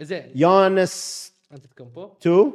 زين. 0.00 0.32
يانس 0.34 1.34
أنتتكمبو 1.52 2.16
2 2.22 2.52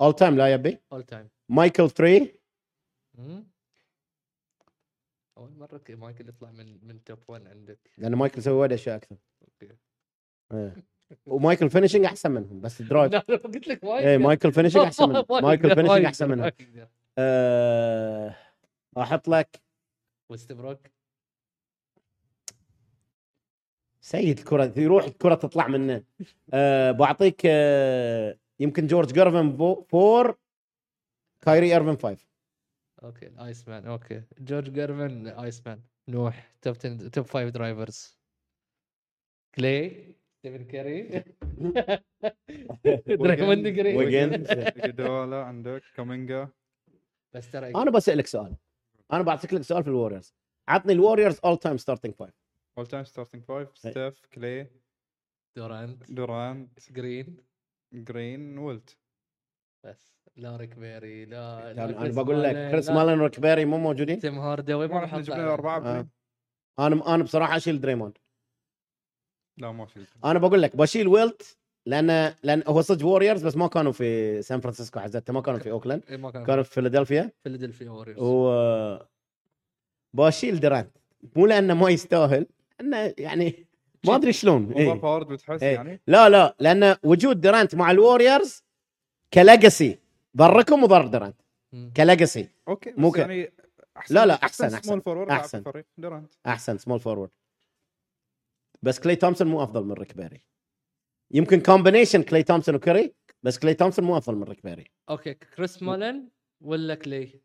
all 0.00 0.14
time 0.14 0.36
لا 0.36 0.52
يبي. 0.52 0.78
all 0.92 1.02
time 1.02 1.28
مايكل 1.48 1.90
3 1.90 2.32
أول 5.38 5.50
مرة 5.56 5.80
مايكل 5.88 6.28
يطلع 6.28 6.50
من 6.50 6.86
من 6.86 7.04
top 7.04 7.18
1 7.28 7.46
عندك. 7.46 7.90
لأن 7.98 8.14
مايكل 8.14 8.42
سوى 8.42 8.54
وايد 8.54 8.72
أشياء 8.72 8.96
أكثر. 8.96 9.16
okay. 9.42 9.76
إيه. 10.52 10.74
ومايكل 11.26 11.70
finishing 11.70 12.04
أحسن 12.04 12.30
منهم 12.30 12.60
بس 12.60 12.82
drive 12.92 13.12
لا 13.12 13.24
لا 13.28 13.36
قلت 13.36 13.68
لك 13.68 13.84
مايكل. 13.84 14.06
إيه 14.08 14.18
مايكل 14.18 14.52
finishing 14.52 14.82
أحسن 14.82 15.08
منهم. 15.08 15.24
ما 15.30 15.40
مايكل 15.48 15.74
finishing 15.74 16.04
أحسن 16.04 16.28
منهم. 16.28 16.50
أحط 18.98 19.28
لك 19.28 19.62
وستبروك 20.32 20.78
سيد 24.00 24.38
الكرة 24.38 24.72
يروح 24.76 25.04
الكرة 25.04 25.34
تطلع 25.34 25.68
منه. 25.68 26.04
أه 26.54 26.90
بعطيك 26.90 27.42
أه 27.46 28.38
يمكن 28.60 28.86
جورج 28.86 29.12
جيرفن 29.12 29.56
fo- 29.56 29.82
four 29.82 30.38
كايري 31.40 31.72
إيرفن 31.74 31.96
فايف. 31.96 32.28
أوكي 33.02 33.26
الايس 33.26 33.68
مان 33.68 33.86
أوكي. 33.86 34.22
جورج 34.38 34.70
جيرفن 34.72 35.26
Iceman 35.26 35.80
not 36.08 36.52
top 36.62 36.76
10 36.76 37.08
top 37.08 37.26
5 37.26 37.48
drivers. 37.48 38.18
كلي 39.54 40.14
ستيفن 40.38 40.64
كاري 40.64 41.24
دريموند 43.06 43.66
جرين 43.68 43.96
ويجنز. 43.96 44.42
إيجودالا 44.76 45.42
عندك. 45.44 45.82
كامينجا 45.96 46.48
بس 47.32 47.50
ترى 47.50 47.70
أنا 47.74 47.90
بسألك 47.90 48.26
سؤال. 48.26 48.56
أنا 49.12 49.22
بعطيك 49.22 49.54
لك 49.54 49.62
سؤال 49.62 49.82
في 49.82 49.90
الوريورز. 49.90 50.34
عطني 50.68 50.92
الوريورز 50.92 51.40
اول 51.44 51.56
تايم 51.58 51.76
ستارتنج 51.76 52.14
فايف 52.14 52.34
اول 52.78 52.86
تايم 52.86 53.04
ستارتنج 53.04 53.42
فايف 53.42 53.78
ستيف 53.78 54.26
كلي 54.26 54.66
دورانت 55.56 56.12
دورانت 56.12 56.92
جرين 56.92 57.36
جرين 57.94 58.58
ويلت 58.58 58.98
بس 59.86 60.12
لا 60.36 60.56
ريك 60.56 60.74
بيري 60.74 61.24
لا 61.24 61.72
لا 61.72 61.82
يعني 61.82 61.98
أنا 61.98 62.22
بقول 62.22 62.42
لك 62.42 62.70
كريس 62.70 62.90
مالن 62.90 63.20
وريك 63.20 63.40
بيري 63.40 63.64
مو 63.64 63.78
موجودين؟ 63.78 64.18
تيم 64.18 64.38
هاردوي 64.38 64.88
ما 64.88 65.00
بحط 65.00 65.20
جبنا 65.20 65.34
عليه. 65.34 65.44
الاربعه 65.44 65.78
آه. 65.78 66.08
أنا 66.78 67.14
أنا 67.14 67.24
بصراحة 67.24 67.56
أشيل 67.56 67.80
دريموند. 67.80 68.18
لا 69.58 69.72
ما 69.72 69.86
شلت 69.86 70.08
أنا 70.24 70.38
بقول 70.38 70.62
لك 70.62 70.76
بشيل 70.76 71.08
ويلت 71.08 71.58
لأن 71.86 72.34
لأن 72.42 72.62
هو 72.66 72.80
صدق 72.80 73.06
ووريرز 73.06 73.46
بس 73.46 73.56
ما 73.56 73.66
كانوا 73.66 73.92
في 73.92 74.42
سان 74.42 74.60
فرانسيسكو 74.60 75.00
حزتها 75.00 75.32
ما 75.32 75.40
كانوا 75.40 75.60
في 75.60 75.70
اوكلاند 75.70 76.02
إيه، 76.10 76.16
ما 76.16 76.30
كان 76.30 76.44
كانوا 76.44 76.62
في 76.62 76.70
فيلادلفيا 76.74 77.30
فيلادلفيا 77.42 77.90
ووريرز 77.90 78.18
و 78.20 78.96
بشيل 80.14 80.60
درانت 80.60 80.90
مو 81.36 81.46
لأنه 81.46 81.74
ما 81.74 81.90
يستاهل 81.90 82.46
إنه 82.80 83.14
يعني 83.18 83.66
ما 84.06 84.14
أدري 84.16 84.32
شلون. 84.32 84.64
over 84.66 84.78
إيه. 84.80 84.92
powered 84.92 85.26
بتحس 85.26 85.62
إيه. 85.62 85.74
يعني. 85.74 86.00
لا 86.06 86.28
لا 86.28 86.56
لأن 86.60 86.96
وجود 87.04 87.40
درانت 87.40 87.74
مع 87.74 87.90
الوريورز 87.90 88.64
ك 89.34 89.43
legacy 89.43 89.98
ضركم 90.36 90.82
وضر 90.82 91.06
درانت 91.06 91.36
مم. 91.72 91.92
ك 91.96 92.03
legacy 92.03 92.48
okay 92.68 92.94
مو 92.96 93.12
يعني 93.16 93.52
احسن 93.96 94.14
لا، 94.14 94.26
لا، 94.26 94.34
أحسن، 94.34 94.64
أحسن. 94.64 94.82
small 94.82 95.00
forward 95.00 95.30
أحسن. 95.30 95.64
دورانت 95.98 96.34
أحسن 96.46 96.78
small 96.78 97.00
forward 97.00 97.30
بس 98.82 99.00
كلي 99.00 99.16
تومسون 99.16 99.46
مو 99.48 99.62
أفضل 99.62 99.84
من 99.84 99.92
ريك 99.92 100.16
بيري 100.16 100.40
يمكن 101.32 101.60
combination 101.60 102.22
كلي 102.22 102.42
تومسون 102.42 102.74
وكري 102.74 103.14
بس 103.42 103.58
كلي 103.58 103.74
تومسون 103.74 104.04
مو 104.04 104.16
أفضل 104.16 104.36
من 104.36 104.42
ريك 104.42 104.62
بيري 104.64 104.90
okay 105.10 105.34
كريس 105.34 105.82
مالن 105.82 106.28
ولا 106.60 106.94
كلي 106.94 107.40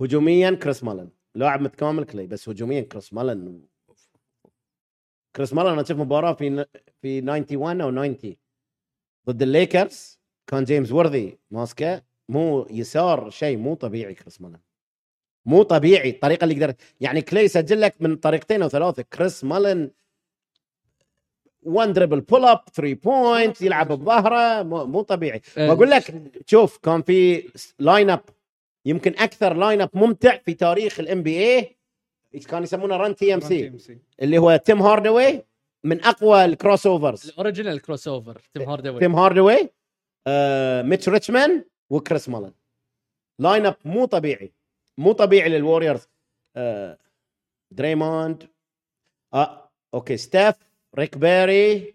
هجوميا 0.00 0.50
كريس 0.50 0.84
مالن 0.84 1.10
لاعب 1.34 1.60
متكامل 1.60 2.04
كلي 2.04 2.26
بس 2.26 2.48
هجوميا 2.48 2.80
كريس 2.80 3.12
مالن 3.12 3.66
كريس 5.36 5.52
مالن 5.52 5.68
أنا 5.68 5.80
أشوف 5.80 5.98
مباراة 5.98 6.32
في 6.32 6.66
في 7.02 7.20
91 7.20 7.80
أو 7.80 7.90
90 7.90 8.36
ضد 9.28 9.42
الليكرز 9.42 10.20
كان 10.46 10.64
جيمس 10.64 10.92
وورثي 10.92 11.38
ماسكه. 11.50 12.04
مو 12.28 12.66
يسار 12.70 13.30
شيء 13.30 13.56
مو 13.56 13.74
طبيعي 13.74 14.14
كريس 14.14 14.40
مالن 14.40 14.60
مو 15.46 15.62
طبيعي 15.62 16.10
الطريقة 16.10 16.44
اللي 16.44 16.54
يقدر 16.56 16.74
يعني 17.00 17.22
كلي 17.22 17.40
يسجل 17.40 17.80
لك 17.80 18.02
من 18.02 18.16
طريقتين 18.16 18.62
أو 18.62 18.68
ثلاثة. 18.68 19.02
كريس 19.02 19.44
مالن 19.44 19.90
one 21.62 21.92
dribble 21.92 22.20
pull 22.20 22.44
up 22.44 22.60
3 22.74 22.94
point 22.94 23.62
يلعب 23.62 23.92
بظهرة 23.92 24.62
مو, 24.62 25.02
طبيعي. 25.02 25.40
بقول 25.56 25.90
لك 25.90 26.14
شوف 26.46 26.78
كان 26.78 27.02
في 27.02 27.48
line 27.78 28.10
up 28.10 28.20
يمكن 28.84 29.14
أكثر 29.18 29.54
line 29.54 29.80
up 29.80 29.90
ممتع 29.94 30.36
في 30.36 30.54
تاريخ 30.54 31.00
الام 31.00 31.22
بي 31.22 31.38
اي 31.38 31.76
كانوا 32.48 32.62
يسمونه؟ 32.64 32.96
Run 32.96 33.14
TMC 33.14 33.72
اللي 34.22 34.38
هو 34.38 34.56
تيم 34.56 34.82
هاردوي 34.82 35.42
من 35.84 36.04
أقوى 36.04 36.44
ال 36.44 36.86
crossovers 36.86 37.28
ال 37.28 37.80
original 37.82 38.08
crossover 38.08 38.40
تيم 38.54 38.62
هاردوي 38.68 39.00
تيم 39.00 39.14
هاردوي 39.16 39.70
آه، 40.26 40.82
ميتش 40.82 41.08
ريتشمان 41.08 41.64
وكريس 41.90 42.28
مالن 42.28 42.52
line 43.38 43.66
up 43.66 43.76
مو 43.84 44.04
طبيعي. 44.04 44.52
مو 44.98 45.12
طبيعي 45.12 45.48
للوريورز 45.48 46.08
آه، 46.56 46.98
دريموند 47.70 48.48
آه، 49.34 49.70
okay 49.94 50.16
ستيف 50.16 50.54
ريك 50.96 51.18
بيري 51.18 51.94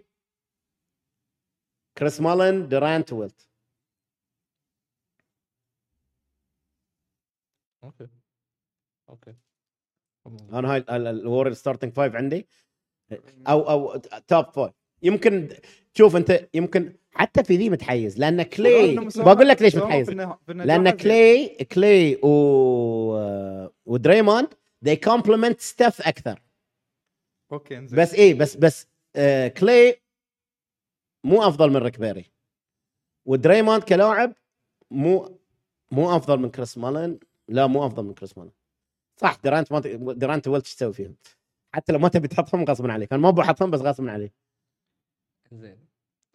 كريس 1.98 2.22
مالن 2.22 2.70
دورانت 2.70 3.14
ويلت 3.14 3.48
okay 7.84 8.08
okay 9.10 9.36
أنا 10.54 10.74
هاي 10.74 10.86
الوريور 10.90 11.54
starting 11.54 11.94
five 11.94 12.16
عندي. 12.16 12.48
أو 13.48 13.70
أو 13.70 13.98
top 14.28 14.46
five 14.52 14.72
يمكن 15.02 15.50
شوف 15.94 16.16
أنت 16.16 16.50
يمكن 16.54 16.96
حتى 17.12 17.44
في 17.44 17.58
ذي 17.58 17.70
متحيز 17.70 18.20
لأن 18.20 18.44
كلي 18.44 18.96
بقول 19.16 19.48
لك 19.48 19.62
ليش 19.62 19.76
متحيز؟ 19.76 20.10
لأن 20.48 20.90
كلي 20.90 21.48
كلي 21.48 22.16
و 22.24 22.30
ودريموند 23.86 24.48
they 24.86 24.98
complement 25.10 25.60
ستيف 25.60 26.02
أكثر. 26.02 26.42
okay 27.54 27.78
إنزين. 27.78 28.00
بس 28.00 28.14
إيه 28.14 28.34
بس 28.34 28.56
بس 28.56 28.88
آه 29.16 29.48
كلي 29.48 30.02
مو 31.24 31.44
أفضل 31.44 31.70
من 31.70 31.78
ريك 31.78 32.00
بيري. 32.00 32.32
ودريموند 33.26 33.84
كلاعب 33.84 34.34
مو 34.92 35.40
مو 35.92 36.16
أفضل 36.16 36.40
من 36.40 36.50
كريس 36.50 36.78
مالن 36.78 37.20
لا 37.48 37.68
مو 37.68 37.86
أفضل 37.86 38.04
من 38.04 38.14
كريس 38.14 38.38
مالن 38.38 38.52
صح 39.18 39.36
درانت 39.44 39.72
ما 39.72 39.80
درانت 40.14 40.48
ولت 40.48 40.66
إيش 40.66 40.76
تسوي 40.76 40.94
فيهم. 40.94 41.16
حتى 41.76 41.94
لو 41.94 42.00
ما 42.00 42.08
تبي 42.08 42.28
تحطهم 42.28 42.64
غصبا 42.64 42.94
عليك. 42.94 43.14
أنا 43.14 43.22
ما 43.22 43.32
بحطهم 43.32 43.72
بس 43.72 43.80
غصبا 43.80 44.12
علي 44.12 44.32
زين 45.52 45.88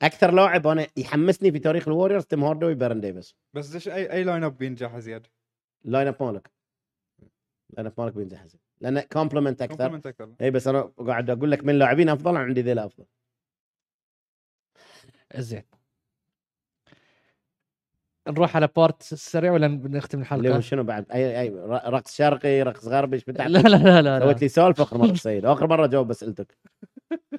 أكثر 0.03 0.31
لاعب 0.31 0.67
أنا 0.67 0.87
يحمسني 0.97 1.53
في 1.53 1.59
تاريخ 1.59 1.89
الوريورز 1.89 2.25
تيم 2.25 2.45
هاردوي 2.45 2.75
بيرن 2.75 3.01
ديفيس. 3.01 3.35
بس 3.55 3.75
ليش 3.75 3.89
أي 3.89 4.13
أي 4.13 4.25
line 4.25 4.45
up 4.45 4.59
بينجح 4.59 4.99
زياد؟ 4.99 5.27
line 5.85 6.07
up 6.07 6.23
مالك. 6.23 6.51
line 7.71 7.87
up 7.87 7.93
مالك 7.99 8.13
بينجح 8.13 8.47
زين. 8.47 8.61
لأن 8.81 9.01
complement 9.01 9.63
أكثر. 9.63 9.91
complement 9.91 10.07
أكثر. 10.07 10.35
اي 10.41 10.51
بس 10.51 10.69
أنا 10.69 10.81
قاعد 10.81 11.31
أقول 11.31 11.51
لك 11.51 11.65
من 11.65 11.71
اللاعبين 11.71 12.09
أفضل 12.09 12.31
أنا 12.31 12.39
عندي 12.41 12.63
ذيلا 12.63 12.87
أفضل. 12.87 13.05
زين. 15.37 15.63
نروح 18.29 18.57
على 18.57 18.69
part 18.77 19.03
سريع 19.03 19.53
ولا 19.53 19.67
بنختم 19.67 20.19
اللي 20.19 20.49
هو 20.49 20.53
الحلقة؟ 20.53 20.61
شنو 20.61 20.83
بعد؟ 20.83 21.11
أي 21.13 21.41
أي 21.41 21.51
رقص 21.69 22.17
شرقي 22.17 22.63
رقص 22.63 22.87
غربي 22.89 23.17
إيش 23.17 23.29
لا 23.29 23.49
لا 23.49 23.59
لا 23.59 24.03
لا 24.03 24.19
سويت 24.21 24.41
لي 24.43 24.49
سولف 24.49 24.81
آخر 24.81 24.99
مرة 24.99 25.15
سيد 25.15 25.45
آخر 25.55 25.67
مرة 25.67 25.87
جاوب 25.87 26.11
اسئلتك 26.11 26.59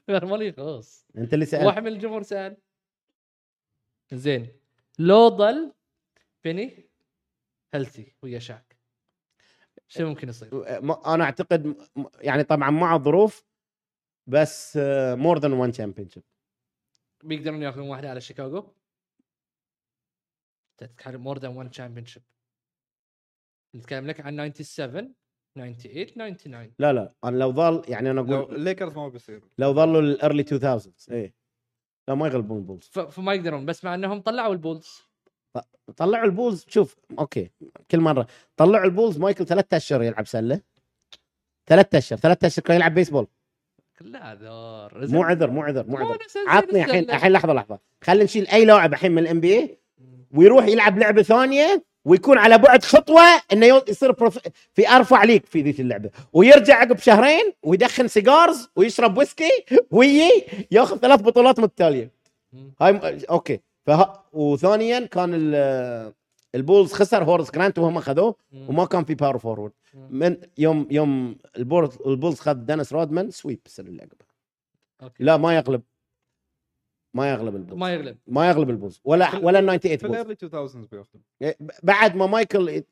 مالي 0.10 0.52
خلاص 0.52 1.08
أنت 1.18 1.34
اللي 1.34 1.46
سألت. 1.46 1.66
واحد 1.66 1.82
من 1.82 1.88
الجمهور 1.88 2.24
سأل. 2.24 2.58
زين. 4.14 4.48
لو 5.00 5.28
ضل 5.28 5.74
بيني 6.44 6.90
healthy 7.74 8.16
ويا 8.24 8.40
شاك 8.40 8.69
شو 9.90 10.06
ممكن 10.06 10.30
يصير؟ 10.30 10.68
أنا 11.06 11.24
أعتقد 11.24 11.76
يعني 12.22 12.44
طبعا 12.44 12.70
مع 12.70 12.96
الظروف 12.96 13.46
بس 14.28 14.80
more 15.14 15.40
than 15.40 15.54
one 15.54 15.72
champion 15.72 16.10
بيقدرون 17.24 17.62
يأخذون 17.62 17.90
واحدة 17.90 18.10
على 18.10 18.22
شيكاغو؟ 18.22 18.74
تتكلم 20.78 21.22
more 21.22 21.40
than 21.40 21.56
1 21.56 21.70
championship 21.70 22.24
نتكلم 23.76 24.08
لك 24.08 24.22
عن 24.22 24.54
97 24.54 25.16
98 25.56 26.08
99 26.08 26.74
لا 26.80 26.94
لا 26.94 27.14
أنا 27.24 27.38
لو 27.38 27.52
ظل 27.52 27.84
يعني 27.88 28.12
أنا 28.12 28.20
لو 28.20 28.36
أقول 28.36 28.56
الليكرز 28.56 28.96
ما 28.96 29.08
بيصير. 29.08 29.44
لو 29.58 29.74
ظلوا 29.74 30.02
ال 30.02 30.09
early 30.09 30.46
2000 30.52 30.92
إيه. 31.12 31.36
لا 32.08 32.16
ما 32.16 32.28
يغلبون 32.28 32.58
البولز 32.58 32.86
فما 32.88 33.34
يقدرون 33.34 33.66
بس 33.66 33.84
مع 33.84 33.96
إنهم 33.96 34.22
طلعوا 34.22 34.54
البولز. 34.54 35.09
طلعوا 35.98 36.26
البولز 36.26 36.66
شوف 36.68 36.96
okay 37.20 37.50
كل 37.92 38.00
مرة. 38.00 38.28
طلعوا 38.58 38.86
البولز 38.86 39.18
مايكل 39.18 39.46
ثلاثة 39.46 39.78
أشهر 39.78 40.04
يلعب 40.04 40.28
سلة. 40.28 40.60
ثلاثة 41.68 41.98
أشهر 41.98 42.20
ثلاثة 42.20 42.48
أشهر 42.48 42.64
كان 42.64 42.76
يلعب 42.76 42.94
بيسبول. 42.94 43.28
لا 44.02 44.20
عذر 44.20 45.08
مو 45.08 45.24
عذر 45.24 45.52
مو 45.52 45.64
عذر 45.64 45.88
مو 45.88 45.98
عذر. 45.98 46.18
عطني 46.48 46.86
الحين. 46.86 47.12
الحين 47.12 47.32
لحظة 47.32 47.54
لحظة. 47.54 47.80
خلينا 48.04 48.24
نشيل 48.24 48.48
أي 48.48 48.66
لاعب 48.66 48.94
الحين 48.94 49.12
من 49.12 49.18
الام 49.18 49.40
بي 49.40 49.78
ويروح 50.32 50.66
يلعب 50.66 51.00
لعبة 51.00 51.22
ثانية 51.22 51.84
ويكون 52.06 52.38
على 52.38 52.58
بعد 52.58 52.84
خطوة 52.84 53.22
إنه 53.54 53.82
يصير 53.88 54.12
prof... 54.12 54.40
في 54.74 54.90
أرفع 54.90 55.24
league 55.24 55.46
في 55.46 55.62
ذيك 55.62 55.80
اللعبة. 55.80 56.10
ويرجع 56.34 56.76
عقب 56.76 56.98
شهرين 56.98 57.54
ويدخن 57.64 58.08
cigars 58.08 58.70
ويشرب 58.76 59.18
ويسكي 59.18 59.66
ويجي 59.92 60.46
ياخذ 60.72 60.98
ثلاث 60.98 61.22
بطولات 61.22 61.60
متتاليه. 61.60 62.12
هاي 62.82 62.94
م... 62.94 63.00
okay. 63.30 63.60
فه... 63.86 64.24
وثانيا 64.34 65.06
كان 65.06 65.30
ال... 65.34 66.14
البولز 66.56 66.94
خسر 66.94 67.24
هورس 67.24 67.52
جرانت 67.52 67.80
وهم 67.80 67.98
أخذوه. 67.98 68.36
وما 68.54 68.86
كان 68.86 69.04
في 69.04 69.16
power 69.16 69.38
forward. 69.38 69.72
من 69.94 70.38
يوم 70.58 70.88
يوم 70.92 71.38
البولز 71.58 71.98
البولز 72.06 72.40
خذ 72.40 72.54
دينيس 72.54 72.94
رودمان 72.94 73.32
sweep 73.32 73.60
السنة 73.66 73.88
اللي 73.90 74.02
عقبها. 74.02 74.28
لا 75.20 75.38
ما 75.38 75.56
يغلب. 75.56 75.82
ما 77.14 77.30
يغلب 77.32 77.56
البولز. 77.56 77.80
ما 77.80 77.94
يغلب. 77.94 78.18
ما 78.28 78.50
يغلب 78.50 78.70
البولز. 78.70 79.02
ولا 79.04 79.30
في- 79.32 79.38
ولا 79.38 79.60
ال 79.60 79.66
98 79.66 79.98
في 79.98 80.08
بولز. 80.08 80.20
ال 80.20 80.22
early 80.22 80.34
2000 80.44 80.88
بياخذون 80.92 81.24
إيه، 81.42 81.58
بعد 81.84 82.16
ما 82.16 82.26
مايكل 82.26 82.84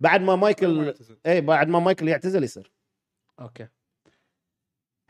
بعد 0.00 0.20
ما 0.20 0.26
ما 0.26 0.36
مايكل. 0.36 0.94
اي 1.26 1.40
بعد 1.40 1.68
ما 1.68 1.78
مايكل 1.78 2.08
يعتزل 2.08 2.44
يصير. 2.44 2.72
okay. 3.40 3.68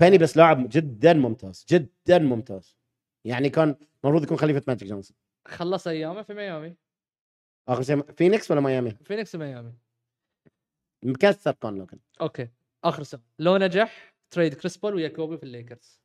بيني 0.00 0.18
بس 0.18 0.36
لاعب 0.36 0.68
جدا 0.68 1.12
ممتاز 1.12 1.66
جدا 1.70 2.18
ممتاز. 2.18 2.76
يعني 3.26 3.50
كان 3.50 3.76
المفروض 4.04 4.22
يكون 4.22 4.36
خليفة 4.36 4.62
ماجيك 4.68 4.88
جونسون 4.88 5.16
خلص 5.46 5.86
أيامه 5.86 6.22
في 6.22 6.34
ميامي. 6.34 6.76
آخر 7.68 7.82
شيء 7.82 8.02
فينيكس 8.12 8.50
ولا 8.50 8.60
ميامي؟ 8.60 8.90
فينيكس 8.90 9.36
ميامي 9.36 9.72
مكسر 11.02 11.52
كان 11.52 11.78
لو 11.78 11.86
كان. 11.86 11.98
okay 12.20 12.48
آخر 12.84 13.02
سؤال. 13.02 13.22
لو 13.38 13.56
نجح 13.56 14.14
trade 14.30 14.54
كريس 14.54 14.76
بول 14.76 14.94
ويا 14.94 15.08
كوبي 15.08 15.36
في 15.36 15.42
الليكرز؟ 15.42 16.00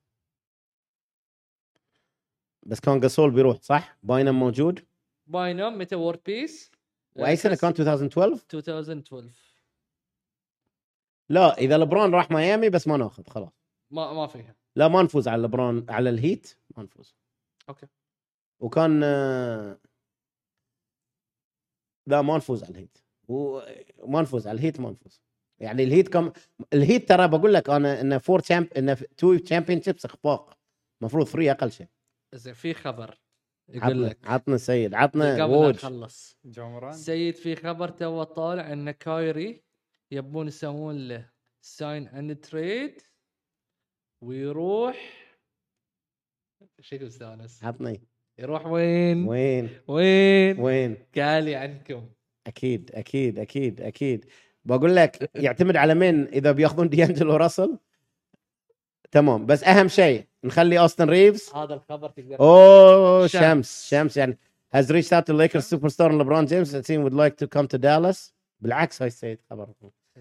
بس 2.64 2.80
كان 2.80 3.00
جاسول 3.00 3.32
بيروح 3.32 3.62
صح؟ 3.62 3.98
باينوم 4.04 4.40
موجود؟ 4.40 4.86
باينوم 5.28 5.78
ميتا 5.78 5.96
وورلد 5.96 6.20
بيس 6.26 6.72
وأي 7.16 7.36
سنة 7.36 7.56
كان؟ 7.56 7.70
2012 7.70 8.46
2012 8.54 9.30
لا 11.30 11.58
إذا 11.58 11.78
لبران 11.78 12.14
راح 12.14 12.32
ميامي 12.32 12.70
بس 12.70 12.88
ما 12.88 12.98
ناخذ 12.98 13.24
خلاص. 13.28 13.52
ما 13.92 14.14
ما 14.14 14.28
فيها. 14.28 14.56
لا 14.76 14.88
ما 14.88 15.04
نفوز 15.04 15.28
على 15.28 15.44
لبران 15.44 15.86
على 15.90 16.10
الهيت. 16.10 16.58
ما 16.78 16.84
نفوز 16.84 17.16
okay. 17.70 17.88
وكان 18.60 19.04
آه، 19.04 19.80
لا 22.08 22.22
ما 22.22 22.38
نفوز 22.38 22.64
على 22.64 22.72
الهيت. 22.72 22.98
وما 23.28 24.22
نفوز 24.22 24.48
على 24.48 24.56
الهيت 24.56 24.80
ما 24.80 24.92
نفوز 24.92 25.22
يعني 25.60 25.84
الهيت 25.84 26.08
كم 26.10 26.32
الهيت 26.74 27.10
ترى 27.10 27.28
بقول 27.28 27.54
لك 27.54 27.70
أنا 27.70 28.02
إنه 28.02 28.18
four 28.18 28.40
champ 28.40 28.74
إنه 28.74 28.94
two 28.94 29.38
championships 29.38 30.06
أخفاق. 30.06 30.58
المفروض 31.02 31.28
three 31.28 31.52
أقل 31.52 31.72
شيء. 31.72 31.88
زين 32.34 32.54
في 32.54 32.74
خبر 32.74 33.22
يقول 33.70 33.84
عطنا 33.84 34.06
لك. 34.06 34.28
عطنا 34.28 34.58
سيد 34.58 34.94
عطنا 34.94 35.44
قبل 35.44 35.70
نخلص 35.70 36.38
جامران 36.46 36.94
سيد 36.94 37.36
في 37.36 37.56
خبر 37.56 37.90
تو 37.90 38.24
طالع 38.24 38.74
إن 38.74 38.92
كايري 38.92 39.64
يبون 40.12 40.48
يسوون 40.48 41.08
له 41.08 41.30
ساين 41.62 42.08
اند 42.08 42.40
تريد 42.40 43.02
ويروح 44.22 45.31
شكل 46.82 47.08
استانس 47.08 47.64
عطني. 47.64 48.02
يروح 48.40 48.66
وين؟ 48.66 49.28
وين؟ 49.28 49.70
وين؟ 49.88 50.60
وين؟ 50.60 50.98
قال 51.18 51.44
لي 51.44 51.56
عنكم. 51.56 52.06
أكيد 52.48 52.92
أكيد 52.94 53.40
أكيد 53.40 53.82
أكيد. 53.82 54.26
بقول 54.66 54.96
لك 54.96 55.30
يعتمد 55.36 55.76
على 55.76 55.96
مين؟ 55.96 56.28
إذا 56.28 56.52
بياخذون 56.52 56.90
ديانجلو 56.90 57.36
راسل؟ 57.36 57.78
تمام. 59.12 59.46
بس 59.46 59.64
أهم 59.64 59.88
شيء 59.88 60.26
نخلي 60.44 60.80
أوستن 60.80 61.10
ريفز. 61.10 61.52
هذا 61.56 61.74
الخبر 61.74 62.10
تقدر 62.10 62.40
أوه 62.40 63.28
شمس. 63.28 63.42
شمس 63.42 63.90
شمس. 63.90 64.18
يعني 64.18 64.38
has 64.76 64.86
reached 64.86 65.12
out 65.12 65.26
to 65.26 65.34
Lakers 65.34 65.68
superstar 65.74 66.10
LeBron 66.12 66.48
James 66.48 66.74
and 66.74 66.86
team 66.86 67.04
would 67.04 67.14
like 67.14 67.36
to 67.38 67.48
come 67.48 67.68
to 67.68 67.78
Dallas. 67.78 68.34
بالعكس 68.62 69.02
هاي 69.02 69.08
السيد 69.08 69.40
خبر. 69.50 69.70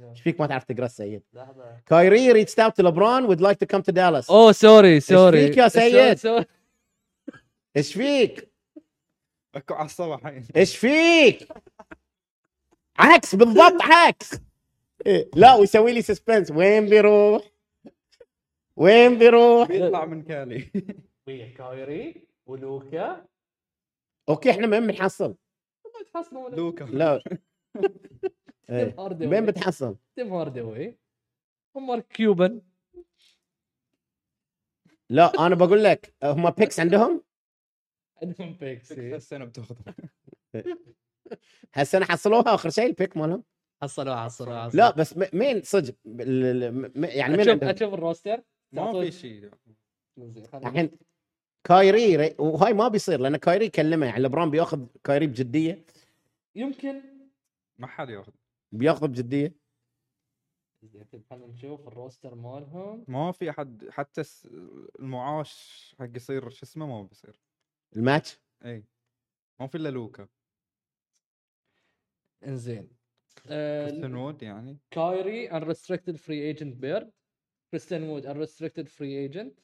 إيش 0.03 0.21
فيك 0.23 0.41
ما 0.41 0.47
تعرف 0.47 0.65
تقرأ 0.65 0.87
السيد. 0.87 1.23
لحظة. 1.33 1.81
كايري 1.87 2.45
reached 2.45 2.59
out 2.59 2.73
to 2.73 2.85
LeBron 2.85 3.27
would 3.29 3.41
like 3.41 3.59
to 3.59 3.67
come 3.67 3.83
to 3.83 3.93
Dallas. 3.93 4.31
اوه 4.31 4.53
sorry 4.53 5.01
sorry 5.01 5.47
فيك 5.47 5.57
يا 5.57 5.69
sorry- 5.69 5.91
سيد؟ 5.91 6.19
sorry. 6.19 6.45
إيش 7.77 7.95
فيك؟ 7.95 8.53
أكو 9.55 9.75
على 9.75 9.87
الصباح. 9.87 10.27
الحين 10.27 10.47
إيش 10.57 10.77
فيك؟ 10.77 11.49
عكس 12.99 13.35
بالضبط 13.35 13.83
عكس. 13.83 14.31
إيه، 15.07 15.31
لا 15.35 15.55
ويسوي 15.55 15.93
لي 15.93 16.03
suspense 16.03 16.51
وين 16.51 16.87
بيروح؟ 16.87 17.43
وين 18.77 19.19
بيروح؟ 19.19 19.69
بيطلع 19.69 20.05
من 20.05 20.23
كالي. 20.23 20.71
ويا 21.27 21.55
كايري 21.55 22.29
ولوكا. 22.47 23.27
okay 24.29 24.51
إحنا 24.51 24.67
وين 24.67 24.87
بنحصل 24.87 25.37
تحصلوا 26.15 26.51
لوكا 26.51 26.85
لا. 26.85 27.23
إيه. 28.71 28.95
وين 29.29 29.47
بتحصل؟ 29.47 29.97
تيم 30.17 30.33
هاردوي 30.33 30.99
هم 31.77 32.01
كيوبن. 32.01 32.63
لا 35.11 35.47
أنا 35.47 35.55
بقول 35.55 35.85
لك 35.85 36.15
هم 36.25 36.51
picks 36.51 36.81
عندهم؟ 36.81 37.23
عندهم 38.23 38.53
picks 38.53 38.93
إيه. 38.93 39.17
السنة 39.17 39.45
بتاخذها 39.45 39.95
هالسنة 41.75 42.05
حصلوها 42.05 42.55
آخر 42.55 42.71
شيء 42.71 42.87
ال 42.87 42.93
pick 42.93 43.17
مالهم؟ 43.17 43.45
حصلوا 43.83 44.15
حصلوا 44.17 44.69
لا 44.69 44.91
بس 44.91 45.17
مين؟ 45.35 45.63
صدق 45.63 45.95
ال- 46.07 46.45
ال- 46.65 46.75
م- 47.01 47.05
يعني 47.05 47.33
مين 47.37 47.41
أشوف 47.41 47.53
عندهم؟ 47.53 47.71
أشوف 47.71 47.95
ال 47.95 48.01
roster. 48.01 48.43
ما 48.73 48.93
في 49.01 49.11
شيء. 49.13 49.51
الحين 50.55 50.91
كايري 51.65 52.17
ري- 52.17 52.35
وهاي 52.39 52.73
ما 52.73 52.89
بيصير 52.89 53.21
لأن 53.21 53.37
كايري 53.37 53.69
كلمه 53.69 54.07
يعني 54.07 54.23
لبران 54.23 54.51
بيأخذ 54.51 54.87
كايري 55.05 55.27
بجدية. 55.27 55.85
يمكن 56.55 57.03
ما 57.79 57.87
حد 57.87 58.09
يأخذ. 58.11 58.33
بياخذ 58.73 59.09
بجديه 59.09 59.55
زين، 60.83 61.05
طيب 61.05 61.25
خلينا 61.31 61.47
نشوف 61.47 61.89
ال 61.89 61.95
roster 61.95 62.35
مالهم. 62.35 63.05
ما 63.09 63.33
في 63.33 63.51
أحد 63.51 63.89
حتى 63.91 64.25
س- 64.25 64.47
المعاش 64.99 65.95
حق 65.99 66.09
يصير 66.17 66.49
شو 66.51 66.67
اسمه؟ 66.67 66.87
ما 66.87 67.03
بيصير. 67.03 67.41
المافز؟ 67.97 68.41
إي. 68.65 68.85
ما 69.61 69.67
في 69.67 69.75
إلا 69.75 69.89
لوكا. 69.89 70.29
إنزين. 72.47 72.91
كريستن 73.45 74.15
وود 74.15 74.43
يعني. 74.43 74.79
كايري 74.91 75.49
unrestricted 75.51 76.17
free 76.17 76.57
agent 76.59 76.75
bird 76.77 77.13
كريستيان 77.71 78.03
وود 78.03 78.27
unrestricted 78.27 78.87
free 78.89 79.31
agent. 79.33 79.61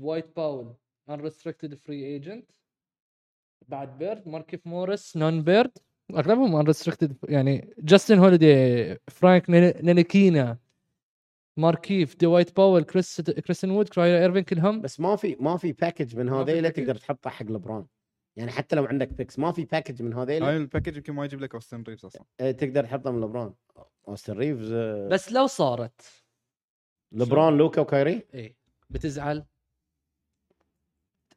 وايت 0.00 0.36
باول 0.36 0.74
unrestricted 1.10 1.74
free 1.74 2.20
agent. 2.22 2.44
بعد 3.68 3.98
bird 3.98 4.28
ماركيف 4.28 4.66
موريس 4.66 5.16
non 5.16 5.42
bird 5.44 5.78
أغلبهم 6.14 6.64
unrestricted 6.64 7.10
يعني 7.28 7.74
جاستن 7.78 8.18
هوليدي 8.18 8.94
فرانك 9.10 9.50
نينيكينا 9.84 10.58
ماركيف 11.56 12.16
دي 12.16 12.26
وايت 12.26 12.56
باول 12.56 12.84
كريس 12.84 13.20
كريستيان 13.20 13.72
وود 13.72 13.88
كايري 13.88 14.18
ايرفين 14.22 14.42
كلهم. 14.42 14.80
بس 14.80 15.00
ما 15.00 15.16
في 15.16 15.36
ما 15.40 15.56
في 15.56 15.72
package 15.72 16.16
من 16.16 16.28
هذيلا؟ 16.28 16.68
تقدر 16.68 16.94
تحطه 16.94 17.30
حق 17.30 17.46
لبران 17.46 17.86
يعني 18.36 18.50
حتى 18.50 18.76
لو 18.76 18.84
عندك 18.84 19.08
picks 19.08 19.38
ما 19.38 19.52
في 19.52 19.64
package 19.64 20.02
من 20.02 20.14
هذيلا 20.14 20.48
هاي 20.48 20.56
ال 20.56 20.61
package 20.61 20.96
يمكن 20.96 21.12
ما 21.12 21.24
يجيب 21.24 21.40
لك 21.40 21.54
اوستن 21.54 21.82
ريفز 21.82 22.04
أصلا. 22.04 22.24
آه، 22.40 22.50
تقدر 22.50 22.84
تحطه 22.84 23.10
من 23.10 23.20
لبران 23.20 23.54
اوستن 24.08 24.32
ريفز 24.32 24.72
بس 25.12 25.32
لو 25.32 25.46
صارت. 25.46 26.24
لبران 27.12 27.56
لوكا 27.56 27.80
وكايري؟ 27.80 28.26
إيه. 28.34 28.56
بتزعل؟ 28.90 29.44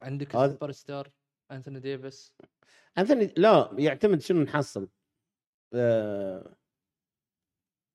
عندك 0.02 0.36
هذا- 0.36 0.46
ال 0.46 0.50
super 0.50 0.72
star 0.72 1.12
انثوني 1.52 1.80
ديفيس 1.80 2.34
انثوني 2.98 3.34
لا 3.38 3.76
يعتمد 3.78 4.22
شنو 4.22 4.42
نحصل. 4.42 4.90
آه، 5.74 6.56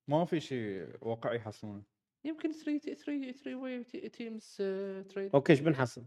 ما 0.09 0.25
في 0.25 0.39
شيء 0.39 0.97
واقعي 1.01 1.35
يحصلونه. 1.35 1.83
يمكن 2.25 2.51
3 2.51 2.93
3 2.93 3.31
3 3.31 3.55
way 3.55 3.83
teams 3.83 4.55
trade 5.09 5.31
okay 5.33 5.53
إيش 5.53 5.59
بنحصل؟ 5.59 6.05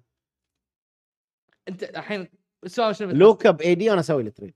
أنت 1.69 1.83
الحين 1.83 2.29
السؤال 2.65 2.97
شنو؟ 2.97 3.11
لوكا 3.11 3.51
ب 3.51 3.63
A 3.63 3.75
D 3.75 3.93
أنا 3.93 4.01
أسوي 4.01 4.23
له 4.23 4.31
trade 4.31 4.55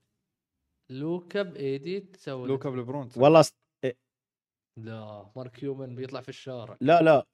لوكا 0.89 1.41
ب 1.41 1.60
AD 1.60 1.99
تسوي 1.99 2.47
لوكا 2.47 2.69
بلبرون 2.69 3.09
والله 3.17 3.39
است... 3.39 3.57
لا 4.79 5.31
مارك 5.35 5.51
كيوبن 5.51 5.95
بيطلع 5.95 6.21
في 6.21 6.29
الشارع. 6.29 6.77
لا 6.81 7.01
لا. 7.01 7.27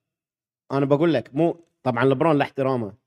أنا 0.71 0.85
بقول 0.85 1.13
لك 1.13 1.35
مو 1.35 1.65
طبعا 1.83 2.05
لبرون 2.05 2.37
له 2.37 2.43
احترامه. 2.43 2.97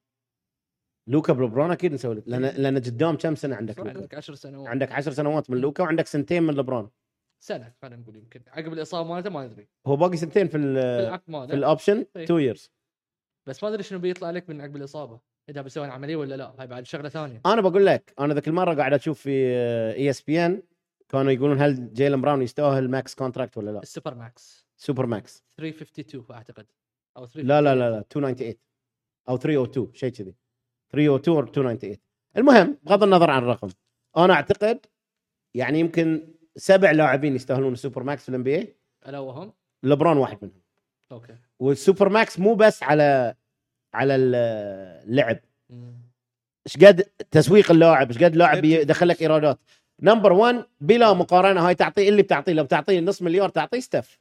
لوكا 1.08 1.32
بلبرون 1.32 1.70
أكيد 1.70 1.92
نسوي 1.92 2.14
لك 2.14 2.22
لأن 2.26 2.42
لأن 2.42 2.76
قدام 2.76 3.16
كم 3.16 3.34
سنة؟ 3.34 3.56
عندك 3.56 3.78
لوكا؟ 3.78 3.90
عندك 3.90 4.14
10 4.14 4.34
سنوات. 4.34 4.68
عندك 4.68 4.92
10 4.92 5.12
سنوات 5.12 5.50
من 5.50 5.58
لوكا 5.58 5.82
وعندك 5.82 6.06
سنتين 6.06 6.42
من 6.42 6.54
لبرون. 6.54 6.90
سنة 7.40 7.72
خلينا 7.82 7.96
نقول 7.96 8.16
يمكن. 8.16 8.42
عقب 8.48 8.72
الإصابة 8.72 9.08
مالته 9.08 9.30
ما 9.30 9.46
ندري 9.46 9.68
هو 9.86 9.96
باقي 9.96 10.16
سنتين 10.16 10.48
في 10.48 10.56
ال 10.56 10.74
في 11.48 11.54
ال 11.54 11.62
option 11.62 12.06
إيه. 12.16 12.24
2 12.24 12.40
years 12.40 12.70
بس 13.46 13.62
ما 13.62 13.68
أدري 13.68 13.82
شنو 13.82 13.98
بيطلع 13.98 14.30
لك 14.30 14.50
من 14.50 14.60
عقب 14.60 14.76
الإصابة. 14.76 15.20
إذا 15.48 15.62
بيسوي 15.62 15.86
العملية 15.86 16.16
ولا 16.16 16.34
لا. 16.34 16.54
هاي 16.58 16.66
بعد 16.66 16.86
شغلة 16.86 17.08
ثانية. 17.08 17.40
أنا 17.46 17.60
بقول 17.60 17.86
لك 17.86 18.14
أنا 18.20 18.34
ذاك 18.34 18.48
المرة 18.48 18.74
قاعد 18.74 18.92
أشوف 18.92 19.20
في 19.20 19.30
ESPN 19.96 20.62
كانوا 21.08 21.32
يقولون 21.32 21.60
هل 21.60 21.94
جيلن 21.94 22.20
براون 22.20 22.42
يستاهل 22.42 22.90
max 22.90 23.14
contract 23.14 23.56
ولا 23.56 23.70
لا؟ 23.70 23.82
ال 23.82 23.88
super 23.88 24.14
max. 24.14 24.66
super 24.76 25.06
max. 25.06 25.44
352 25.56 26.36
أعتقد. 26.36 26.66
أو 27.16 27.26
3 27.26 27.48
لا 27.48 27.60
لا 27.60 27.74
لا 27.74 27.90
لا 27.90 27.96
298 27.96 28.54
أو 29.28 29.36
302 29.36 29.94
شيء 29.94 30.10
كذي. 30.10 30.34
302 30.90 31.36
أو 31.36 31.42
298 31.42 31.96
المهم 32.36 32.78
بغض 32.82 33.02
النظر 33.02 33.30
عن 33.30 33.42
الرقم 33.42 33.68
أنا 34.16 34.34
أعتقد 34.34 34.86
يعني 35.54 35.80
يمكن 35.80 36.28
سبع 36.56 36.90
لاعبين 36.90 37.34
يستاهلون 37.34 37.72
ال 37.72 37.77
super 37.77 38.02
max 38.02 38.22
في 38.22 38.28
ال 38.28 38.42
NBA 38.42 38.76
ألا 39.08 39.18
وهم؟ 39.18 39.52
لبرون 39.82 40.16
واحد 40.16 40.38
منهم. 40.42 40.60
okay. 41.12 41.36
وال 41.58 41.73
super 41.73 42.08
max 42.08 42.38
مو 42.38 42.54
بس 42.54 42.82
على 42.82 43.34
على 43.94 44.14
اللعب. 44.14 45.38
إيش 46.66 46.76
قد 46.76 47.00
تسويق 47.30 47.70
اللاعب 47.70 48.08
إيش 48.08 48.24
قد 48.24 48.36
لاعب 48.36 48.64
يدخل 48.64 49.08
لك 49.08 49.22
إيرادات. 49.22 49.58
number 50.02 50.32
1 50.32 50.64
بلا 50.80 51.12
مقارنة 51.12 51.68
هاي 51.68 51.74
تعطيه 51.74 52.08
اللي 52.08 52.22
بتعطيه 52.22 52.52
لو 52.52 52.64
بتعطيه 52.64 53.00
نص 53.00 53.22
مليار 53.22 53.48
تعطيه 53.48 53.80
ستيف. 53.80 54.20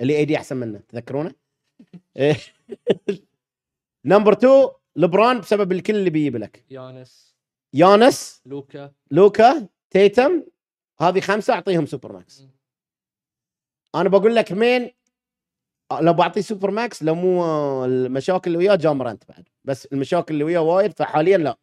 اللي 0.00 0.16
AD 0.16 0.36
أحسن 0.36 0.56
منه 0.56 0.80
تذكرونه؟ 0.88 1.34
إيه. 2.16 2.36
number 4.04 4.32
2 4.32 4.68
لبران 4.96 5.40
بسبب 5.40 5.72
الكل 5.72 5.96
اللي 5.96 6.10
بيجيب 6.10 6.36
لك. 6.36 6.64
يانس 6.70 7.36
يانس 7.74 8.42
لوكا. 8.46 8.92
لوكا 9.10 9.68
تيتم 9.90 10.42
هذه 11.00 11.20
خمسة 11.20 11.54
أعطيهم 11.54 11.86
super 11.86 12.12
max. 12.12 12.42
أنا 13.94 14.08
بقول 14.08 14.34
لك 14.36 14.52
مين؟ 14.52 14.90
لو 16.00 16.12
بعطيه 16.12 16.40
super 16.40 16.70
max 16.70 17.02
لو 17.02 17.14
مو 17.14 17.44
المشاكل 17.84 18.50
اللي 18.50 18.58
وياه 18.58 18.76
جا 18.76 18.85
مورانت 18.85 19.28
بعد. 19.28 19.48
بس 19.64 19.86
المشاكل 19.86 20.34
اللي 20.34 20.44
وياه 20.44 20.60
وايد 20.60 20.92
فحاليا 20.92 21.38
لا. 21.38 21.58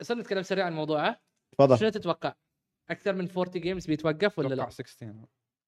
بس 0.00 0.12
نتكلم 0.12 0.42
سريع 0.42 0.66
عن 0.66 0.72
موضوعه 0.72 1.20
تفضل. 1.52 1.78
شنو 1.78 1.88
تتوقع؟ 1.88 2.34
أكثر 2.90 3.12
من 3.12 3.28
40 3.30 3.60
games 3.60 3.86
بيتوقف 3.86 4.38
ولا 4.38 4.48
أتوقع 4.48 4.64
لا؟ 4.64 4.70
16 4.70 5.14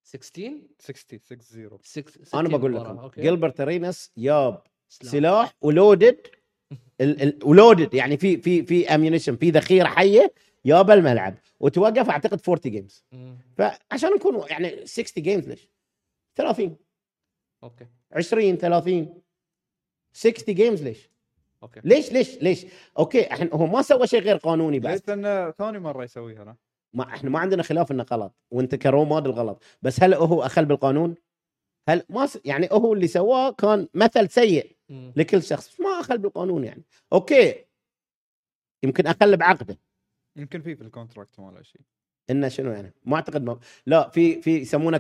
16 0.03 0.69
60 0.79 1.19
60 1.23 1.79
6 1.83 2.41
أنا 2.41 2.49
بقول 2.49 2.75
لكم 2.75 2.99
okay. 2.99 3.21
جيلبرت 3.21 3.61
أرينس 3.61 4.13
yup. 4.17 4.63
سلاح 4.89 5.55
و 5.61 5.70
loaded 5.70 6.27
و 7.45 7.52
loaded 7.52 7.95
يعني 7.95 8.17
في 8.17 8.37
في 8.37 8.63
في 8.63 8.95
ammunition 8.95 9.37
في 9.37 9.51
ذخيرة 9.51 9.87
حية 9.89 10.35
yup 10.65 10.91
الملعب 10.91 11.35
وتوقف 11.61 12.11
أعتقد 12.11 12.41
40 12.49 12.61
games. 12.67 13.05
فعشان 13.57 14.11
نكون 14.11 14.45
يعني 14.51 14.87
60 14.87 15.23
games 15.25 15.49
ليش؟ 15.49 15.69
30 16.37 16.77
okay 17.63 17.87
20 18.13 18.57
30 18.57 19.23
60 20.13 20.55
games 20.55 20.83
ليش؟ 20.83 21.11
okay 21.63 21.81
ليش 21.85 22.13
ليش 22.13 22.43
ليش؟ 22.43 22.67
okay 22.99 23.33
إحنا 23.33 23.49
هو 23.53 23.67
ما 23.67 23.83
سوى 23.83 24.07
شيء 24.07 24.21
غير 24.21 24.37
قانوني 24.37 24.79
بعد 24.81 24.93
ليش 24.93 25.09
لأنه 25.09 25.51
ثاني 25.51 25.79
مرة 25.79 26.05
يسويها 26.05 26.45
لا 26.45 26.57
ما 26.93 27.05
إحنا 27.05 27.31
ما 27.31 27.39
عندنا 27.39 27.63
خلاف 27.63 27.93
إنه 27.93 28.07
غلط 28.13 28.35
وأنت 28.51 28.75
ك 28.75 28.81
role 28.81 29.05
model 29.05 29.33
غلط 29.33 29.63
بس 29.83 30.03
هل 30.03 30.15
هو 30.15 30.43
أخل 30.43 30.65
بالقانون؟ 30.65 31.15
هل 31.89 32.03
ما 32.09 32.27
س... 32.27 32.39
يعني 32.45 32.69
هو 32.73 32.93
اللي 32.93 33.07
سواه 33.07 33.51
كان 33.51 33.89
مثل 33.95 34.29
سيء. 34.29 34.77
لكل 35.17 35.43
شخص 35.43 35.81
ما 35.81 35.89
أخل 36.01 36.19
بالقانون 36.19 36.65
يعني. 36.65 36.83
okay. 37.13 37.65
يمكن 38.85 39.07
اخل 39.07 39.37
بعقده. 39.37 39.79
يمكن 40.37 40.61
في 40.63 40.77
في 40.77 40.83
ال 40.83 40.89
contract 40.89 41.41
ماله 41.41 41.63
شيء. 41.63 41.81
إنه 42.31 42.49
شنو 42.49 42.73
يعني؟ 42.73 42.93
ما 43.05 43.17
أعتقد 43.17 43.43
ما... 43.45 43.59
لا 43.87 44.09
في 44.09 44.43
في 44.43 44.51
يسمونه 44.59 44.99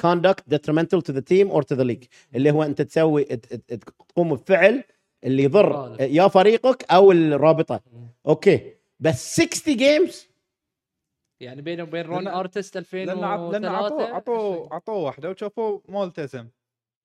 conduct 0.00 0.54
detrimental 0.54 1.00
to 1.00 1.14
the 1.14 1.20
team 1.20 1.52
or 1.52 1.62
to 1.62 1.78
the 1.78 1.84
league. 1.84 2.06
اللي 2.34 2.50
هو 2.50 2.62
أنت 2.62 2.82
تسوي 2.82 3.24
ت- 3.24 3.32
ت- 3.32 3.74
ت- 3.74 3.90
تقوم 4.08 4.34
بفعل 4.34 4.84
اللي 5.24 5.42
يضر. 5.42 5.96
يا 6.00 6.28
فريقك 6.28 6.92
أو 6.92 7.12
الرابطة. 7.12 7.80
okay. 8.26 8.74
بس 9.00 9.40
60 9.40 9.76
games 9.76 10.28
يعني 11.40 11.62
بينه 11.62 11.82
وبين 11.82 12.06
رون 12.06 12.28
ارتست 12.28 12.94
لأن 12.94 13.24
عط- 13.24 13.52
لأن 13.52 13.64
عطوه 13.64 14.04
2003 14.04 14.14
عطوه 14.16 14.74
عطوه 14.74 14.96
واحدة 14.96 15.30
وشافوه 15.30 15.82
ما 15.88 16.04
التزم 16.04 16.48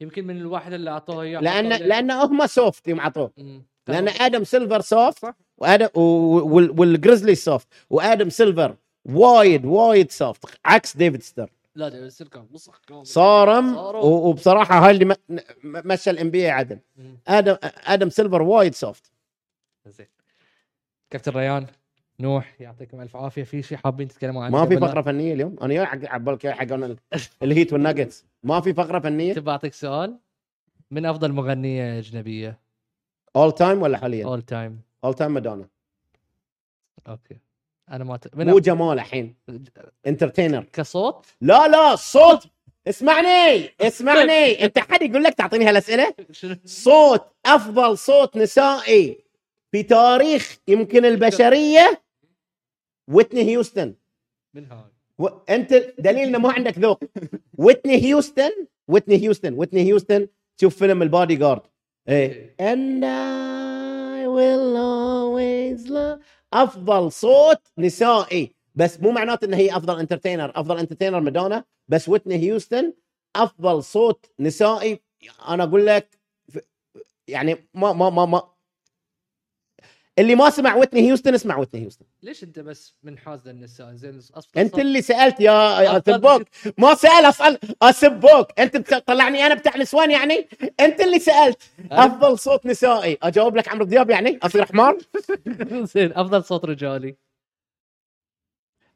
يمكن 0.02 0.28
من 0.28 0.38
الواحد 0.38 0.74
اللي 0.74 0.90
أعطوه 0.90 1.22
اياه 1.24 1.40
لأن 1.40 1.70
لأن 1.70 2.12
هم 2.12 2.48
soft 2.48 2.88
يوم 2.88 3.02
عطوه. 3.02 3.32
مم. 3.38 3.64
لأن 3.88 4.08
آدم 4.08 4.44
سيلفر 4.44 4.82
soft 4.82 5.20
صح. 5.22 5.36
وادم 5.58 5.88
والجريزلي 6.80 7.36
soft 7.36 7.68
وآدم 7.90 8.30
سيلفر 8.30 8.76
وايد 9.06 9.66
وايد 9.66 10.12
soft 10.12 10.46
عكس 10.66 10.98
ديفيد 10.98 11.24
ستيرن 11.24 11.50
لا 11.76 11.90
ده 11.90 12.06
يصير 12.06 12.28
كان 12.28 12.48
كامل 12.88 13.06
صارم 13.08 13.78
وبصراحة 14.04 14.86
هاي 14.88 14.92
اللي 14.92 15.16
مشى 15.64 16.10
ال 16.10 16.32
NBA 16.32 16.50
عدل. 16.50 16.80
آدم 17.28 17.58
آدم 17.64 18.10
سيلفر 18.10 18.42
وايد 18.42 18.76
soft 18.76 19.12
زين. 19.86 20.08
كابتن 21.10 21.32
ريان. 21.32 21.68
نوح 22.20 22.56
يعطيكم 22.62 23.02
ألف 23.02 23.16
عافية. 23.16 23.44
في 23.44 23.64
شيء 23.64 23.78
حابين 23.78 24.08
تتكلموا 24.08 24.44
عنه 24.44 24.58
ما 24.58 24.66
في 24.66 24.78
فقرة 24.78 25.02
فنية 25.02 25.34
اليوم؟ 25.34 25.56
أنا 25.62 25.74
جاي 25.74 25.86
حق 25.86 26.00
عبالك 26.06 26.48
حق 26.48 26.72
ال- 26.74 26.98
ال 27.44 27.50
Heat 27.50 27.74
وال 27.74 27.85
Nuggets 27.85 28.26
ما 28.44 28.62
في 28.62 28.74
فقرة 28.74 29.00
فنية؟ 29.00 29.34
تبى 29.34 29.52
أعطيك 29.52 29.74
سؤال؟ 29.74 30.18
من 30.92 31.06
أفضل 31.06 31.32
مغنية 31.32 32.00
أجنبية؟ 32.00 32.60
all 33.36 33.52
time 33.52 33.82
ولا 33.82 33.98
حاليا؟ 33.98 34.26
all 34.26 34.42
time 34.42 34.82
all 35.04 35.14
time 35.14 35.32
مادونا 35.32 35.68
okay. 37.08 37.38
أنا 37.92 38.04
ما 38.04 38.18
ت... 38.18 38.36
مو 38.38 38.60
جمال 38.60 38.94
الحين. 38.94 39.36
entertainer 40.08 40.64
كصوت؟ 40.74 41.26
لا 41.42 41.68
لا 41.68 41.96
صوت. 41.96 42.48
اسمعني 42.88 43.70
اسمعني. 43.82 44.54
أنت 44.66 44.80
حد 44.80 45.02
يقول 45.02 45.24
لك 45.24 45.34
تعطيني 45.34 45.66
هالأسئلة؟ 45.66 46.14
صوت 46.66 47.22
أفضل 47.46 47.98
صوت 47.98 48.38
نسائي 48.38 49.24
في 49.72 49.84
تاريخ 49.84 50.58
يمكن 50.68 51.06
البشرية 51.06 52.02
ويتني 53.10 53.42
هيوستن. 53.42 53.96
من 54.54 54.66
هاي. 54.66 54.92
و... 55.20 55.28
أنت 55.28 55.74
دليل 56.00 56.28
إنه 56.28 56.38
ما 56.38 56.52
عندك 56.52 56.80
ذوق. 56.80 57.04
ويتني 57.58 58.04
هيوستن 58.04 58.52
ويتني 58.88 59.24
هيوستن 59.24 59.54
ويتني 59.54 59.82
هيوستن. 59.82 60.28
شوف 60.62 60.78
فيلم 60.78 61.02
البادي 61.02 61.36
جارد 61.36 61.62
إيه. 62.10 62.56
And 62.60 63.04
I 63.04 64.28
will 64.28 64.76
always 64.78 65.90
love. 65.90 66.24
أفضل 66.54 67.12
صوت 67.12 67.62
نسائي. 67.78 68.56
بس 68.76 69.00
مو 69.00 69.12
معناته 69.12 69.46
إنه 69.46 69.58
هي 69.58 69.78
أفضل 69.78 70.00
entertainer 70.00 70.52
أفضل 70.56 70.78
entertainer 70.78 71.20
مادونا 71.20 71.64
بس 71.88 72.10
ويتني 72.10 72.36
هيوستن 72.36 72.94
أفضل 73.36 73.84
صوت 73.84 74.26
نسائي. 74.40 75.00
أنا 75.48 75.64
أقول 75.64 75.86
لك 75.86 76.20
يعني 77.28 77.70
ما 77.74 77.94
ما 77.94 78.10
ما 78.10 78.26
ما 78.26 78.50
اللي 80.20 80.36
ما 80.36 80.50
سمع 80.50 80.76
ويتني 80.76 81.02
هيوستن 81.02 81.34
اسمع 81.34 81.58
ويتني 81.58 81.82
هيوستن. 81.82 82.06
ليش 82.24 82.44
انت 82.44 82.60
بس 82.60 82.96
منحاز 83.04 83.48
للنساء 83.48 83.94
زين؟ 83.94 84.18
أصلا 84.18 84.62
أنت 84.62 84.80
اللي 84.80 85.02
سألت 85.02 85.40
يا 85.40 86.00
سبوك 86.00 86.48
ما 86.78 86.96
سأل 86.96 87.26
اسال 87.26 87.60
أسبوك. 87.82 88.60
أنت 88.60 88.78
بتطلعني 88.78 89.46
أنا 89.46 89.56
بتاع 89.56 89.78
نسوان 89.78 90.12
يعني؟ 90.12 90.48
أنت 90.80 91.02
اللي 91.02 91.20
سألت. 91.20 91.62
أفضل 91.92 92.40
صوت 92.40 92.66
نسائي. 92.66 93.18
أجاوب 93.24 93.58
لك 93.58 93.68
عمرو 93.68 93.86
دياب 93.86 94.10
يعني؟ 94.10 94.40
أصير 94.44 94.66
حمار؟ 94.66 94.98
زين 95.94 96.14
أفضل 96.14 96.44
صوت 96.44 96.66
رجالي. 96.66 97.16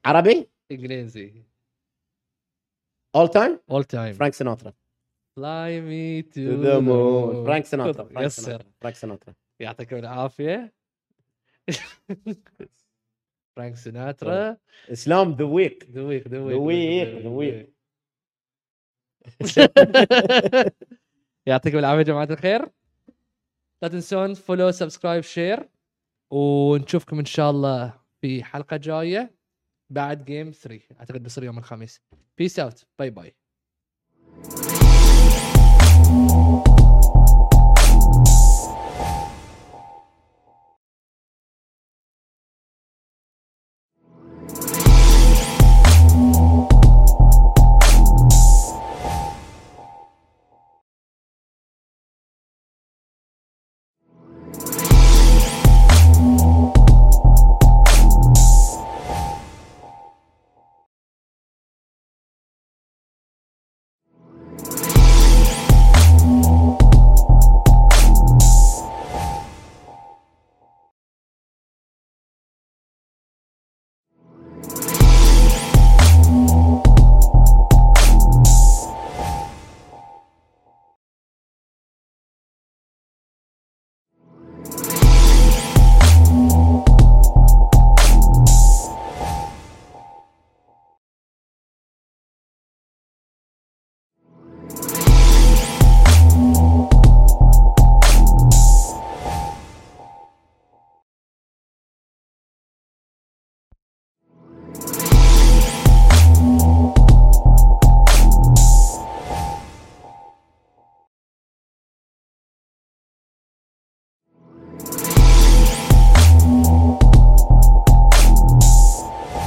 عربي؟ 0.05 0.47
إنجليزي. 0.71 1.33
all 3.15 3.27
time 3.27 3.59
all 3.71 3.83
time 3.83 4.13
فرانك 4.13 4.33
سيناترا 4.33 4.73
Fly 5.37 5.81
Me 5.81 6.21
to 6.21 6.41
the 6.41 6.79
Moon 6.79 7.45
فرانك 7.45 7.65
سيناترا 7.65 8.03
فرانك 8.81 8.95
سيناترا 8.95 9.33
يعطيكم 9.59 9.95
العافية. 9.95 10.73
فرانك 13.55 13.75
سيناترا 13.75 14.57
إسلام 14.91 15.35
the 15.35 15.45
week. 15.45 15.87
the 15.91 16.01
week 16.01 16.27
the 16.27 16.39
week, 16.39 17.23
the 17.23 17.29
week. 17.39 17.73
يعطيكم 21.45 21.77
العافية 21.77 21.97
يا 21.97 22.03
جماعة 22.03 22.27
الخير. 22.31 22.71
لا 23.81 23.87
تنسون 23.87 24.33
follow 24.33 24.71
subscribe 24.71 25.23
share 25.23 25.69
ونشوفكم 26.31 27.19
إن 27.19 27.25
شاء 27.25 27.51
الله 27.51 27.99
في 28.21 28.43
حلقة 28.43 28.77
جاية 28.77 29.35
بعد 29.89 30.25
game 30.25 30.51
3 30.51 30.95
أعتقد 30.99 31.23
بيصير 31.23 31.43
يوم 31.43 31.57
الخميس. 31.57 32.01
peace 32.37 32.59
out 32.59 32.85
bye 32.99 33.09
bye 33.09 33.35